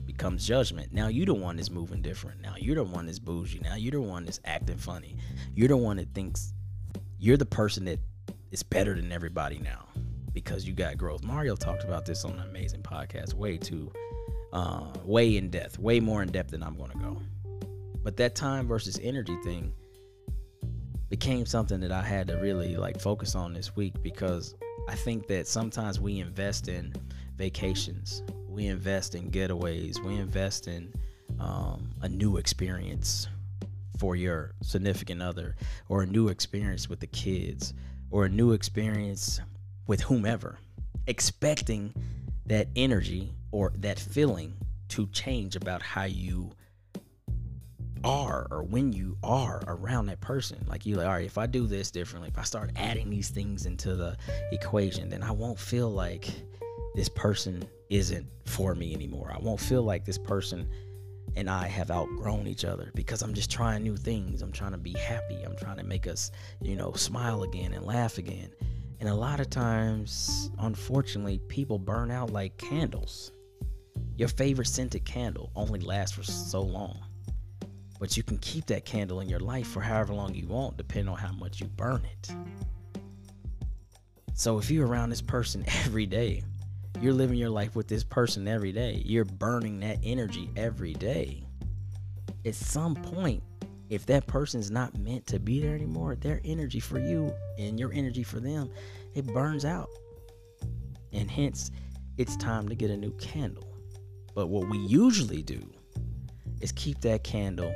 becomes 0.05 0.45
judgment. 0.45 0.91
Now 0.91 1.07
you're 1.07 1.25
the 1.25 1.33
one 1.33 1.55
that's 1.55 1.71
moving 1.71 2.01
different. 2.01 2.41
Now 2.41 2.55
you're 2.57 2.75
the 2.75 2.83
one 2.83 3.05
that's 3.05 3.19
bougie. 3.19 3.61
Now 3.63 3.75
you're 3.75 3.93
the 3.93 4.01
one 4.01 4.25
that's 4.25 4.41
acting 4.43 4.75
funny. 4.75 5.15
You're 5.55 5.69
the 5.69 5.77
one 5.77 5.95
that 5.95 6.13
thinks 6.13 6.53
you're 7.19 7.37
the 7.37 7.45
person 7.45 7.85
that 7.85 8.01
is 8.51 8.63
better 8.63 8.93
than 8.93 9.13
everybody 9.13 9.57
now 9.59 9.85
because 10.33 10.67
you 10.67 10.73
got 10.73 10.97
growth. 10.97 11.23
Mario 11.23 11.55
talked 11.55 11.85
about 11.85 12.05
this 12.05 12.25
on 12.25 12.33
an 12.33 12.49
amazing 12.49 12.81
podcast, 12.83 13.33
way 13.33 13.55
too, 13.55 13.89
uh, 14.51 14.91
way 15.05 15.37
in 15.37 15.49
depth, 15.49 15.79
way 15.79 16.01
more 16.01 16.21
in 16.21 16.33
depth 16.33 16.51
than 16.51 16.63
I'm 16.63 16.75
going 16.75 16.91
to 16.91 16.97
go. 16.97 17.21
But 18.03 18.17
that 18.17 18.35
time 18.35 18.67
versus 18.67 18.99
energy 19.01 19.37
thing 19.41 19.71
became 21.09 21.45
something 21.45 21.79
that 21.81 21.91
I 21.91 22.01
had 22.01 22.27
to 22.27 22.37
really 22.37 22.75
like 22.75 22.99
focus 22.99 23.35
on 23.35 23.53
this 23.53 23.75
week 23.75 24.01
because 24.01 24.55
I 24.87 24.95
think 24.95 25.27
that 25.27 25.47
sometimes 25.47 25.99
we 25.99 26.19
invest 26.19 26.67
in 26.67 26.93
vacations, 27.35 28.23
we 28.47 28.67
invest 28.67 29.15
in 29.15 29.31
getaways, 29.31 30.03
we 30.03 30.15
invest 30.15 30.67
in 30.67 30.93
um, 31.39 31.89
a 32.01 32.09
new 32.09 32.37
experience 32.37 33.27
for 33.97 34.15
your 34.15 34.53
significant 34.61 35.21
other, 35.21 35.55
or 35.89 36.03
a 36.03 36.05
new 36.05 36.27
experience 36.27 36.87
with 36.87 36.99
the 36.99 37.07
kids, 37.07 37.73
or 38.11 38.25
a 38.25 38.29
new 38.29 38.51
experience 38.51 39.39
with 39.87 40.01
whomever, 40.01 40.59
expecting 41.07 41.93
that 42.45 42.67
energy 42.75 43.33
or 43.51 43.73
that 43.77 43.99
feeling 43.99 44.53
to 44.89 45.07
change 45.07 45.55
about 45.55 45.81
how 45.81 46.03
you 46.03 46.51
are 48.07 48.47
or 48.51 48.63
when 48.63 48.93
you 48.93 49.17
are 49.21 49.61
around 49.67 50.05
that 50.05 50.21
person. 50.21 50.63
Like 50.67 50.85
you 50.85 50.95
like, 50.95 51.07
all 51.07 51.13
right, 51.13 51.25
if 51.25 51.37
I 51.37 51.45
do 51.45 51.67
this 51.67 51.91
differently, 51.91 52.29
if 52.29 52.37
I 52.37 52.43
start 52.43 52.71
adding 52.75 53.09
these 53.09 53.29
things 53.29 53.65
into 53.65 53.95
the 53.95 54.17
equation, 54.51 55.09
then 55.09 55.23
I 55.23 55.31
won't 55.31 55.59
feel 55.59 55.89
like 55.89 56.29
this 56.95 57.09
person 57.09 57.67
isn't 57.89 58.25
for 58.45 58.75
me 58.75 58.93
anymore. 58.93 59.31
I 59.33 59.39
won't 59.39 59.59
feel 59.59 59.83
like 59.83 60.05
this 60.05 60.17
person 60.17 60.69
and 61.35 61.49
I 61.49 61.67
have 61.67 61.91
outgrown 61.91 62.47
each 62.47 62.65
other 62.65 62.91
because 62.95 63.21
I'm 63.21 63.33
just 63.33 63.51
trying 63.51 63.83
new 63.83 63.97
things. 63.97 64.41
I'm 64.41 64.51
trying 64.51 64.71
to 64.71 64.77
be 64.77 64.93
happy. 64.93 65.43
I'm 65.43 65.55
trying 65.57 65.77
to 65.77 65.83
make 65.83 66.07
us, 66.07 66.31
you 66.61 66.75
know, 66.75 66.93
smile 66.93 67.43
again 67.43 67.73
and 67.73 67.85
laugh 67.85 68.17
again. 68.17 68.51
And 68.99 69.09
a 69.09 69.13
lot 69.13 69.39
of 69.39 69.49
times, 69.49 70.49
unfortunately, 70.59 71.39
people 71.47 71.77
burn 71.77 72.09
out 72.09 72.31
like 72.31 72.57
candles. 72.57 73.31
Your 74.15 74.29
favorite 74.29 74.67
scented 74.67 75.05
candle 75.05 75.51
only 75.55 75.79
lasts 75.79 76.15
for 76.15 76.23
so 76.23 76.61
long. 76.61 77.06
But 77.99 78.15
you 78.15 78.23
can 78.23 78.37
keep 78.37 78.65
that 78.67 78.85
candle 78.85 79.21
in 79.21 79.29
your 79.29 79.39
life 79.39 79.67
for 79.67 79.81
however 79.81 80.13
long 80.13 80.35
you 80.35 80.47
want, 80.47 80.77
depending 80.77 81.09
on 81.09 81.17
how 81.17 81.31
much 81.33 81.59
you 81.59 81.67
burn 81.67 82.03
it. 82.05 82.31
So 84.33 84.59
if 84.59 84.69
you're 84.69 84.87
around 84.87 85.09
this 85.09 85.21
person 85.21 85.65
every 85.85 86.05
day, 86.05 86.43
you're 87.01 87.13
living 87.13 87.37
your 87.37 87.49
life 87.49 87.75
with 87.75 87.87
this 87.87 88.03
person 88.03 88.47
every 88.47 88.71
day, 88.71 89.01
you're 89.05 89.25
burning 89.25 89.79
that 89.81 89.99
energy 90.03 90.49
every 90.55 90.93
day. 90.93 91.43
At 92.45 92.55
some 92.55 92.95
point, 92.95 93.43
if 93.89 94.05
that 94.07 94.27
person's 94.27 94.69
not 94.69 94.97
meant 94.97 95.25
to 95.27 95.39
be 95.39 95.59
there 95.59 95.75
anymore, 95.75 96.15
their 96.15 96.41
energy 96.43 96.79
for 96.79 96.99
you 96.99 97.33
and 97.57 97.79
your 97.79 97.91
energy 97.93 98.23
for 98.23 98.39
them, 98.39 98.69
it 99.15 99.25
burns 99.27 99.63
out. 99.63 99.89
And 101.13 101.29
hence, 101.29 101.71
it's 102.17 102.35
time 102.37 102.67
to 102.69 102.75
get 102.75 102.89
a 102.89 102.97
new 102.97 103.11
candle. 103.13 103.67
But 104.35 104.47
what 104.47 104.69
we 104.69 104.77
usually 104.79 105.41
do 105.41 105.61
is 106.61 106.71
keep 106.71 106.99
that 107.01 107.23
candle 107.23 107.73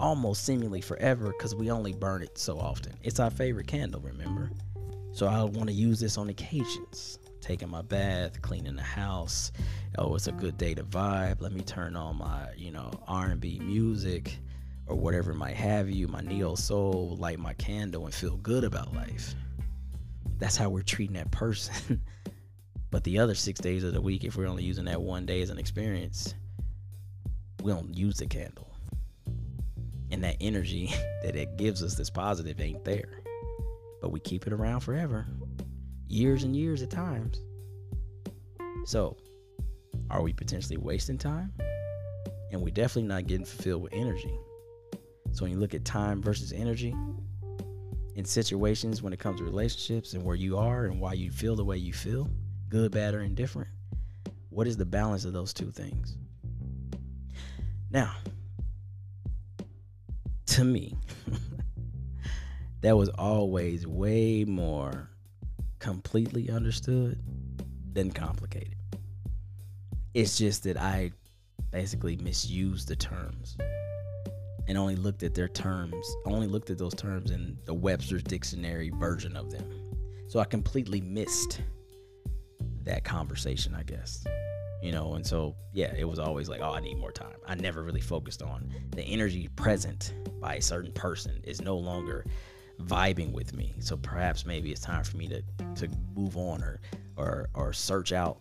almost 0.00 0.44
seemingly 0.44 0.80
forever 0.80 1.28
because 1.28 1.54
we 1.54 1.70
only 1.70 1.92
burn 1.92 2.22
it 2.22 2.38
so 2.38 2.58
often. 2.58 2.94
It's 3.02 3.20
our 3.20 3.30
favorite 3.30 3.66
candle, 3.66 4.00
remember? 4.00 4.50
So 5.12 5.26
I 5.26 5.42
want 5.42 5.68
to 5.68 5.72
use 5.72 6.00
this 6.00 6.18
on 6.18 6.28
occasions. 6.28 7.18
Taking 7.40 7.68
my 7.68 7.82
bath, 7.82 8.40
cleaning 8.42 8.76
the 8.76 8.82
house. 8.82 9.52
Oh, 9.96 10.14
it's 10.14 10.26
a 10.26 10.32
good 10.32 10.58
day 10.58 10.74
to 10.74 10.82
vibe. 10.82 11.40
Let 11.40 11.52
me 11.52 11.60
turn 11.62 11.96
on 11.96 12.18
my, 12.18 12.48
you 12.56 12.70
know, 12.70 12.90
R&B 13.06 13.60
music 13.60 14.38
or 14.86 14.96
whatever 14.96 15.34
might 15.34 15.56
have 15.56 15.90
you, 15.90 16.08
my 16.08 16.20
neo 16.20 16.54
soul, 16.54 17.16
light 17.18 17.38
my 17.38 17.52
candle 17.54 18.06
and 18.06 18.14
feel 18.14 18.36
good 18.38 18.64
about 18.64 18.94
life. 18.94 19.34
That's 20.38 20.56
how 20.56 20.68
we're 20.68 20.82
treating 20.82 21.16
that 21.16 21.30
person. 21.30 22.00
but 22.90 23.04
the 23.04 23.18
other 23.18 23.34
six 23.34 23.60
days 23.60 23.84
of 23.84 23.92
the 23.92 24.00
week, 24.00 24.24
if 24.24 24.36
we're 24.36 24.46
only 24.46 24.64
using 24.64 24.84
that 24.86 25.00
one 25.00 25.26
day 25.26 25.42
as 25.42 25.50
an 25.50 25.58
experience, 25.58 26.34
we 27.62 27.72
don't 27.72 27.96
use 27.96 28.18
the 28.18 28.26
candle. 28.26 28.67
And 30.10 30.22
that 30.24 30.36
energy 30.40 30.86
that 31.22 31.36
it 31.36 31.56
gives 31.56 31.82
us 31.82 31.94
that's 31.94 32.10
positive 32.10 32.60
ain't 32.60 32.84
there. 32.84 33.22
But 34.00 34.10
we 34.10 34.20
keep 34.20 34.46
it 34.46 34.52
around 34.52 34.80
forever. 34.80 35.26
Years 36.08 36.44
and 36.44 36.56
years 36.56 36.82
at 36.82 36.90
times. 36.90 37.42
So, 38.86 39.16
are 40.10 40.22
we 40.22 40.32
potentially 40.32 40.78
wasting 40.78 41.18
time? 41.18 41.52
And 42.50 42.62
we're 42.62 42.70
definitely 42.70 43.08
not 43.08 43.26
getting 43.26 43.44
fulfilled 43.44 43.82
with 43.82 43.92
energy. 43.92 44.34
So 45.32 45.44
when 45.44 45.52
you 45.52 45.58
look 45.58 45.74
at 45.74 45.84
time 45.84 46.22
versus 46.22 46.52
energy 46.52 46.94
in 48.14 48.24
situations 48.24 49.02
when 49.02 49.12
it 49.12 49.18
comes 49.18 49.38
to 49.38 49.44
relationships 49.44 50.14
and 50.14 50.24
where 50.24 50.34
you 50.34 50.56
are 50.56 50.86
and 50.86 51.00
why 51.00 51.12
you 51.12 51.30
feel 51.30 51.54
the 51.54 51.64
way 51.64 51.76
you 51.76 51.92
feel, 51.92 52.28
good, 52.68 52.90
bad, 52.90 53.14
or 53.14 53.20
indifferent, 53.20 53.68
what 54.48 54.66
is 54.66 54.76
the 54.76 54.86
balance 54.86 55.24
of 55.24 55.32
those 55.32 55.52
two 55.52 55.70
things? 55.70 56.16
Now, 57.90 58.12
to 60.48 60.64
me, 60.64 60.96
that 62.80 62.96
was 62.96 63.08
always 63.10 63.86
way 63.86 64.44
more 64.44 65.10
completely 65.78 66.50
understood 66.50 67.20
than 67.92 68.10
complicated. 68.10 68.76
It's 70.14 70.38
just 70.38 70.64
that 70.64 70.76
I 70.76 71.12
basically 71.70 72.16
misused 72.16 72.88
the 72.88 72.96
terms 72.96 73.56
and 74.66 74.76
only 74.76 74.96
looked 74.96 75.22
at 75.22 75.34
their 75.34 75.48
terms, 75.48 76.16
only 76.24 76.46
looked 76.46 76.70
at 76.70 76.78
those 76.78 76.94
terms 76.94 77.30
in 77.30 77.58
the 77.64 77.74
Webster's 77.74 78.22
dictionary 78.22 78.90
version 78.90 79.36
of 79.36 79.50
them. 79.50 79.64
So 80.28 80.40
I 80.40 80.44
completely 80.44 81.00
missed 81.00 81.60
that 82.84 83.04
conversation, 83.04 83.74
I 83.74 83.82
guess. 83.82 84.24
You 84.82 84.92
know 84.92 85.14
and 85.14 85.26
so 85.26 85.56
yeah 85.72 85.92
it 85.96 86.04
was 86.04 86.18
always 86.18 86.48
like 86.48 86.60
oh 86.60 86.72
i 86.72 86.80
need 86.80 86.96
more 86.98 87.12
time. 87.12 87.36
I 87.46 87.54
never 87.54 87.82
really 87.82 88.00
focused 88.00 88.42
on 88.42 88.72
the 88.90 89.02
energy 89.02 89.48
present 89.56 90.14
by 90.40 90.56
a 90.56 90.62
certain 90.62 90.92
person 90.92 91.40
is 91.44 91.60
no 91.62 91.76
longer 91.76 92.26
vibing 92.82 93.32
with 93.32 93.54
me. 93.54 93.74
So 93.80 93.96
perhaps 93.96 94.44
maybe 94.44 94.70
it's 94.70 94.80
time 94.80 95.02
for 95.02 95.16
me 95.16 95.28
to 95.28 95.42
to 95.76 95.88
move 96.14 96.36
on 96.36 96.62
or 96.62 96.80
or 97.16 97.48
or 97.54 97.72
search 97.72 98.12
out 98.12 98.40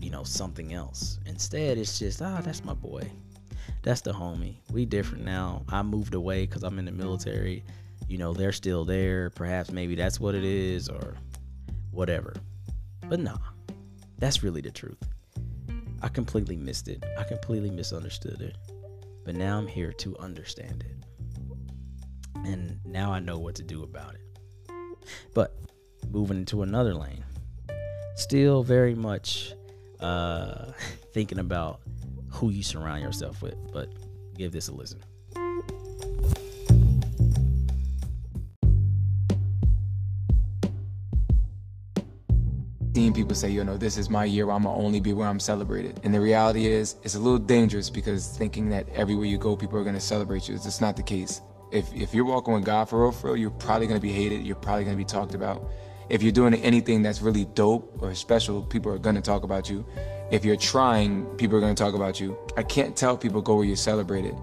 you 0.00 0.10
know 0.10 0.24
something 0.24 0.72
else. 0.72 1.18
Instead 1.26 1.78
it's 1.78 1.98
just 1.98 2.22
ah 2.22 2.40
that's 2.42 2.64
my 2.64 2.74
boy. 2.74 3.10
That's 3.82 4.00
the 4.00 4.12
homie. 4.12 4.56
We 4.70 4.86
different 4.86 5.24
now. 5.24 5.64
I 5.68 5.82
moved 5.82 6.14
away 6.14 6.46
because 6.46 6.62
i'm 6.64 6.78
in 6.78 6.86
the 6.86 6.92
military. 6.92 7.64
You 8.08 8.18
know 8.18 8.32
they're 8.32 8.52
still 8.52 8.84
there. 8.84 9.30
Perhaps 9.30 9.70
maybe 9.70 9.94
that's 9.94 10.18
what 10.18 10.34
it 10.34 10.44
is 10.44 10.88
or 10.88 11.14
whatever. 11.90 12.34
But 13.08 13.20
nah 13.20 13.38
that's 14.18 14.42
really 14.42 14.60
the 14.60 14.70
truth 14.70 15.13
I 16.04 16.08
completely 16.08 16.58
missed 16.58 16.88
it. 16.88 17.02
I 17.18 17.24
completely 17.24 17.70
misunderstood 17.70 18.42
it. 18.42 18.58
But 19.24 19.36
now 19.36 19.56
I'm 19.56 19.66
here 19.66 19.90
to 19.94 20.14
understand 20.18 20.84
it. 20.84 21.06
And 22.44 22.78
now 22.84 23.10
I 23.10 23.20
know 23.20 23.38
what 23.38 23.54
to 23.54 23.62
do 23.62 23.82
about 23.82 24.14
it. 24.14 24.20
But 25.32 25.56
moving 26.10 26.36
into 26.36 26.60
another 26.60 26.94
lane, 26.94 27.24
still 28.16 28.62
very 28.62 28.94
much 28.94 29.54
uh, 29.98 30.72
thinking 31.14 31.38
about 31.38 31.80
who 32.28 32.50
you 32.50 32.62
surround 32.62 33.00
yourself 33.00 33.40
with. 33.40 33.56
But 33.72 33.88
give 34.36 34.52
this 34.52 34.68
a 34.68 34.74
listen. 34.74 35.02
Seeing 42.94 43.12
people 43.12 43.34
say, 43.34 43.50
you 43.50 43.64
know, 43.64 43.76
this 43.76 43.98
is 43.98 44.08
my 44.08 44.24
year, 44.24 44.48
I'm 44.50 44.62
gonna 44.62 44.76
only 44.76 45.00
be 45.00 45.12
where 45.12 45.26
I'm 45.26 45.40
celebrated. 45.40 45.98
And 46.04 46.14
the 46.14 46.20
reality 46.20 46.66
is, 46.66 46.94
it's 47.02 47.16
a 47.16 47.18
little 47.18 47.40
dangerous 47.40 47.90
because 47.90 48.28
thinking 48.28 48.68
that 48.68 48.88
everywhere 48.90 49.26
you 49.26 49.36
go, 49.36 49.56
people 49.56 49.80
are 49.80 49.82
gonna 49.82 49.98
celebrate 49.98 50.48
you, 50.48 50.54
it's 50.54 50.62
just 50.62 50.80
not 50.80 50.94
the 50.94 51.02
case. 51.02 51.40
If, 51.72 51.92
if 51.92 52.14
you're 52.14 52.24
walking 52.24 52.54
with 52.54 52.64
God 52.64 52.88
for 52.88 53.02
real, 53.02 53.10
for 53.10 53.32
real, 53.32 53.36
you're 53.36 53.50
probably 53.50 53.88
gonna 53.88 53.98
be 53.98 54.12
hated, 54.12 54.46
you're 54.46 54.54
probably 54.54 54.84
gonna 54.84 54.96
be 54.96 55.04
talked 55.04 55.34
about. 55.34 55.68
If 56.08 56.22
you're 56.22 56.30
doing 56.30 56.54
anything 56.54 57.02
that's 57.02 57.20
really 57.20 57.46
dope 57.46 58.00
or 58.00 58.14
special, 58.14 58.62
people 58.62 58.92
are 58.92 58.98
gonna 58.98 59.20
talk 59.20 59.42
about 59.42 59.68
you. 59.68 59.84
If 60.30 60.44
you're 60.44 60.54
trying, 60.54 61.24
people 61.36 61.58
are 61.58 61.60
gonna 61.60 61.74
talk 61.74 61.94
about 61.94 62.20
you. 62.20 62.38
I 62.56 62.62
can't 62.62 62.94
tell 62.94 63.16
people 63.16 63.42
go 63.42 63.56
where 63.56 63.64
you're 63.64 63.74
celebrated, 63.74 64.36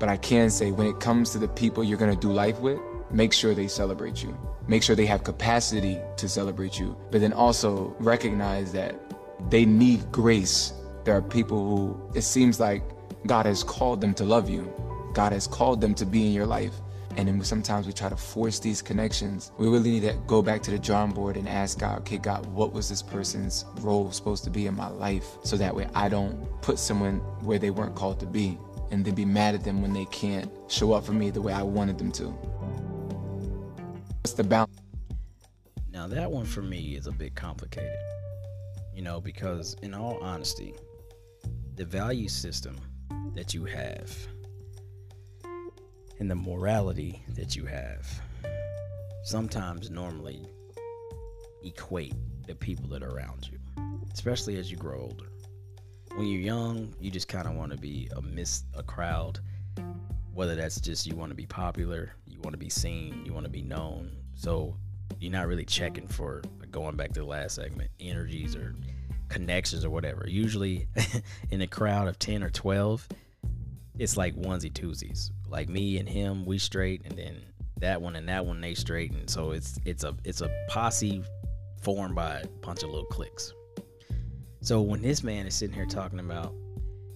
but 0.00 0.08
I 0.08 0.16
can 0.16 0.48
say 0.48 0.70
when 0.70 0.86
it 0.86 0.98
comes 0.98 1.28
to 1.32 1.38
the 1.38 1.48
people 1.48 1.84
you're 1.84 1.98
gonna 1.98 2.16
do 2.16 2.32
life 2.32 2.58
with, 2.60 2.80
make 3.10 3.34
sure 3.34 3.54
they 3.54 3.68
celebrate 3.68 4.22
you. 4.22 4.34
Make 4.68 4.82
sure 4.82 4.94
they 4.94 5.06
have 5.06 5.24
capacity 5.24 5.98
to 6.18 6.28
celebrate 6.28 6.78
you, 6.78 6.94
but 7.10 7.22
then 7.22 7.32
also 7.32 7.96
recognize 7.98 8.70
that 8.72 8.94
they 9.48 9.64
need 9.64 10.12
grace. 10.12 10.74
There 11.04 11.16
are 11.16 11.22
people 11.22 11.58
who 11.58 12.10
it 12.14 12.20
seems 12.20 12.60
like 12.60 12.82
God 13.26 13.46
has 13.46 13.64
called 13.64 14.02
them 14.02 14.12
to 14.14 14.24
love 14.24 14.50
you. 14.50 14.70
God 15.14 15.32
has 15.32 15.46
called 15.46 15.80
them 15.80 15.94
to 15.94 16.04
be 16.04 16.26
in 16.26 16.32
your 16.32 16.44
life. 16.44 16.74
And 17.16 17.26
then 17.26 17.42
sometimes 17.42 17.86
we 17.86 17.94
try 17.94 18.10
to 18.10 18.16
force 18.16 18.60
these 18.60 18.82
connections. 18.82 19.52
We 19.58 19.68
really 19.68 19.90
need 19.90 20.02
to 20.02 20.12
go 20.26 20.42
back 20.42 20.62
to 20.64 20.70
the 20.70 20.78
drawing 20.78 21.12
board 21.12 21.38
and 21.38 21.48
ask 21.48 21.78
God, 21.78 22.00
okay, 22.00 22.18
God, 22.18 22.44
what 22.46 22.74
was 22.74 22.90
this 22.90 23.02
person's 23.02 23.64
role 23.80 24.12
supposed 24.12 24.44
to 24.44 24.50
be 24.50 24.66
in 24.66 24.76
my 24.76 24.88
life? 24.88 25.26
So 25.44 25.56
that 25.56 25.74
way 25.74 25.88
I 25.94 26.10
don't 26.10 26.46
put 26.60 26.78
someone 26.78 27.16
where 27.40 27.58
they 27.58 27.70
weren't 27.70 27.96
called 27.96 28.20
to 28.20 28.26
be 28.26 28.58
and 28.90 29.04
then 29.04 29.14
be 29.14 29.24
mad 29.24 29.54
at 29.54 29.64
them 29.64 29.82
when 29.82 29.92
they 29.94 30.04
can't 30.06 30.50
show 30.68 30.92
up 30.92 31.04
for 31.04 31.12
me 31.12 31.30
the 31.30 31.42
way 31.42 31.54
I 31.54 31.62
wanted 31.62 31.98
them 31.98 32.12
to. 32.12 32.38
The 34.36 34.44
balance? 34.44 34.78
Now, 35.90 36.06
that 36.06 36.30
one 36.30 36.44
for 36.44 36.62
me 36.62 36.94
is 36.94 37.08
a 37.08 37.12
bit 37.12 37.34
complicated, 37.34 37.98
you 38.94 39.02
know, 39.02 39.20
because 39.20 39.74
in 39.82 39.94
all 39.94 40.18
honesty, 40.22 40.74
the 41.74 41.84
value 41.84 42.28
system 42.28 42.76
that 43.34 43.52
you 43.52 43.64
have 43.64 44.16
and 46.20 46.30
the 46.30 46.36
morality 46.36 47.22
that 47.30 47.56
you 47.56 47.64
have 47.66 48.06
sometimes 49.24 49.90
normally 49.90 50.46
equate 51.64 52.14
the 52.46 52.54
people 52.54 52.88
that 52.90 53.02
are 53.02 53.10
around 53.10 53.48
you, 53.50 53.58
especially 54.14 54.56
as 54.56 54.70
you 54.70 54.76
grow 54.76 55.00
older. 55.00 55.32
When 56.14 56.28
you're 56.28 56.40
young, 56.40 56.94
you 57.00 57.10
just 57.10 57.28
kind 57.28 57.48
of 57.48 57.54
want 57.54 57.72
to 57.72 57.78
be 57.78 58.08
amidst 58.16 58.66
a 58.74 58.84
crowd, 58.84 59.40
whether 60.32 60.54
that's 60.54 60.80
just 60.80 61.06
you 61.06 61.16
want 61.16 61.30
to 61.30 61.36
be 61.36 61.46
popular, 61.46 62.12
you 62.38 62.42
want 62.42 62.54
to 62.54 62.58
be 62.58 62.70
seen, 62.70 63.24
you 63.24 63.32
want 63.32 63.44
to 63.44 63.50
be 63.50 63.62
known. 63.62 64.12
So 64.34 64.76
you're 65.18 65.32
not 65.32 65.48
really 65.48 65.64
checking 65.64 66.06
for 66.06 66.42
going 66.70 66.94
back 66.94 67.12
to 67.14 67.20
the 67.20 67.26
last 67.26 67.56
segment, 67.56 67.90
energies 67.98 68.54
or 68.54 68.76
connections 69.28 69.84
or 69.84 69.90
whatever. 69.90 70.24
Usually 70.28 70.86
in 71.50 71.62
a 71.62 71.66
crowd 71.66 72.06
of 72.06 72.18
10 72.20 72.44
or 72.44 72.50
12, 72.50 73.08
it's 73.98 74.16
like 74.16 74.36
onesie 74.36 74.72
twosies. 74.72 75.32
Like 75.48 75.68
me 75.68 75.98
and 75.98 76.08
him, 76.08 76.44
we 76.44 76.58
straight, 76.58 77.02
and 77.04 77.18
then 77.18 77.42
that 77.78 78.00
one 78.00 78.14
and 78.14 78.28
that 78.28 78.46
one 78.46 78.60
they 78.60 78.74
straight, 78.74 79.12
and 79.12 79.28
so 79.28 79.52
it's 79.52 79.80
it's 79.84 80.04
a 80.04 80.14
it's 80.24 80.42
a 80.42 80.50
posse 80.68 81.24
formed 81.80 82.14
by 82.14 82.40
a 82.40 82.46
bunch 82.60 82.82
of 82.82 82.90
little 82.90 83.06
cliques. 83.06 83.52
So 84.60 84.82
when 84.82 85.00
this 85.00 85.24
man 85.24 85.46
is 85.46 85.54
sitting 85.54 85.74
here 85.74 85.86
talking 85.86 86.20
about, 86.20 86.54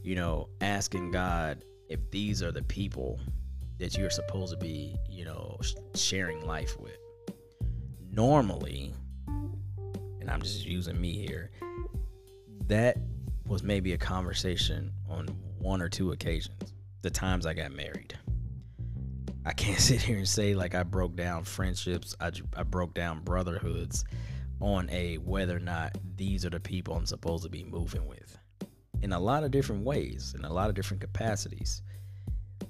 you 0.03 0.15
know, 0.15 0.49
asking 0.61 1.11
God 1.11 1.63
if 1.89 2.01
these 2.11 2.43
are 2.43 2.51
the 2.51 2.63
people 2.63 3.21
that 3.83 3.99
you're 3.99 4.11
supposed 4.11 4.53
to 4.53 4.57
be, 4.57 4.95
you 5.11 5.25
know, 5.25 5.59
sharing 5.97 6.47
life 6.47 6.79
with, 6.79 6.97
normally, 8.13 8.95
and 9.27 10.31
I'm 10.31 10.41
just 10.41 10.65
using 10.65 11.01
me 11.01 11.15
here, 11.15 11.51
that 12.69 12.97
was 13.45 13.65
maybe 13.65 13.93
a 13.93 13.99
conversation 13.99 14.93
on 15.09 15.27
one 15.59 15.83
or 15.83 15.89
two 15.89 16.13
occasions. 16.13 16.73
The 17.03 17.11
times 17.11 17.45
I 17.45 17.55
got 17.55 17.73
married. 17.73 18.17
I 19.45 19.53
can't 19.53 19.81
sit 19.81 20.01
here 20.01 20.19
and 20.19 20.29
say 20.29 20.55
like 20.55 20.77
I 20.77 20.85
broke 20.85 21.17
down 21.17 21.43
friendships, 21.43 22.15
I, 22.21 22.31
I 22.57 22.63
broke 22.63 22.95
down 22.95 23.25
brotherhoods 23.25 24.05
on 24.61 24.89
a 24.91 25.17
whether 25.17 25.57
or 25.57 25.61
not 25.61 25.99
these 26.15 26.47
are 26.47 26.51
the 26.51 26.61
people 26.61 26.95
I'm 26.95 27.05
supposed 27.05 27.43
to 27.43 27.51
be 27.51 27.65
moving 27.65 28.07
with. 28.07 28.39
In 29.03 29.13
a 29.13 29.19
lot 29.19 29.43
of 29.43 29.51
different 29.51 29.85
ways, 29.85 30.37
in 30.39 30.45
a 30.45 30.53
lot 30.53 30.69
of 30.69 30.77
different 30.77 31.01
capacities. 31.01 31.83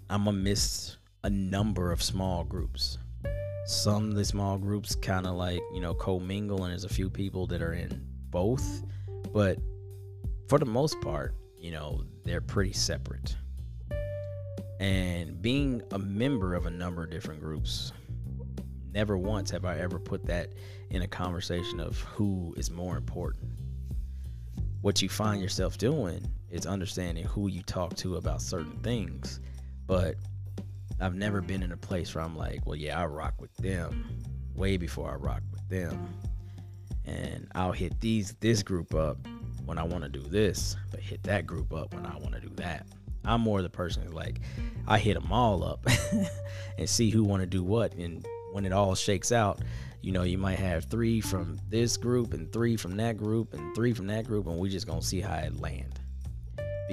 I'm 0.09 0.25
gonna 0.25 0.37
miss 0.37 0.97
a 1.25 1.31
number 1.31 1.93
of 1.93 2.03
small 2.03 2.45
groups. 2.45 2.99
Some 3.67 4.11
of 4.11 4.15
the 4.17 4.25
small 4.25 4.59
groups 4.59 4.97
kind 4.97 5.27
of 5.27 5.37
like, 5.37 5.61
you 5.73 5.81
know, 5.81 5.95
co-mingle, 5.95 6.65
and 6.65 6.73
there's 6.73 6.85
a 6.85 6.89
few 6.89 7.09
people 7.09 7.47
that 7.47 7.63
are 7.63 7.75
in 7.75 8.05
both. 8.31 8.83
But 9.33 9.59
for 10.49 10.59
the 10.59 10.67
most 10.67 11.01
part, 11.01 11.35
you 11.57 11.71
know, 11.71 12.03
they're 12.25 12.41
pretty 12.41 12.73
separate. 12.73 13.37
And 14.81 15.41
being 15.41 15.81
a 15.93 15.99
member 15.99 16.55
of 16.55 16.67
a 16.67 16.71
number 16.71 17.05
of 17.05 17.11
different 17.11 17.41
groups, 17.41 17.93
never 18.93 19.17
once 19.17 19.49
have 19.53 19.65
I 19.65 19.79
ever 19.79 20.01
put 20.01 20.27
that 20.27 20.55
in 20.91 21.03
a 21.03 21.07
conversation 21.07 21.79
of 21.79 22.01
who 22.01 22.53
is 22.57 22.69
more 22.69 22.97
important. 22.97 23.53
What 24.81 25.01
you 25.01 25.09
find 25.09 25.41
yourself 25.41 25.79
doing 25.79 26.27
is 26.51 26.67
understanding 26.67 27.25
who 27.25 27.47
you 27.47 27.63
talk 27.63 27.95
to 27.99 28.17
about 28.17 28.43
certain 28.43 28.77
things. 28.83 29.39
But 29.87 30.17
I've 31.03 31.17
never 31.17 31.41
been 31.41 31.63
in 31.63 31.73
a 31.73 31.77
place 31.77 32.15
where 32.15 32.23
I'm 32.23 32.37
like, 32.37 32.65
well, 32.65 32.77
yeah, 32.77 33.01
I 33.01 33.07
rock 33.07 33.35
with 33.41 33.55
them 33.57 34.05
way 34.55 34.77
before 34.77 35.11
I 35.11 35.15
rock 35.15 35.43
with 35.51 35.69
them. 35.69 36.15
And 37.05 37.49
I'll 37.57 37.73
hit 37.73 38.01
these 38.01 38.35
this 38.41 38.63
group 38.63 38.95
up 38.95 39.19
when 39.65 39.79
I 39.79 39.83
want 39.83 40.05
to 40.05 40.09
do 40.09 40.21
this, 40.21 40.77
but 40.93 41.01
hit 41.01 41.23
that 41.25 41.47
group 41.47 41.73
up 41.73 41.93
when 41.95 42.07
I 42.07 42.17
want 42.19 42.35
to 42.35 42.41
do 42.41 42.51
that. 42.57 42.87
I'm 43.25 43.41
more 43.41 43.63
the 43.63 43.69
person 43.69 44.05
who's 44.05 44.13
like, 44.13 44.41
I 44.87 44.99
hit 44.99 45.15
them 45.15 45.33
all 45.33 45.65
up 45.65 45.85
and 46.79 46.89
see 46.89 47.11
who 47.11 47.25
want 47.25 47.43
to 47.43 47.47
do 47.47 47.65
what. 47.65 47.95
And 47.95 48.25
when 48.53 48.65
it 48.65 48.73
all 48.73 48.95
shakes 48.95 49.33
out, 49.33 49.61
you 50.03 50.13
know, 50.13 50.23
you 50.23 50.39
might 50.39 50.59
have 50.59 50.85
three 50.85 51.21
from 51.21 51.59
this 51.69 51.97
group 51.97 52.33
and 52.33 52.53
three 52.53 52.77
from 52.77 52.97
that 52.97 53.17
group 53.17 53.55
and 53.55 53.75
three 53.75 53.93
from 53.93 54.07
that 54.09 54.25
group, 54.25 54.47
and 54.47 54.59
we 54.59 54.69
just 54.69 54.87
gonna 54.87 55.03
see 55.03 55.21
how 55.21 55.35
it 55.35 55.61
land. 55.61 55.99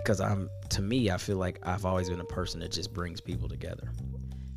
Because 0.03 0.21
I'm, 0.21 0.49
to 0.69 0.81
me, 0.81 1.11
I 1.11 1.17
feel 1.17 1.35
like 1.35 1.59
I've 1.63 1.85
always 1.85 2.09
been 2.09 2.21
a 2.21 2.25
person 2.25 2.61
that 2.61 2.71
just 2.71 2.93
brings 2.93 3.19
people 3.19 3.49
together. 3.49 3.91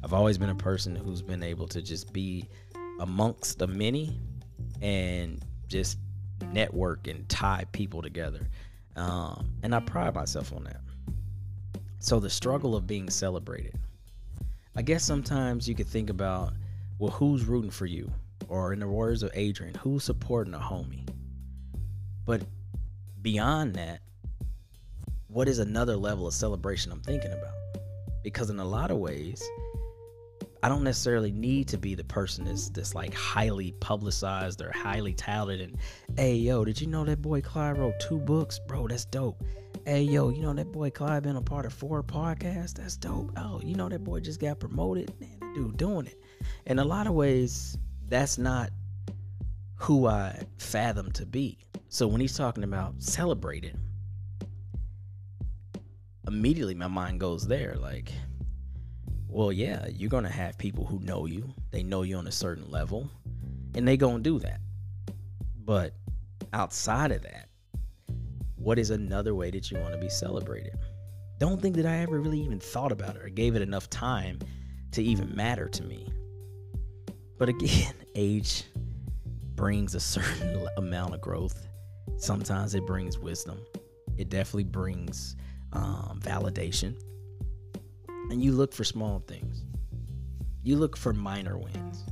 I've 0.05 0.13
always 0.13 0.39
been 0.39 0.51
a 0.51 0.55
person 0.55 0.95
who's 0.95 1.21
been 1.21 1.43
able 1.43 1.67
to 1.69 1.83
just 1.83 2.13
be 2.13 2.49
amongst 3.01 3.59
the 3.59 3.67
many 3.67 4.21
and 4.81 5.45
just 5.67 5.99
network 6.53 7.09
and 7.09 7.29
tie 7.29 7.65
people 7.73 8.03
together. 8.03 8.49
Um, 8.95 9.51
and 9.65 9.75
I 9.75 9.81
pride 9.81 10.15
myself 10.15 10.53
on 10.53 10.63
that. 10.65 10.81
So 11.99 12.21
the 12.21 12.31
struggle 12.31 12.77
of 12.77 12.87
being 12.87 13.11
celebrated. 13.11 13.75
I 14.77 14.83
guess 14.83 15.05
sometimes 15.05 15.69
you 15.69 15.75
could 15.75 15.89
think 15.89 16.09
about, 16.09 16.53
well, 16.99 17.11
who's 17.11 17.45
rooting 17.47 17.71
for 17.71 17.87
you? 17.87 18.11
Or 18.49 18.73
in 18.73 18.79
the 18.79 18.89
words 18.89 19.25
of 19.25 19.33
Adrian, 19.35 19.75
who's 19.75 20.05
supporting 20.05 20.55
a 20.55 20.59
homie? 20.59 21.09
But 22.25 22.43
beyond 23.23 23.75
that, 23.75 24.03
what 25.33 25.49
is 25.49 25.59
another 25.59 25.97
level 25.97 26.27
of 26.27 26.35
celebration 26.35 26.93
I'm 26.93 27.01
thinking 27.01 27.33
about? 27.33 27.55
Because 28.23 28.51
in 28.51 28.61
a 28.61 28.65
lot 28.65 28.91
of 28.91 28.99
ways, 28.99 29.43
I 30.63 30.69
don't 30.69 30.85
necessarily 30.85 31.33
need 31.33 31.69
to 31.69 31.79
be 31.79 31.95
the 31.95 32.05
person 32.05 32.45
that's 32.45 32.95
like 32.95 33.15
highly 33.15 33.73
publicized 33.81 34.61
or 34.61 34.71
highly 34.71 35.15
touted. 35.15 35.61
And 35.61 35.77
hey, 36.17 36.35
yo, 36.35 36.65
did 36.65 36.81
you 36.81 36.87
know 36.87 37.05
that 37.05 37.23
boy 37.23 37.41
Clyde 37.41 37.79
wrote 37.79 37.99
two 37.99 38.19
books, 38.19 38.59
bro? 38.59 38.87
That's 38.87 39.05
dope. 39.07 39.43
Hey, 39.87 40.03
yo, 40.03 40.29
you 40.29 40.43
know 40.43 40.53
that 40.53 40.71
boy 40.71 40.91
Clyde 40.91 41.25
been 41.25 41.37
a 41.37 41.43
part 41.43 41.67
of 41.67 41.73
four 41.73 42.03
podcasts? 42.03 42.75
That's 42.75 42.97
dope. 42.97 43.33
Oh, 43.37 43.61
you 43.65 43.75
know 43.75 43.89
that 43.89 44.05
boy 44.05 44.21
just 44.21 44.39
got 44.39 44.61
promoted? 44.61 45.13
Man, 45.19 45.31
that 45.41 45.55
dude 45.55 45.77
doing 45.79 46.07
it. 46.07 46.23
In 46.67 46.79
a 46.79 46.85
lot 46.85 47.07
of 47.07 47.15
ways, 47.15 47.77
that's 48.09 48.39
not 48.39 48.71
who 49.75 50.07
I 50.07 50.43
fathom 50.59 51.11
to 51.13 51.27
be. 51.27 51.59
So 51.89 52.07
when 52.07 52.21
he's 52.21 52.37
talking 52.37 52.63
about 52.63 52.95
celebrating, 52.99 53.79
immediately 56.27 56.75
my 56.75 56.89
mind 56.89 57.21
goes 57.21 57.47
there. 57.47 57.77
Like, 57.81 58.13
well, 59.29 59.53
yeah, 59.53 59.87
you're 59.89 60.11
gonna 60.11 60.31
have 60.31 60.59
people 60.59 60.85
who 60.85 61.01
know 61.01 61.27
you. 61.27 61.53
They 61.71 61.83
know 61.83 62.03
you 62.03 62.17
on 62.17 62.27
a 62.27 62.33
certain 62.33 62.71
level, 62.71 63.11
and 63.75 63.87
they 63.87 63.97
gonna 63.97 64.21
do 64.21 64.39
that. 64.41 64.61
But 65.65 65.95
outside 66.53 67.13
of 67.13 67.23
that, 67.23 67.49
what 68.57 68.79
is 68.79 68.91
another 68.91 69.35
way 69.35 69.51
that 69.51 69.71
you 69.71 69.79
want 69.79 69.93
to 69.95 70.01
be 70.01 70.09
celebrated? 70.09 70.79
Don't 71.39 71.61
think 71.61 71.75
that 71.77 71.87
I 71.87 71.97
ever 71.97 72.21
really 72.21 72.41
even 72.41 72.61
thought 72.61 72.93
about 72.93 73.17
it 73.17 73.23
or 73.23 73.29
gave 73.29 73.57
it 73.57 73.63
enough 73.63 73.91
time 73.91 74.39
to 74.93 75.03
even 75.03 75.35
matter 75.35 75.69
to 75.69 75.83
me. 75.83 76.13
But 77.39 77.49
again, 77.49 77.95
age 78.15 78.65
brings 79.57 79.95
a 79.95 80.01
certain 80.01 80.69
amount 80.77 81.15
of 81.15 81.21
growth. 81.21 81.67
Sometimes 82.17 82.75
it 82.75 82.87
brings 82.87 83.19
wisdom. 83.19 83.59
It 84.17 84.29
definitely 84.29 84.65
brings 84.65 85.37
um, 85.73 86.21
validation. 86.23 86.95
And 88.31 88.43
you 88.43 88.53
look 88.53 88.73
for 88.73 88.85
small 88.85 89.21
things. 89.27 89.65
You 90.63 90.77
look 90.77 90.97
for 90.97 91.13
minor 91.13 91.59
wins. 91.59 92.05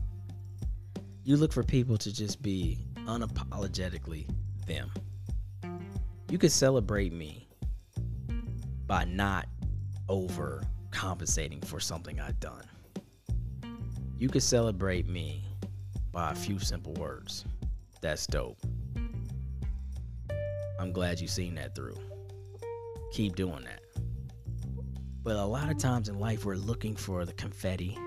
You 1.25 1.37
look 1.37 1.53
for 1.53 1.63
people 1.63 1.97
to 1.99 2.13
just 2.13 2.43
be 2.43 2.79
unapologetically 2.97 4.29
them. 4.67 4.91
You 6.29 6.39
could 6.39 6.53
celebrate 6.53 7.13
me 7.13 7.49
by 8.87 9.05
not 9.05 9.47
over 10.09 10.63
compensating 10.91 11.61
for 11.61 11.79
something 11.81 12.21
I've 12.21 12.41
done. 12.41 12.65
You 14.19 14.29
could 14.29 14.43
celebrate 14.43 15.09
me 15.09 15.45
by 16.13 16.33
a 16.33 16.35
few 16.35 16.59
simple 16.59 16.95
words. 16.95 17.45
That's 18.01 18.27
dope. 18.27 18.59
I'm 20.79 20.93
glad 20.93 21.21
you've 21.21 21.31
seen 21.31 21.55
that 21.57 21.75
through. 21.75 21.97
Keep 23.13 23.37
doing 23.37 23.65
that. 23.65 23.81
But 25.23 25.37
a 25.37 25.45
lot 25.45 25.71
of 25.71 25.79
times 25.79 26.09
in 26.09 26.19
life, 26.19 26.45
we're 26.45 26.55
looking 26.55 26.97
for 26.97 27.25
the 27.25 27.33
confetti, 27.35 27.99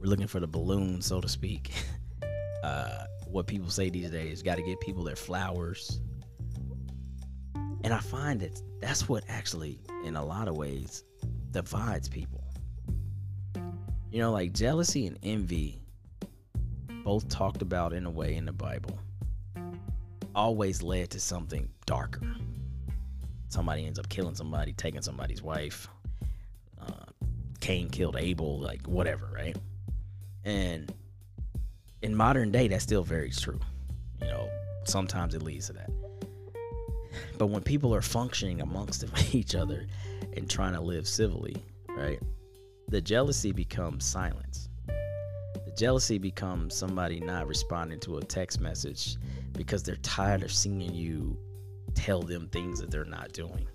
we're 0.00 0.06
looking 0.06 0.26
for 0.26 0.40
the 0.40 0.46
balloon, 0.46 1.02
so 1.02 1.20
to 1.20 1.28
speak. 1.28 1.72
uh, 2.64 3.04
what 3.26 3.46
people 3.46 3.70
say 3.70 3.90
these 3.90 4.10
days, 4.10 4.42
got 4.42 4.56
to 4.56 4.62
get 4.62 4.80
people 4.80 5.02
their 5.02 5.16
flowers. 5.16 6.00
And 7.82 7.92
I 7.92 7.98
find 7.98 8.40
that 8.40 8.60
that's 8.80 9.08
what 9.08 9.24
actually, 9.28 9.80
in 10.04 10.16
a 10.16 10.24
lot 10.24 10.48
of 10.48 10.56
ways, 10.56 11.04
divides 11.50 12.08
people. 12.08 12.44
You 14.10 14.20
know, 14.20 14.32
like 14.32 14.52
jealousy 14.52 15.06
and 15.06 15.18
envy, 15.22 15.80
both 17.04 17.28
talked 17.28 17.62
about 17.62 17.92
in 17.92 18.06
a 18.06 18.10
way 18.10 18.34
in 18.34 18.44
the 18.44 18.52
Bible, 18.52 18.98
always 20.34 20.82
led 20.82 21.10
to 21.10 21.20
something 21.20 21.68
darker. 21.86 22.22
Somebody 23.48 23.86
ends 23.86 23.98
up 23.98 24.08
killing 24.08 24.34
somebody, 24.34 24.72
taking 24.72 25.02
somebody's 25.02 25.42
wife. 25.42 25.88
Uh, 26.80 27.06
Cain 27.60 27.88
killed 27.88 28.16
Abel, 28.18 28.58
like 28.60 28.86
whatever, 28.86 29.30
right? 29.34 29.56
And 30.44 30.92
in 32.02 32.14
modern 32.14 32.50
day, 32.50 32.68
that's 32.68 32.84
still 32.84 33.02
very 33.02 33.30
true. 33.30 33.60
You 34.20 34.28
know, 34.28 34.48
sometimes 34.84 35.34
it 35.34 35.42
leads 35.42 35.66
to 35.68 35.74
that. 35.74 35.90
But 37.38 37.46
when 37.46 37.62
people 37.62 37.94
are 37.94 38.02
functioning 38.02 38.60
amongst 38.60 39.04
each 39.34 39.54
other 39.54 39.86
and 40.36 40.48
trying 40.48 40.74
to 40.74 40.80
live 40.80 41.06
civilly, 41.06 41.56
right? 41.88 42.20
The 42.88 43.00
jealousy 43.00 43.52
becomes 43.52 44.04
silence. 44.04 44.68
The 44.86 45.72
jealousy 45.76 46.18
becomes 46.18 46.74
somebody 46.74 47.20
not 47.20 47.48
responding 47.48 48.00
to 48.00 48.18
a 48.18 48.22
text 48.22 48.60
message 48.60 49.16
because 49.52 49.82
they're 49.82 49.96
tired 49.96 50.42
of 50.42 50.52
seeing 50.52 50.94
you 50.94 51.36
tell 51.96 52.22
them 52.22 52.48
things 52.48 52.80
that 52.80 52.90
they're 52.90 53.04
not 53.04 53.32
doing. 53.32 53.66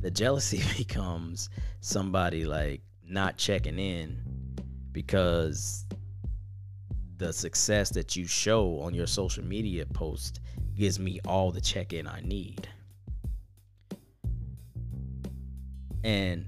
The 0.00 0.10
jealousy 0.10 0.62
becomes 0.76 1.50
somebody 1.80 2.44
like 2.44 2.80
not 3.06 3.36
checking 3.36 3.78
in 3.78 4.20
because 4.90 5.86
the 7.18 7.32
success 7.32 7.90
that 7.90 8.16
you 8.16 8.26
show 8.26 8.80
on 8.80 8.94
your 8.94 9.06
social 9.06 9.44
media 9.44 9.86
post 9.86 10.40
gives 10.74 10.98
me 10.98 11.20
all 11.26 11.52
the 11.52 11.60
check 11.60 11.92
in 11.92 12.08
I 12.08 12.20
need. 12.22 12.68
And 16.02 16.46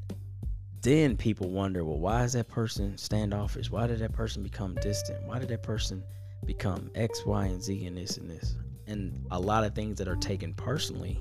then 0.83 1.17
people 1.17 1.49
wonder, 1.49 1.85
well, 1.85 1.99
why 1.99 2.25
is 2.25 2.33
that 2.33 2.49
person 2.49 2.99
standoffish? 2.99 3.71
Why 3.71 3.87
did 3.87 4.01
that 4.01 4.13
person 4.13 4.43
become 4.43 4.75
distant? 4.83 5.25
Why 5.27 5.39
did 5.39 5.49
that 5.49 5.63
person 5.63 6.03
become 6.45 6.91
X, 6.95 7.25
Y, 7.25 7.47
and 7.47 7.63
Z 7.63 7.87
and 7.87 7.97
this 7.97 8.17
and 8.17 8.29
this? 8.31 8.57
And 8.87 9.27
a 9.31 9.41
lot 9.41 9.65
of 9.65 9.75
things 9.75 9.99
that 9.99 10.09
are 10.09 10.17
taken 10.17 10.55
personally 10.55 11.21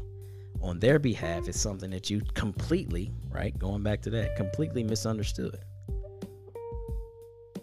on 0.62 0.80
their 0.80 1.00
behalf 1.00 1.48
is 1.48 1.60
something 1.60 1.92
that 1.92 2.10
you 2.10 2.22
completely, 2.34 3.12
right? 3.30 3.58
Going 3.60 3.84
back 3.84 4.02
to 4.04 4.10
that, 4.12 4.36
completely 4.36 4.84
misunderstood. 4.84 5.58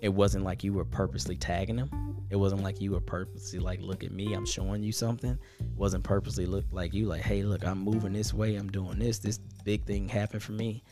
It 0.01 0.09
wasn't 0.09 0.45
like 0.45 0.65
you 0.65 0.73
were 0.73 0.85
purposely 0.85 1.37
tagging 1.37 1.77
them. 1.77 1.91
It 2.31 2.37
wasn't 2.37 2.63
like 2.63 2.81
you 2.81 2.93
were 2.93 3.01
purposely 3.01 3.59
like, 3.59 3.81
look 3.81 4.05
at 4.05 4.13
me, 4.13 4.35
I'm 4.35 4.47
showing 4.47 4.83
you 4.83 4.93
something. 4.93 5.37
It 5.59 5.77
wasn't 5.77 6.05
purposely 6.05 6.47
look 6.47 6.65
like 6.71 6.95
you 6.95 7.07
like, 7.07 7.23
hey, 7.23 7.43
look, 7.43 7.67
I'm 7.67 7.79
moving 7.79 8.13
this 8.13 8.33
way, 8.33 8.55
I'm 8.55 8.71
doing 8.71 8.99
this. 9.01 9.19
This 9.19 9.39
big 9.65 9.85
thing 9.85 10.09
happened 10.09 10.43
for 10.43 10.53
me. 10.53 10.85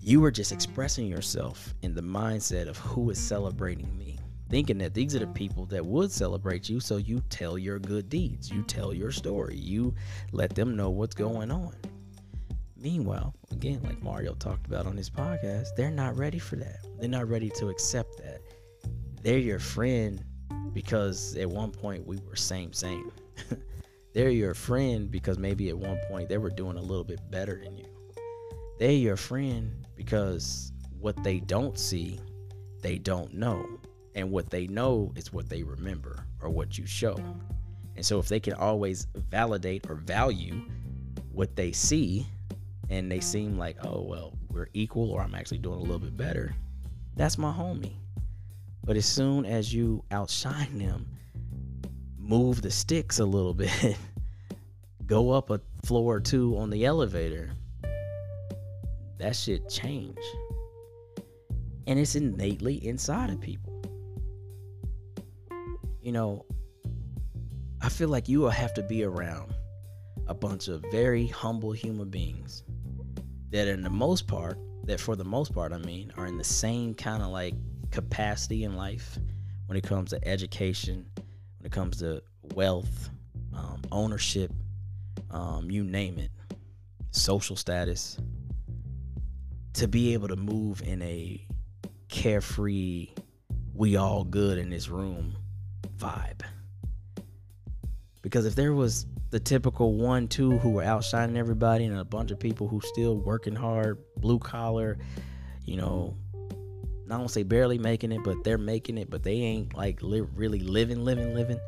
You 0.00 0.20
were 0.22 0.30
just 0.30 0.52
expressing 0.52 1.06
yourself 1.06 1.74
in 1.82 1.94
the 1.94 2.00
mindset 2.00 2.66
of 2.66 2.78
who 2.78 3.10
is 3.10 3.18
celebrating 3.18 3.94
me, 3.98 4.07
thinking 4.48 4.78
that 4.78 4.94
these 4.94 5.14
are 5.14 5.18
the 5.18 5.24
mm-hmm. 5.26 5.34
people 5.34 5.66
that 5.66 5.84
would 5.84 6.10
celebrate 6.10 6.68
you. 6.68 6.80
So 6.80 6.96
you 6.96 7.22
tell 7.30 7.58
your 7.58 7.78
good 7.78 8.08
deeds, 8.08 8.50
you 8.50 8.58
mm-hmm. 8.58 8.66
tell 8.66 8.94
your 8.94 9.12
story, 9.12 9.56
you 9.56 9.94
let 10.32 10.54
them 10.54 10.76
know 10.76 10.90
what's 10.90 11.14
going 11.14 11.50
on. 11.50 11.74
Meanwhile, 12.76 13.34
again, 13.50 13.80
like 13.82 14.00
Mario 14.02 14.34
talked 14.34 14.66
about 14.66 14.86
on 14.86 14.96
his 14.96 15.10
podcast, 15.10 15.68
they're 15.76 15.90
not 15.90 16.16
ready 16.16 16.38
for 16.38 16.56
that. 16.56 16.78
They're 16.98 17.08
not 17.08 17.28
ready 17.28 17.50
to 17.56 17.68
accept 17.68 18.18
that. 18.18 18.40
They're 19.22 19.38
your 19.38 19.58
friend 19.58 20.24
because 20.72 21.36
at 21.36 21.48
one 21.48 21.72
point 21.72 22.06
we 22.06 22.18
were 22.28 22.36
same, 22.36 22.72
same. 22.72 23.10
they're 24.12 24.30
your 24.30 24.54
friend 24.54 25.10
because 25.10 25.38
maybe 25.38 25.68
at 25.70 25.76
one 25.76 25.98
point 26.08 26.28
they 26.28 26.38
were 26.38 26.50
doing 26.50 26.76
a 26.76 26.80
little 26.80 27.04
bit 27.04 27.20
better 27.30 27.60
than 27.62 27.76
you. 27.76 27.86
They're 28.78 28.92
your 28.92 29.16
friend 29.16 29.84
because 29.96 30.72
what 31.00 31.20
they 31.24 31.40
don't 31.40 31.76
see, 31.76 32.20
they 32.80 32.98
don't 32.98 33.34
know. 33.34 33.77
And 34.18 34.32
what 34.32 34.50
they 34.50 34.66
know 34.66 35.12
is 35.14 35.32
what 35.32 35.48
they 35.48 35.62
remember 35.62 36.24
or 36.42 36.50
what 36.50 36.76
you 36.76 36.86
show. 36.86 37.14
And 37.94 38.04
so 38.04 38.18
if 38.18 38.26
they 38.26 38.40
can 38.40 38.54
always 38.54 39.06
validate 39.14 39.88
or 39.88 39.94
value 39.94 40.60
what 41.30 41.54
they 41.54 41.70
see, 41.70 42.26
and 42.90 43.12
they 43.12 43.20
seem 43.20 43.56
like, 43.56 43.76
oh, 43.84 44.02
well, 44.02 44.32
we're 44.50 44.70
equal 44.74 45.12
or 45.12 45.22
I'm 45.22 45.36
actually 45.36 45.58
doing 45.58 45.78
a 45.78 45.82
little 45.82 46.00
bit 46.00 46.16
better, 46.16 46.52
that's 47.14 47.38
my 47.38 47.52
homie. 47.52 47.92
But 48.84 48.96
as 48.96 49.06
soon 49.06 49.46
as 49.46 49.72
you 49.72 50.02
outshine 50.10 50.78
them, 50.78 51.06
move 52.18 52.60
the 52.60 52.72
sticks 52.72 53.20
a 53.20 53.24
little 53.24 53.54
bit, 53.64 53.96
go 55.06 55.30
up 55.30 55.50
a 55.50 55.60
floor 55.84 56.16
or 56.16 56.20
two 56.20 56.58
on 56.58 56.70
the 56.70 56.86
elevator, 56.86 57.52
that 59.18 59.36
shit 59.36 59.68
change. 59.68 60.18
And 61.86 62.00
it's 62.00 62.16
innately 62.16 62.84
inside 62.84 63.30
of 63.30 63.40
people. 63.40 63.67
You 66.08 66.12
know, 66.12 66.46
I 67.82 67.90
feel 67.90 68.08
like 68.08 68.30
you 68.30 68.40
will 68.40 68.48
have 68.48 68.72
to 68.72 68.82
be 68.82 69.04
around 69.04 69.52
a 70.26 70.32
bunch 70.32 70.68
of 70.68 70.82
very 70.90 71.26
humble 71.26 71.72
human 71.72 72.08
beings 72.08 72.62
that 73.50 73.68
in 73.68 73.82
the 73.82 73.90
most 73.90 74.26
part 74.26 74.58
that 74.84 74.98
for 75.00 75.16
the 75.16 75.24
most 75.24 75.52
part 75.52 75.70
i 75.70 75.76
mean 75.76 76.10
are 76.16 76.24
in 76.24 76.38
the 76.38 76.44
same 76.44 76.94
kind 76.94 77.22
of 77.22 77.28
like 77.28 77.52
capacity 77.90 78.64
in 78.64 78.74
life 78.74 79.18
when 79.66 79.76
it 79.76 79.84
comes 79.84 80.08
to 80.08 80.26
education 80.26 81.04
when 81.58 81.66
it 81.66 81.72
comes 81.72 81.98
to 81.98 82.22
wealth 82.54 83.10
um, 83.54 83.82
ownership 83.92 84.50
um, 85.30 85.70
you 85.70 85.84
name 85.84 86.18
it 86.18 86.30
social 87.10 87.54
status. 87.54 88.18
To 89.74 89.86
be 89.86 90.14
able 90.14 90.28
to 90.28 90.36
move 90.36 90.80
in 90.80 91.02
a 91.02 91.46
carefree 92.08 93.10
we 93.74 93.96
all 93.96 94.24
good 94.24 94.56
in 94.56 94.70
this 94.70 94.88
room 94.88 95.36
vibe 95.98 96.42
Because 98.22 98.46
if 98.46 98.54
there 98.54 98.72
was 98.72 99.06
the 99.30 99.40
typical 99.40 99.94
one, 99.94 100.28
two 100.28 100.58
who 100.58 100.70
were 100.70 100.82
outshining 100.82 101.36
everybody, 101.36 101.84
and 101.84 101.98
a 101.98 102.04
bunch 102.04 102.30
of 102.30 102.38
people 102.38 102.68
who 102.68 102.80
still 102.80 103.16
working 103.16 103.54
hard, 103.54 103.98
blue 104.16 104.38
collar, 104.38 104.98
you 105.64 105.76
know, 105.76 106.16
I 107.10 107.16
don't 107.16 107.30
say 107.30 107.42
barely 107.42 107.78
making 107.78 108.12
it, 108.12 108.22
but 108.22 108.44
they're 108.44 108.58
making 108.58 108.98
it, 108.98 109.10
but 109.10 109.22
they 109.22 109.36
ain't 109.36 109.74
like 109.74 110.02
li- 110.02 110.26
really 110.34 110.60
living, 110.60 111.04
living, 111.04 111.34
living. 111.34 111.58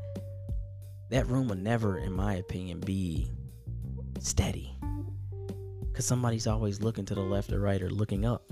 That 1.11 1.27
room 1.29 1.49
will 1.49 1.57
never, 1.57 1.99
in 1.99 2.13
my 2.13 2.35
opinion, 2.35 2.81
be 2.81 3.31
steady. 4.19 4.75
Cause 5.95 6.07
somebody's 6.07 6.47
always 6.47 6.81
looking 6.81 7.05
to 7.07 7.15
the 7.15 7.21
left 7.21 7.53
or 7.53 7.61
right 7.61 7.83
or 7.83 7.91
looking 7.91 8.25
up 8.25 8.45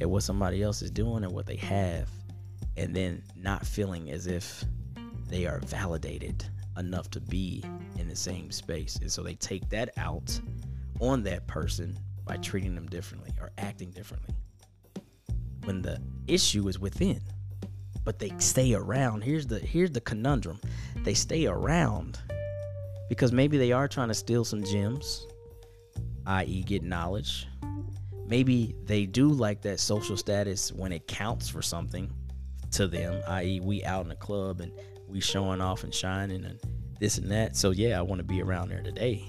at 0.00 0.08
what 0.08 0.22
somebody 0.22 0.62
else 0.62 0.82
is 0.82 0.90
doing 0.90 1.24
and 1.24 1.32
what 1.32 1.46
they 1.46 1.56
have, 1.56 2.08
and 2.76 2.94
then 2.94 3.22
not 3.36 3.66
feeling 3.66 4.10
as 4.10 4.26
if 4.26 4.64
they 5.30 5.46
are 5.46 5.60
validated 5.60 6.44
enough 6.76 7.10
to 7.10 7.20
be 7.20 7.64
in 7.98 8.08
the 8.08 8.16
same 8.16 8.50
space. 8.50 8.96
And 8.96 9.10
so 9.10 9.22
they 9.22 9.34
take 9.34 9.68
that 9.70 9.90
out 9.96 10.38
on 11.00 11.22
that 11.22 11.46
person 11.46 11.98
by 12.26 12.36
treating 12.36 12.74
them 12.74 12.86
differently 12.88 13.32
or 13.40 13.50
acting 13.58 13.90
differently. 13.90 14.34
When 15.64 15.82
the 15.82 16.00
issue 16.26 16.68
is 16.68 16.78
within. 16.78 17.20
But 18.04 18.18
they 18.18 18.32
stay 18.38 18.74
around. 18.74 19.22
Here's 19.22 19.46
the 19.46 19.58
here's 19.58 19.90
the 19.90 20.00
conundrum. 20.00 20.58
They 21.04 21.14
stay 21.14 21.46
around 21.46 22.18
because 23.08 23.30
maybe 23.30 23.58
they 23.58 23.72
are 23.72 23.86
trying 23.86 24.08
to 24.08 24.14
steal 24.14 24.44
some 24.44 24.64
gems, 24.64 25.26
i.e., 26.26 26.62
get 26.62 26.82
knowledge. 26.82 27.46
Maybe 28.26 28.74
they 28.84 29.04
do 29.04 29.28
like 29.28 29.60
that 29.62 29.80
social 29.80 30.16
status 30.16 30.72
when 30.72 30.92
it 30.92 31.06
counts 31.08 31.48
for 31.48 31.60
something 31.60 32.10
to 32.72 32.86
them, 32.86 33.20
i.e., 33.28 33.60
we 33.60 33.84
out 33.84 34.02
in 34.02 34.08
the 34.08 34.16
club 34.16 34.60
and 34.60 34.72
we 35.10 35.20
showing 35.20 35.60
off 35.60 35.84
and 35.84 35.94
shining 35.94 36.44
and 36.44 36.58
this 36.98 37.18
and 37.18 37.30
that. 37.30 37.56
So 37.56 37.70
yeah, 37.70 37.98
I 37.98 38.02
want 38.02 38.20
to 38.20 38.24
be 38.24 38.42
around 38.42 38.68
there 38.68 38.82
today. 38.82 39.26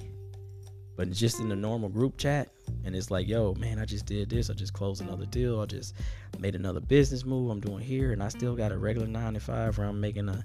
But 0.96 1.10
just 1.12 1.40
in 1.40 1.50
the 1.50 1.56
normal 1.56 1.90
group 1.90 2.18
chat, 2.18 2.50
and 2.84 2.96
it's 2.96 3.10
like, 3.10 3.28
yo, 3.28 3.54
man, 3.56 3.80
I 3.80 3.86
just 3.86 4.06
did 4.06 4.30
this. 4.30 4.50
I 4.50 4.54
just 4.54 4.74
closed 4.74 5.02
another 5.02 5.26
deal. 5.26 5.62
I 5.62 5.66
just 5.66 5.96
made 6.40 6.56
another 6.56 6.80
business 6.80 7.26
move. 7.26 7.50
I'm 7.50 7.60
doing 7.60 7.84
here, 7.84 8.12
and 8.12 8.22
I 8.22 8.28
still 8.28 8.56
got 8.56 8.72
a 8.72 8.78
regular 8.78 9.08
nine 9.08 9.34
to 9.34 9.40
five 9.40 9.78
where 9.78 9.88
I'm 9.88 10.02
making 10.02 10.30
a 10.30 10.44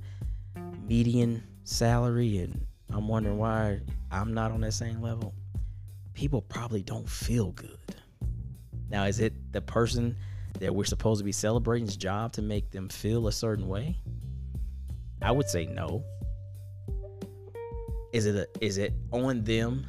median 0.87 1.43
salary, 1.65 2.39
and 2.39 2.65
I'm 2.93 3.09
wondering 3.09 3.39
why 3.39 3.81
I'm 4.11 4.33
not 4.33 4.53
on 4.53 4.61
that 4.63 4.73
same 4.73 5.03
level. 5.03 5.35
People 6.15 6.41
probably 6.43 6.83
don't 6.83 7.09
feel 7.09 7.53
good. 7.53 7.97
Now, 8.89 9.05
is 9.05 9.21
it 9.21 9.53
the 9.53 9.61
person 9.61 10.17
that 10.61 10.75
we're 10.75 10.85
supposed 10.85 11.19
to 11.19 11.25
be 11.25 11.33
celebrating's 11.33 11.97
job 11.97 12.33
to 12.35 12.43
make 12.43 12.71
them 12.71 12.89
feel 12.89 13.27
a 13.27 13.33
certain 13.33 13.69
way? 13.69 13.99
I 15.27 15.33
would 15.33 15.49
say 15.49 15.67
no. 15.67 16.05
Is 18.13 18.27
it 18.27 18.37
a, 18.37 18.47
is 18.61 18.79
it 18.79 18.95
on 19.11 19.43
them 19.43 19.85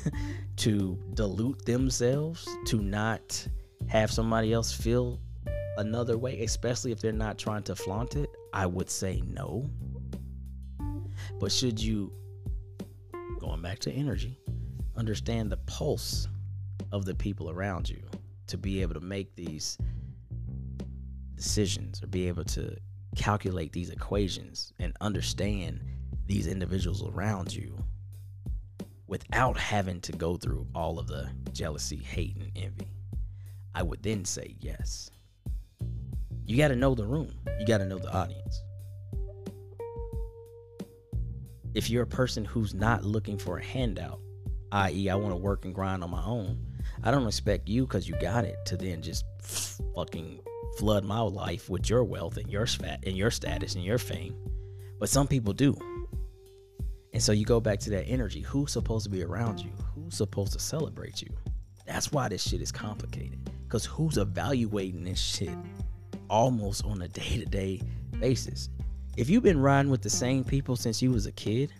to 0.56 0.98
dilute 1.14 1.64
themselves 1.64 2.46
to 2.66 2.82
not 2.82 3.48
have 3.86 4.12
somebody 4.12 4.52
else 4.52 4.72
feel 4.72 5.20
another 5.78 6.18
way, 6.18 6.42
especially 6.42 6.92
if 6.92 7.00
they're 7.00 7.12
not 7.12 7.38
trying 7.38 7.62
to 7.62 7.74
flaunt 7.74 8.14
it? 8.14 8.28
I 8.52 8.66
would 8.66 8.90
say 8.90 9.22
no. 9.26 9.70
But 11.40 11.50
should 11.50 11.80
you 11.80 12.12
going 13.38 13.62
back 13.62 13.78
to 13.80 13.90
energy, 13.90 14.38
understand 14.98 15.50
the 15.50 15.56
pulse 15.56 16.28
of 16.92 17.06
the 17.06 17.14
people 17.14 17.50
around 17.50 17.88
you 17.88 18.02
to 18.48 18.58
be 18.58 18.82
able 18.82 18.92
to 18.92 19.00
make 19.00 19.34
these 19.34 19.78
decisions 21.36 22.02
or 22.02 22.06
be 22.06 22.28
able 22.28 22.44
to 22.44 22.76
calculate 23.14 23.72
these 23.72 23.90
equations 23.90 24.72
and 24.78 24.96
understand 25.00 25.80
these 26.26 26.46
individuals 26.46 27.06
around 27.06 27.54
you 27.54 27.76
without 29.06 29.56
having 29.56 30.00
to 30.00 30.12
go 30.12 30.36
through 30.36 30.66
all 30.74 30.98
of 30.98 31.06
the 31.06 31.30
jealousy, 31.52 31.96
hate, 31.96 32.36
and 32.36 32.50
envy, 32.56 32.88
I 33.74 33.82
would 33.82 34.02
then 34.02 34.24
say 34.24 34.56
yes. 34.60 35.10
You 36.46 36.56
got 36.56 36.68
to 36.68 36.76
know 36.76 36.94
the 36.94 37.06
room, 37.06 37.32
you 37.58 37.66
got 37.66 37.78
to 37.78 37.86
know 37.86 37.98
the 37.98 38.12
audience. 38.12 38.62
If 41.74 41.90
you're 41.90 42.04
a 42.04 42.06
person 42.06 42.44
who's 42.44 42.74
not 42.74 43.04
looking 43.04 43.36
for 43.36 43.58
a 43.58 43.64
handout, 43.64 44.20
i.e., 44.72 45.10
I 45.10 45.14
want 45.16 45.32
to 45.32 45.36
work 45.36 45.64
and 45.64 45.74
grind 45.74 46.04
on 46.04 46.10
my 46.10 46.24
own, 46.24 46.64
I 47.02 47.10
don't 47.10 47.26
expect 47.26 47.68
you 47.68 47.86
because 47.86 48.08
you 48.08 48.14
got 48.20 48.44
it 48.44 48.56
to 48.66 48.76
then 48.76 49.02
just 49.02 49.24
fucking 49.94 50.40
flood 50.78 51.04
my 51.04 51.20
life 51.20 51.70
with 51.70 51.88
your 51.88 52.04
wealth 52.04 52.36
and 52.36 52.50
your 52.50 52.66
fat 52.66 53.04
and 53.06 53.16
your 53.16 53.30
status 53.30 53.74
and 53.74 53.84
your 53.84 53.98
fame. 53.98 54.36
But 54.98 55.08
some 55.08 55.26
people 55.26 55.52
do. 55.52 55.76
And 57.12 57.22
so 57.22 57.32
you 57.32 57.44
go 57.44 57.60
back 57.60 57.78
to 57.80 57.90
that 57.90 58.06
energy. 58.08 58.40
Who's 58.40 58.72
supposed 58.72 59.04
to 59.04 59.10
be 59.10 59.22
around 59.22 59.60
you? 59.60 59.70
Who's 59.94 60.16
supposed 60.16 60.52
to 60.54 60.58
celebrate 60.58 61.22
you? 61.22 61.28
That's 61.86 62.10
why 62.10 62.28
this 62.28 62.42
shit 62.42 62.60
is 62.60 62.72
complicated. 62.72 63.38
Because 63.62 63.84
who's 63.84 64.18
evaluating 64.18 65.04
this 65.04 65.20
shit 65.20 65.56
almost 66.28 66.84
on 66.84 67.02
a 67.02 67.08
day 67.08 67.38
to 67.38 67.44
day 67.44 67.82
basis? 68.18 68.68
If 69.16 69.30
you've 69.30 69.44
been 69.44 69.60
riding 69.60 69.90
with 69.90 70.02
the 70.02 70.10
same 70.10 70.42
people 70.42 70.74
since 70.74 71.00
you 71.00 71.12
was 71.12 71.26
a 71.26 71.32
kid 71.32 71.72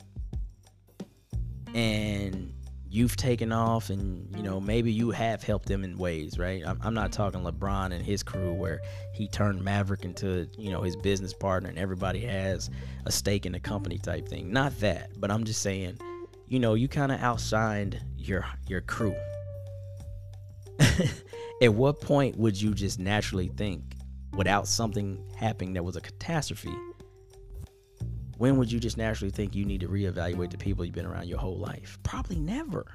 and 1.74 2.53
you've 2.94 3.16
taken 3.16 3.50
off 3.50 3.90
and 3.90 4.32
you 4.36 4.42
know 4.42 4.60
maybe 4.60 4.92
you 4.92 5.10
have 5.10 5.42
helped 5.42 5.66
them 5.66 5.82
in 5.82 5.98
ways 5.98 6.38
right? 6.38 6.62
I'm, 6.64 6.78
I'm, 6.80 6.94
not 6.94 7.10
talking 7.10 7.40
LeBron 7.40 7.92
and 7.92 8.00
his 8.00 8.22
crew 8.22 8.52
where 8.52 8.80
he 9.12 9.26
turned 9.26 9.64
Maverick 9.64 10.04
into 10.04 10.48
you 10.56 10.70
know 10.70 10.80
his 10.82 10.94
business 10.94 11.34
partner 11.34 11.68
and 11.68 11.76
everybody 11.76 12.20
has 12.20 12.70
a 13.04 13.10
stake 13.10 13.46
in 13.46 13.52
the 13.52 13.58
company 13.58 13.98
type 13.98 14.28
thing. 14.28 14.52
Not 14.52 14.78
that 14.78 15.10
but 15.20 15.32
i'm 15.32 15.42
just 15.42 15.60
saying 15.60 15.98
you 16.46 16.60
know 16.60 16.74
you 16.74 16.86
kind 16.86 17.10
of 17.10 17.18
outshined 17.18 17.98
your 18.16 18.46
your 18.68 18.80
crew. 18.80 19.16
At 21.62 21.74
what 21.74 22.00
point 22.00 22.36
would 22.36 22.60
you 22.60 22.74
just 22.74 23.00
naturally 23.00 23.48
think 23.48 23.96
without 24.34 24.68
something 24.68 25.18
happening 25.36 25.72
that 25.74 25.84
was 25.84 25.96
a 25.96 26.00
catastrophe 26.00 26.74
when 28.38 28.56
would 28.56 28.70
you 28.70 28.80
just 28.80 28.96
naturally 28.96 29.30
think 29.30 29.54
you 29.54 29.64
need 29.64 29.80
to 29.80 29.88
reevaluate 29.88 30.50
the 30.50 30.58
people 30.58 30.84
you've 30.84 30.94
been 30.94 31.06
around 31.06 31.28
your 31.28 31.38
whole 31.38 31.58
life? 31.58 31.98
Probably 32.02 32.38
never. 32.38 32.86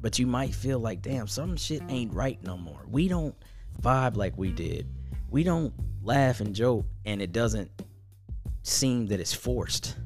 But 0.00 0.18
you 0.18 0.26
might 0.26 0.54
feel 0.54 0.78
like, 0.78 1.02
damn, 1.02 1.26
some 1.26 1.56
shit 1.56 1.82
ain't 1.88 2.12
right 2.14 2.42
no 2.42 2.56
more. 2.56 2.84
We 2.88 3.08
don't 3.08 3.34
vibe 3.82 4.16
like 4.16 4.36
we 4.36 4.50
did. 4.50 4.86
We 5.28 5.44
don't 5.44 5.72
laugh 6.02 6.40
and 6.40 6.54
joke, 6.54 6.86
and 7.04 7.20
it 7.20 7.32
doesn't 7.32 7.70
seem 8.62 9.06
that 9.06 9.20
it's 9.20 9.34
forced 9.34 9.96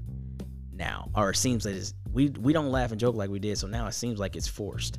now. 0.72 1.10
Or 1.14 1.30
it 1.30 1.36
seems 1.36 1.64
that 1.64 1.74
it's 1.74 1.94
we 2.12 2.28
we 2.28 2.52
don't 2.52 2.70
laugh 2.70 2.90
and 2.90 3.00
joke 3.00 3.14
like 3.14 3.30
we 3.30 3.38
did, 3.38 3.58
so 3.58 3.66
now 3.66 3.86
it 3.86 3.92
seems 3.92 4.18
like 4.18 4.36
it's 4.36 4.48
forced. 4.48 4.98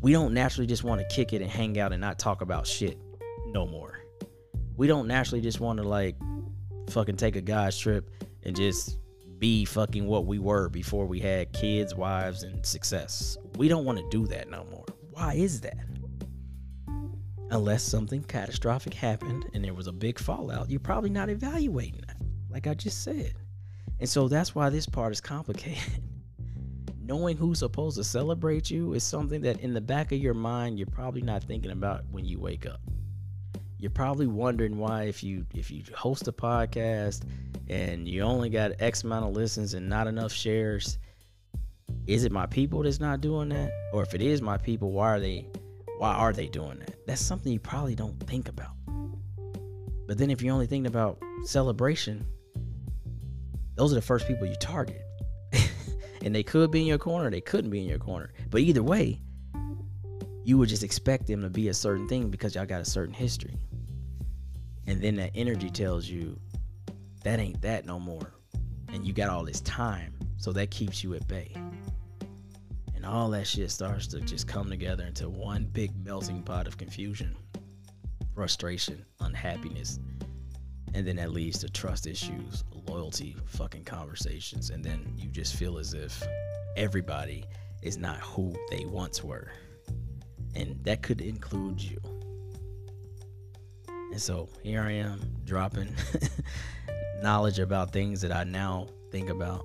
We 0.00 0.12
don't 0.12 0.34
naturally 0.34 0.66
just 0.66 0.84
want 0.84 1.00
to 1.00 1.14
kick 1.14 1.32
it 1.32 1.42
and 1.42 1.50
hang 1.50 1.78
out 1.78 1.92
and 1.92 2.00
not 2.00 2.18
talk 2.18 2.40
about 2.40 2.66
shit 2.66 2.98
no 3.46 3.66
more. 3.66 4.00
We 4.76 4.88
don't 4.88 5.06
naturally 5.06 5.40
just 5.40 5.60
want 5.60 5.78
to 5.78 5.84
like 5.84 6.16
fucking 6.90 7.16
take 7.16 7.36
a 7.36 7.40
guy's 7.40 7.78
trip 7.78 8.10
and 8.44 8.54
just 8.56 8.98
be 9.38 9.64
fucking 9.64 10.06
what 10.06 10.26
we 10.26 10.38
were 10.38 10.68
before 10.68 11.04
we 11.04 11.18
had 11.18 11.52
kids, 11.52 11.94
wives, 11.94 12.44
and 12.44 12.64
success. 12.64 13.36
We 13.56 13.66
don't 13.66 13.84
want 13.84 13.98
to 13.98 14.08
do 14.08 14.26
that 14.28 14.48
no 14.48 14.64
more. 14.70 14.84
Why 15.10 15.34
is 15.34 15.60
that? 15.62 15.78
Unless 17.50 17.82
something 17.82 18.22
catastrophic 18.22 18.94
happened 18.94 19.50
and 19.52 19.64
there 19.64 19.74
was 19.74 19.88
a 19.88 19.92
big 19.92 20.18
fallout, 20.18 20.70
you're 20.70 20.80
probably 20.80 21.10
not 21.10 21.28
evaluating 21.28 22.02
that, 22.06 22.16
like 22.50 22.66
I 22.66 22.74
just 22.74 23.02
said. 23.02 23.34
And 23.98 24.08
so 24.08 24.28
that's 24.28 24.54
why 24.54 24.70
this 24.70 24.86
part 24.86 25.12
is 25.12 25.20
complicated. 25.20 25.82
Knowing 27.04 27.36
who's 27.36 27.58
supposed 27.58 27.96
to 27.96 28.04
celebrate 28.04 28.70
you 28.70 28.94
is 28.94 29.02
something 29.02 29.42
that 29.42 29.58
in 29.60 29.74
the 29.74 29.80
back 29.80 30.12
of 30.12 30.18
your 30.18 30.34
mind 30.34 30.78
you're 30.78 30.86
probably 30.86 31.20
not 31.20 31.42
thinking 31.42 31.72
about 31.72 32.04
when 32.12 32.24
you 32.24 32.38
wake 32.38 32.64
up 32.64 32.80
you're 33.82 33.90
probably 33.90 34.28
wondering 34.28 34.78
why 34.78 35.02
if 35.02 35.24
you 35.24 35.44
if 35.56 35.68
you 35.68 35.82
host 35.92 36.28
a 36.28 36.32
podcast 36.32 37.22
and 37.68 38.06
you 38.06 38.22
only 38.22 38.48
got 38.48 38.70
x 38.78 39.02
amount 39.02 39.24
of 39.24 39.32
listens 39.32 39.74
and 39.74 39.88
not 39.88 40.06
enough 40.06 40.30
shares 40.32 40.98
is 42.06 42.22
it 42.22 42.30
my 42.30 42.46
people 42.46 42.84
that's 42.84 43.00
not 43.00 43.20
doing 43.20 43.48
that? 43.48 43.72
Or 43.92 44.02
if 44.02 44.14
it 44.14 44.22
is 44.22 44.40
my 44.40 44.56
people 44.56 44.92
why 44.92 45.08
are 45.08 45.18
they 45.18 45.48
why 45.98 46.14
are 46.14 46.32
they 46.32 46.46
doing 46.46 46.78
that? 46.78 46.94
That's 47.08 47.20
something 47.20 47.52
you 47.52 47.58
probably 47.58 47.96
don't 47.96 48.18
think 48.28 48.48
about. 48.48 48.70
But 50.06 50.16
then 50.16 50.30
if 50.30 50.42
you're 50.42 50.54
only 50.54 50.68
thinking 50.68 50.86
about 50.86 51.18
celebration 51.44 52.24
those 53.74 53.90
are 53.90 53.96
the 53.96 54.02
first 54.02 54.28
people 54.28 54.46
you 54.46 54.56
target. 54.56 55.02
And 56.24 56.32
they 56.32 56.44
could 56.44 56.70
be 56.70 56.82
in 56.82 56.86
your 56.86 56.98
corner 56.98 57.30
they 57.30 57.40
couldn't 57.40 57.72
be 57.72 57.80
in 57.80 57.88
your 57.88 57.98
corner. 57.98 58.32
But 58.48 58.60
either 58.60 58.84
way 58.84 59.20
you 60.44 60.56
would 60.56 60.68
just 60.68 60.84
expect 60.84 61.26
them 61.26 61.42
to 61.42 61.50
be 61.50 61.66
a 61.66 61.74
certain 61.74 62.06
thing 62.06 62.30
because 62.30 62.54
y'all 62.54 62.64
got 62.64 62.80
a 62.80 62.84
certain 62.84 63.14
history 63.14 63.58
and 64.86 65.00
then 65.00 65.16
that 65.16 65.30
energy 65.34 65.70
tells 65.70 66.08
you 66.08 66.38
that 67.22 67.38
ain't 67.38 67.60
that 67.62 67.86
no 67.86 67.98
more. 67.98 68.32
And 68.92 69.06
you 69.06 69.12
got 69.12 69.30
all 69.30 69.44
this 69.44 69.60
time. 69.60 70.14
So 70.36 70.52
that 70.52 70.70
keeps 70.70 71.04
you 71.04 71.14
at 71.14 71.26
bay. 71.28 71.54
And 72.94 73.06
all 73.06 73.30
that 73.30 73.46
shit 73.46 73.70
starts 73.70 74.06
to 74.08 74.20
just 74.20 74.46
come 74.48 74.68
together 74.68 75.04
into 75.04 75.28
one 75.28 75.64
big 75.72 75.92
melting 76.04 76.42
pot 76.42 76.66
of 76.66 76.78
confusion, 76.78 77.36
frustration, 78.34 79.04
unhappiness. 79.20 79.98
And 80.94 81.06
then 81.06 81.16
that 81.16 81.30
leads 81.30 81.58
to 81.60 81.70
trust 81.70 82.06
issues, 82.06 82.64
loyalty, 82.86 83.36
fucking 83.46 83.84
conversations. 83.84 84.70
And 84.70 84.84
then 84.84 85.14
you 85.16 85.30
just 85.30 85.54
feel 85.54 85.78
as 85.78 85.94
if 85.94 86.22
everybody 86.76 87.44
is 87.82 87.98
not 87.98 88.18
who 88.18 88.54
they 88.70 88.84
once 88.84 89.24
were. 89.24 89.50
And 90.54 90.78
that 90.84 91.02
could 91.02 91.20
include 91.20 91.80
you. 91.80 91.98
And 94.12 94.20
so 94.20 94.46
here 94.62 94.82
I 94.82 94.92
am 94.92 95.20
dropping 95.44 95.88
knowledge 97.22 97.58
about 97.58 97.92
things 97.92 98.20
that 98.20 98.30
I 98.30 98.44
now 98.44 98.88
think 99.10 99.30
about. 99.30 99.64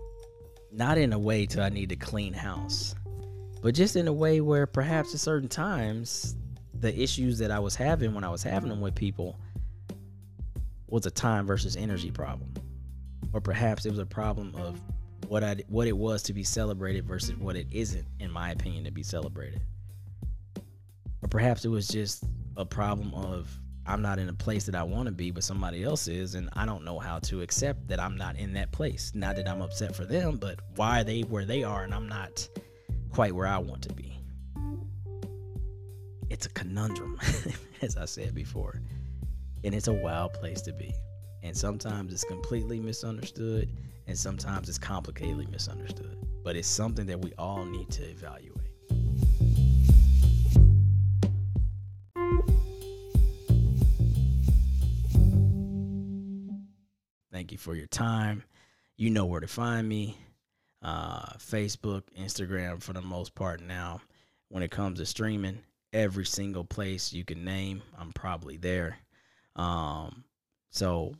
Not 0.72 0.98
in 0.98 1.12
a 1.12 1.20
way 1.20 1.46
to 1.48 1.62
I 1.62 1.68
need 1.68 1.90
to 1.90 1.98
clean 1.98 2.32
house, 2.32 2.96
but 3.62 3.76
just 3.76 3.98
in 3.98 4.08
a 4.08 4.14
way 4.14 4.40
where 4.40 4.66
perhaps 4.66 5.14
at 5.14 5.20
certain 5.20 5.50
times 5.50 6.38
the 6.74 6.98
issues 6.98 7.40
that 7.40 7.52
I 7.52 7.60
was 7.60 7.76
having 7.76 8.14
when 8.14 8.24
I 8.24 8.30
was 8.30 8.42
having 8.42 8.70
them 8.70 8.80
with 8.80 8.96
people 8.96 9.38
was 10.88 11.06
a 11.06 11.12
time 11.12 11.46
versus 11.46 11.76
energy 11.76 12.10
problem. 12.10 12.54
Or 13.34 13.42
perhaps 13.42 13.86
it 13.86 13.90
was 13.90 14.00
a 14.00 14.06
problem 14.06 14.56
of 14.56 14.82
what 15.28 15.44
I 15.44 15.58
what 15.68 15.90
it 15.90 15.98
was 15.98 16.24
to 16.24 16.34
be 16.34 16.44
celebrated 16.44 17.06
versus 17.06 17.36
what 17.36 17.58
it 17.58 17.68
isn't 17.70 18.06
in 18.22 18.32
my 18.32 18.52
opinion 18.52 18.86
to 18.86 18.92
be 18.92 19.04
celebrated. 19.04 19.62
Or 21.22 21.28
perhaps 21.28 21.66
it 21.66 21.70
was 21.70 21.90
just 21.90 22.24
a 22.56 22.64
problem 22.64 23.14
of 23.14 23.60
I'm 23.88 24.02
not 24.02 24.20
in 24.20 24.30
a 24.30 24.34
place 24.34 24.66
that 24.66 24.76
I 24.76 24.84
want 24.84 25.08
to 25.08 25.12
be, 25.12 25.32
but 25.32 25.44
somebody 25.44 25.84
else 25.84 26.08
is, 26.08 26.36
and 26.36 26.50
I 26.54 26.66
don't 26.66 26.84
know 26.84 27.00
how 27.00 27.20
to 27.20 27.42
accept 27.42 27.88
that 27.88 28.00
I'm 28.00 28.18
not 28.18 28.36
in 28.36 28.54
that 28.54 28.72
place. 28.72 29.12
Not 29.16 29.36
that 29.38 29.48
I'm 29.48 29.62
upset 29.62 29.96
for 29.96 30.06
them, 30.06 30.38
but 30.38 30.60
why 30.76 31.02
are 31.02 31.04
they 31.04 31.22
where 31.22 31.46
they 31.46 31.64
are 31.64 31.84
and 31.84 31.94
I'm 31.94 32.08
not 32.08 32.48
quite 33.12 33.34
where 33.34 33.48
I 33.48 33.58
want 33.58 33.82
to 33.84 33.94
be? 33.94 34.20
It's 36.30 36.46
a 36.46 36.50
conundrum, 36.50 37.20
as 37.82 37.96
I 37.96 38.06
said 38.06 38.36
before 38.36 38.82
and 39.64 39.74
it's 39.76 39.88
a 39.88 39.94
wild 39.94 40.34
place 40.34 40.62
to 40.64 40.74
be. 40.74 40.94
And 41.44 41.56
sometimes 41.56 42.14
it's 42.14 42.24
completely 42.24 42.80
misunderstood, 42.80 43.70
and 44.08 44.18
sometimes 44.18 44.70
it's 44.70 44.80
complicatedly 44.80 45.50
misunderstood. 45.52 46.18
But 46.44 46.56
it's 46.56 46.68
something 46.68 47.06
that 47.08 47.20
we 47.20 47.34
all 47.38 47.66
need 47.66 47.90
to 47.92 48.04
evaluate. 48.04 48.67
Thank 57.38 57.52
you 57.52 57.60
for 57.60 57.76
your 57.76 57.86
time. 57.86 58.44
You 58.96 59.12
know 59.12 59.28
where 59.28 59.40
to 59.40 59.48
find 59.48 59.88
me 59.88 60.18
uh, 60.82 61.34
Facebook, 61.38 62.02
Instagram, 62.20 62.82
for 62.82 62.94
the 62.94 63.02
most 63.04 63.36
part 63.36 63.62
now. 63.62 64.02
When 64.50 64.64
it 64.64 64.72
comes 64.72 64.98
to 64.98 65.06
streaming, 65.06 65.60
every 65.94 66.26
single 66.26 66.64
place 66.64 67.14
you 67.14 67.24
can 67.24 67.46
name, 67.46 67.84
I'm 67.96 68.12
probably 68.12 68.58
there. 68.58 68.98
Um, 69.56 70.24
so 70.72 71.14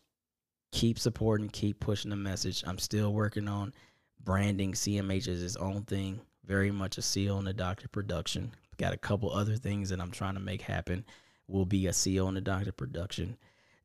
keep 0.72 0.98
supporting, 0.98 1.50
keep 1.50 1.80
pushing 1.80 2.10
the 2.10 2.16
message. 2.16 2.64
I'm 2.66 2.80
still 2.80 3.14
working 3.14 3.48
on 3.48 3.72
branding 4.24 4.74
CMH 4.74 5.28
as 5.28 5.44
its 5.44 5.56
own 5.58 5.84
thing. 5.84 6.20
Very 6.46 6.72
much 6.72 6.98
a 6.98 7.04
CO 7.04 7.38
and 7.38 7.46
the 7.46 7.54
doctor 7.54 7.88
production. 7.88 8.56
Got 8.78 8.94
a 8.94 8.98
couple 8.98 9.32
other 9.32 9.56
things 9.56 9.90
that 9.90 10.02
I'm 10.02 10.10
trying 10.10 10.34
to 10.34 10.40
make 10.40 10.64
happen. 10.64 11.06
Will 11.48 11.68
be 11.68 11.86
a 11.86 11.94
CO 11.94 12.28
and 12.28 12.38
the 12.38 12.42
doctor 12.42 12.72
production. 12.72 13.38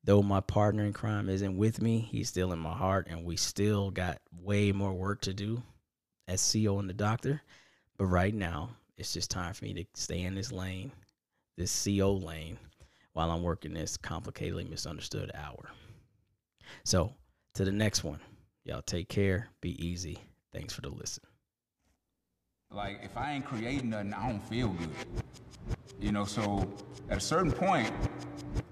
Though 0.05 0.23
my 0.23 0.41
partner 0.41 0.85
in 0.85 0.93
crime 0.93 1.29
isn't 1.29 1.57
with 1.57 1.81
me, 1.81 2.01
he's 2.01 2.29
still 2.29 2.53
in 2.53 2.59
my 2.59 2.73
heart, 2.73 3.07
and 3.09 3.25
we 3.25 3.37
still 3.37 3.91
got 3.91 4.21
way 4.33 4.73
more 4.73 4.93
work 4.93 5.21
to 5.23 5.33
do 5.33 5.63
as 6.27 6.53
CO 6.53 6.79
and 6.79 6.89
the 6.89 6.95
doctor. 6.95 7.41
But 7.99 8.07
right 8.07 8.35
now, 8.35 8.71
it's 8.97 9.13
just 9.13 9.31
time 9.31 9.55
for 9.55 9.65
me 9.65 9.75
to 9.75 9.85
stay 9.95 10.23
in 10.23 10.35
this 10.35 10.51
lane, 10.51 10.91
this 11.57 11.85
CO 11.85 12.15
lane, 12.15 12.59
while 13.13 13.31
I'm 13.31 13.43
working 13.43 13.75
this 13.75 13.97
complicatedly 13.97 14.69
misunderstood 14.69 15.31
hour. 15.35 15.71
So, 16.85 17.15
to 17.55 17.65
the 17.65 17.73
next 17.73 18.03
one. 18.03 18.21
Y'all 18.65 18.83
take 18.83 19.09
care. 19.09 19.49
Be 19.61 19.85
easy. 19.85 20.19
Thanks 20.53 20.73
for 20.73 20.83
the 20.83 20.89
listen. 20.89 21.25
Like, 22.71 23.01
if 23.03 23.17
I 23.17 23.33
ain't 23.33 23.45
creating 23.45 23.91
nothing, 23.91 24.15
I 24.15 24.29
don't 24.29 24.49
feel 24.49 24.69
good. 24.69 24.89
You 26.01 26.13
know, 26.13 26.25
so 26.25 26.69
at 27.11 27.19
a 27.19 27.21
certain 27.21 27.53
point, 27.53 27.93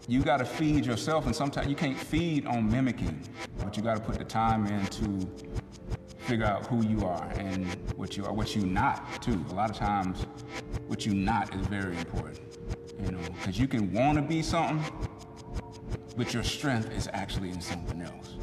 you 0.09 0.23
got 0.23 0.39
to 0.39 0.45
feed 0.45 0.85
yourself, 0.85 1.27
and 1.27 1.35
sometimes 1.35 1.69
you 1.69 1.77
can't 1.77 1.99
feed 1.99 2.47
on 2.47 2.71
mimicking, 2.71 3.23
but 3.59 3.77
you 3.77 3.83
got 3.83 3.97
to 3.97 4.03
put 4.03 4.19
the 4.19 4.25
time 4.25 4.67
in 4.67 4.87
to 4.87 5.29
figure 6.19 6.47
out 6.47 6.67
who 6.67 6.85
you 6.87 7.05
are 7.05 7.29
and 7.37 7.67
what 7.97 8.17
you 8.17 8.25
are, 8.25 8.33
what 8.33 8.55
you 8.55 8.63
not 8.67 9.23
too. 9.23 9.45
A 9.51 9.55
lot 9.55 9.71
of 9.71 9.77
times, 9.77 10.27
what 10.87 11.07
you 11.07 11.15
not 11.15 11.55
is 11.55 11.67
very 11.67 11.97
important. 11.97 12.41
You 13.05 13.13
know, 13.13 13.21
because 13.39 13.59
you 13.59 13.67
can 13.67 13.93
want 13.93 14.17
to 14.17 14.23
be 14.23 14.43
something, 14.43 14.83
but 16.17 16.35
your 16.35 16.43
strength 16.43 16.93
is 16.93 17.09
actually 17.13 17.51
in 17.51 17.61
something 17.61 18.03
else. 18.03 18.37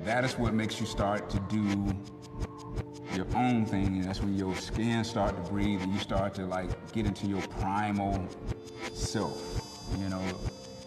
That 0.00 0.24
is 0.24 0.38
what 0.38 0.54
makes 0.54 0.80
you 0.80 0.86
start 0.86 1.30
to 1.30 1.40
do 1.48 1.94
your 3.14 3.26
own 3.34 3.64
thing. 3.64 3.86
And 3.86 4.04
that's 4.04 4.20
when 4.20 4.36
your 4.36 4.54
skin 4.56 5.04
start 5.04 5.36
to 5.36 5.50
breathe 5.50 5.80
and 5.82 5.92
you 5.92 5.98
start 5.98 6.34
to 6.34 6.46
like 6.46 6.70
get 6.92 7.06
into 7.06 7.26
your 7.26 7.42
primal 7.42 8.28
self, 8.92 9.60
you 9.98 10.08
know. 10.08 10.22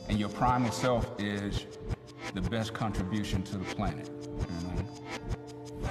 And 0.10 0.20
your 0.20 0.30
prime 0.30 0.66
itself 0.66 1.12
is 1.20 1.66
the 2.34 2.42
best 2.42 2.74
contribution 2.74 3.44
to 3.44 3.58
the 3.58 3.66
planet. 3.76 4.10
You 4.26 4.68
know? 4.68 5.90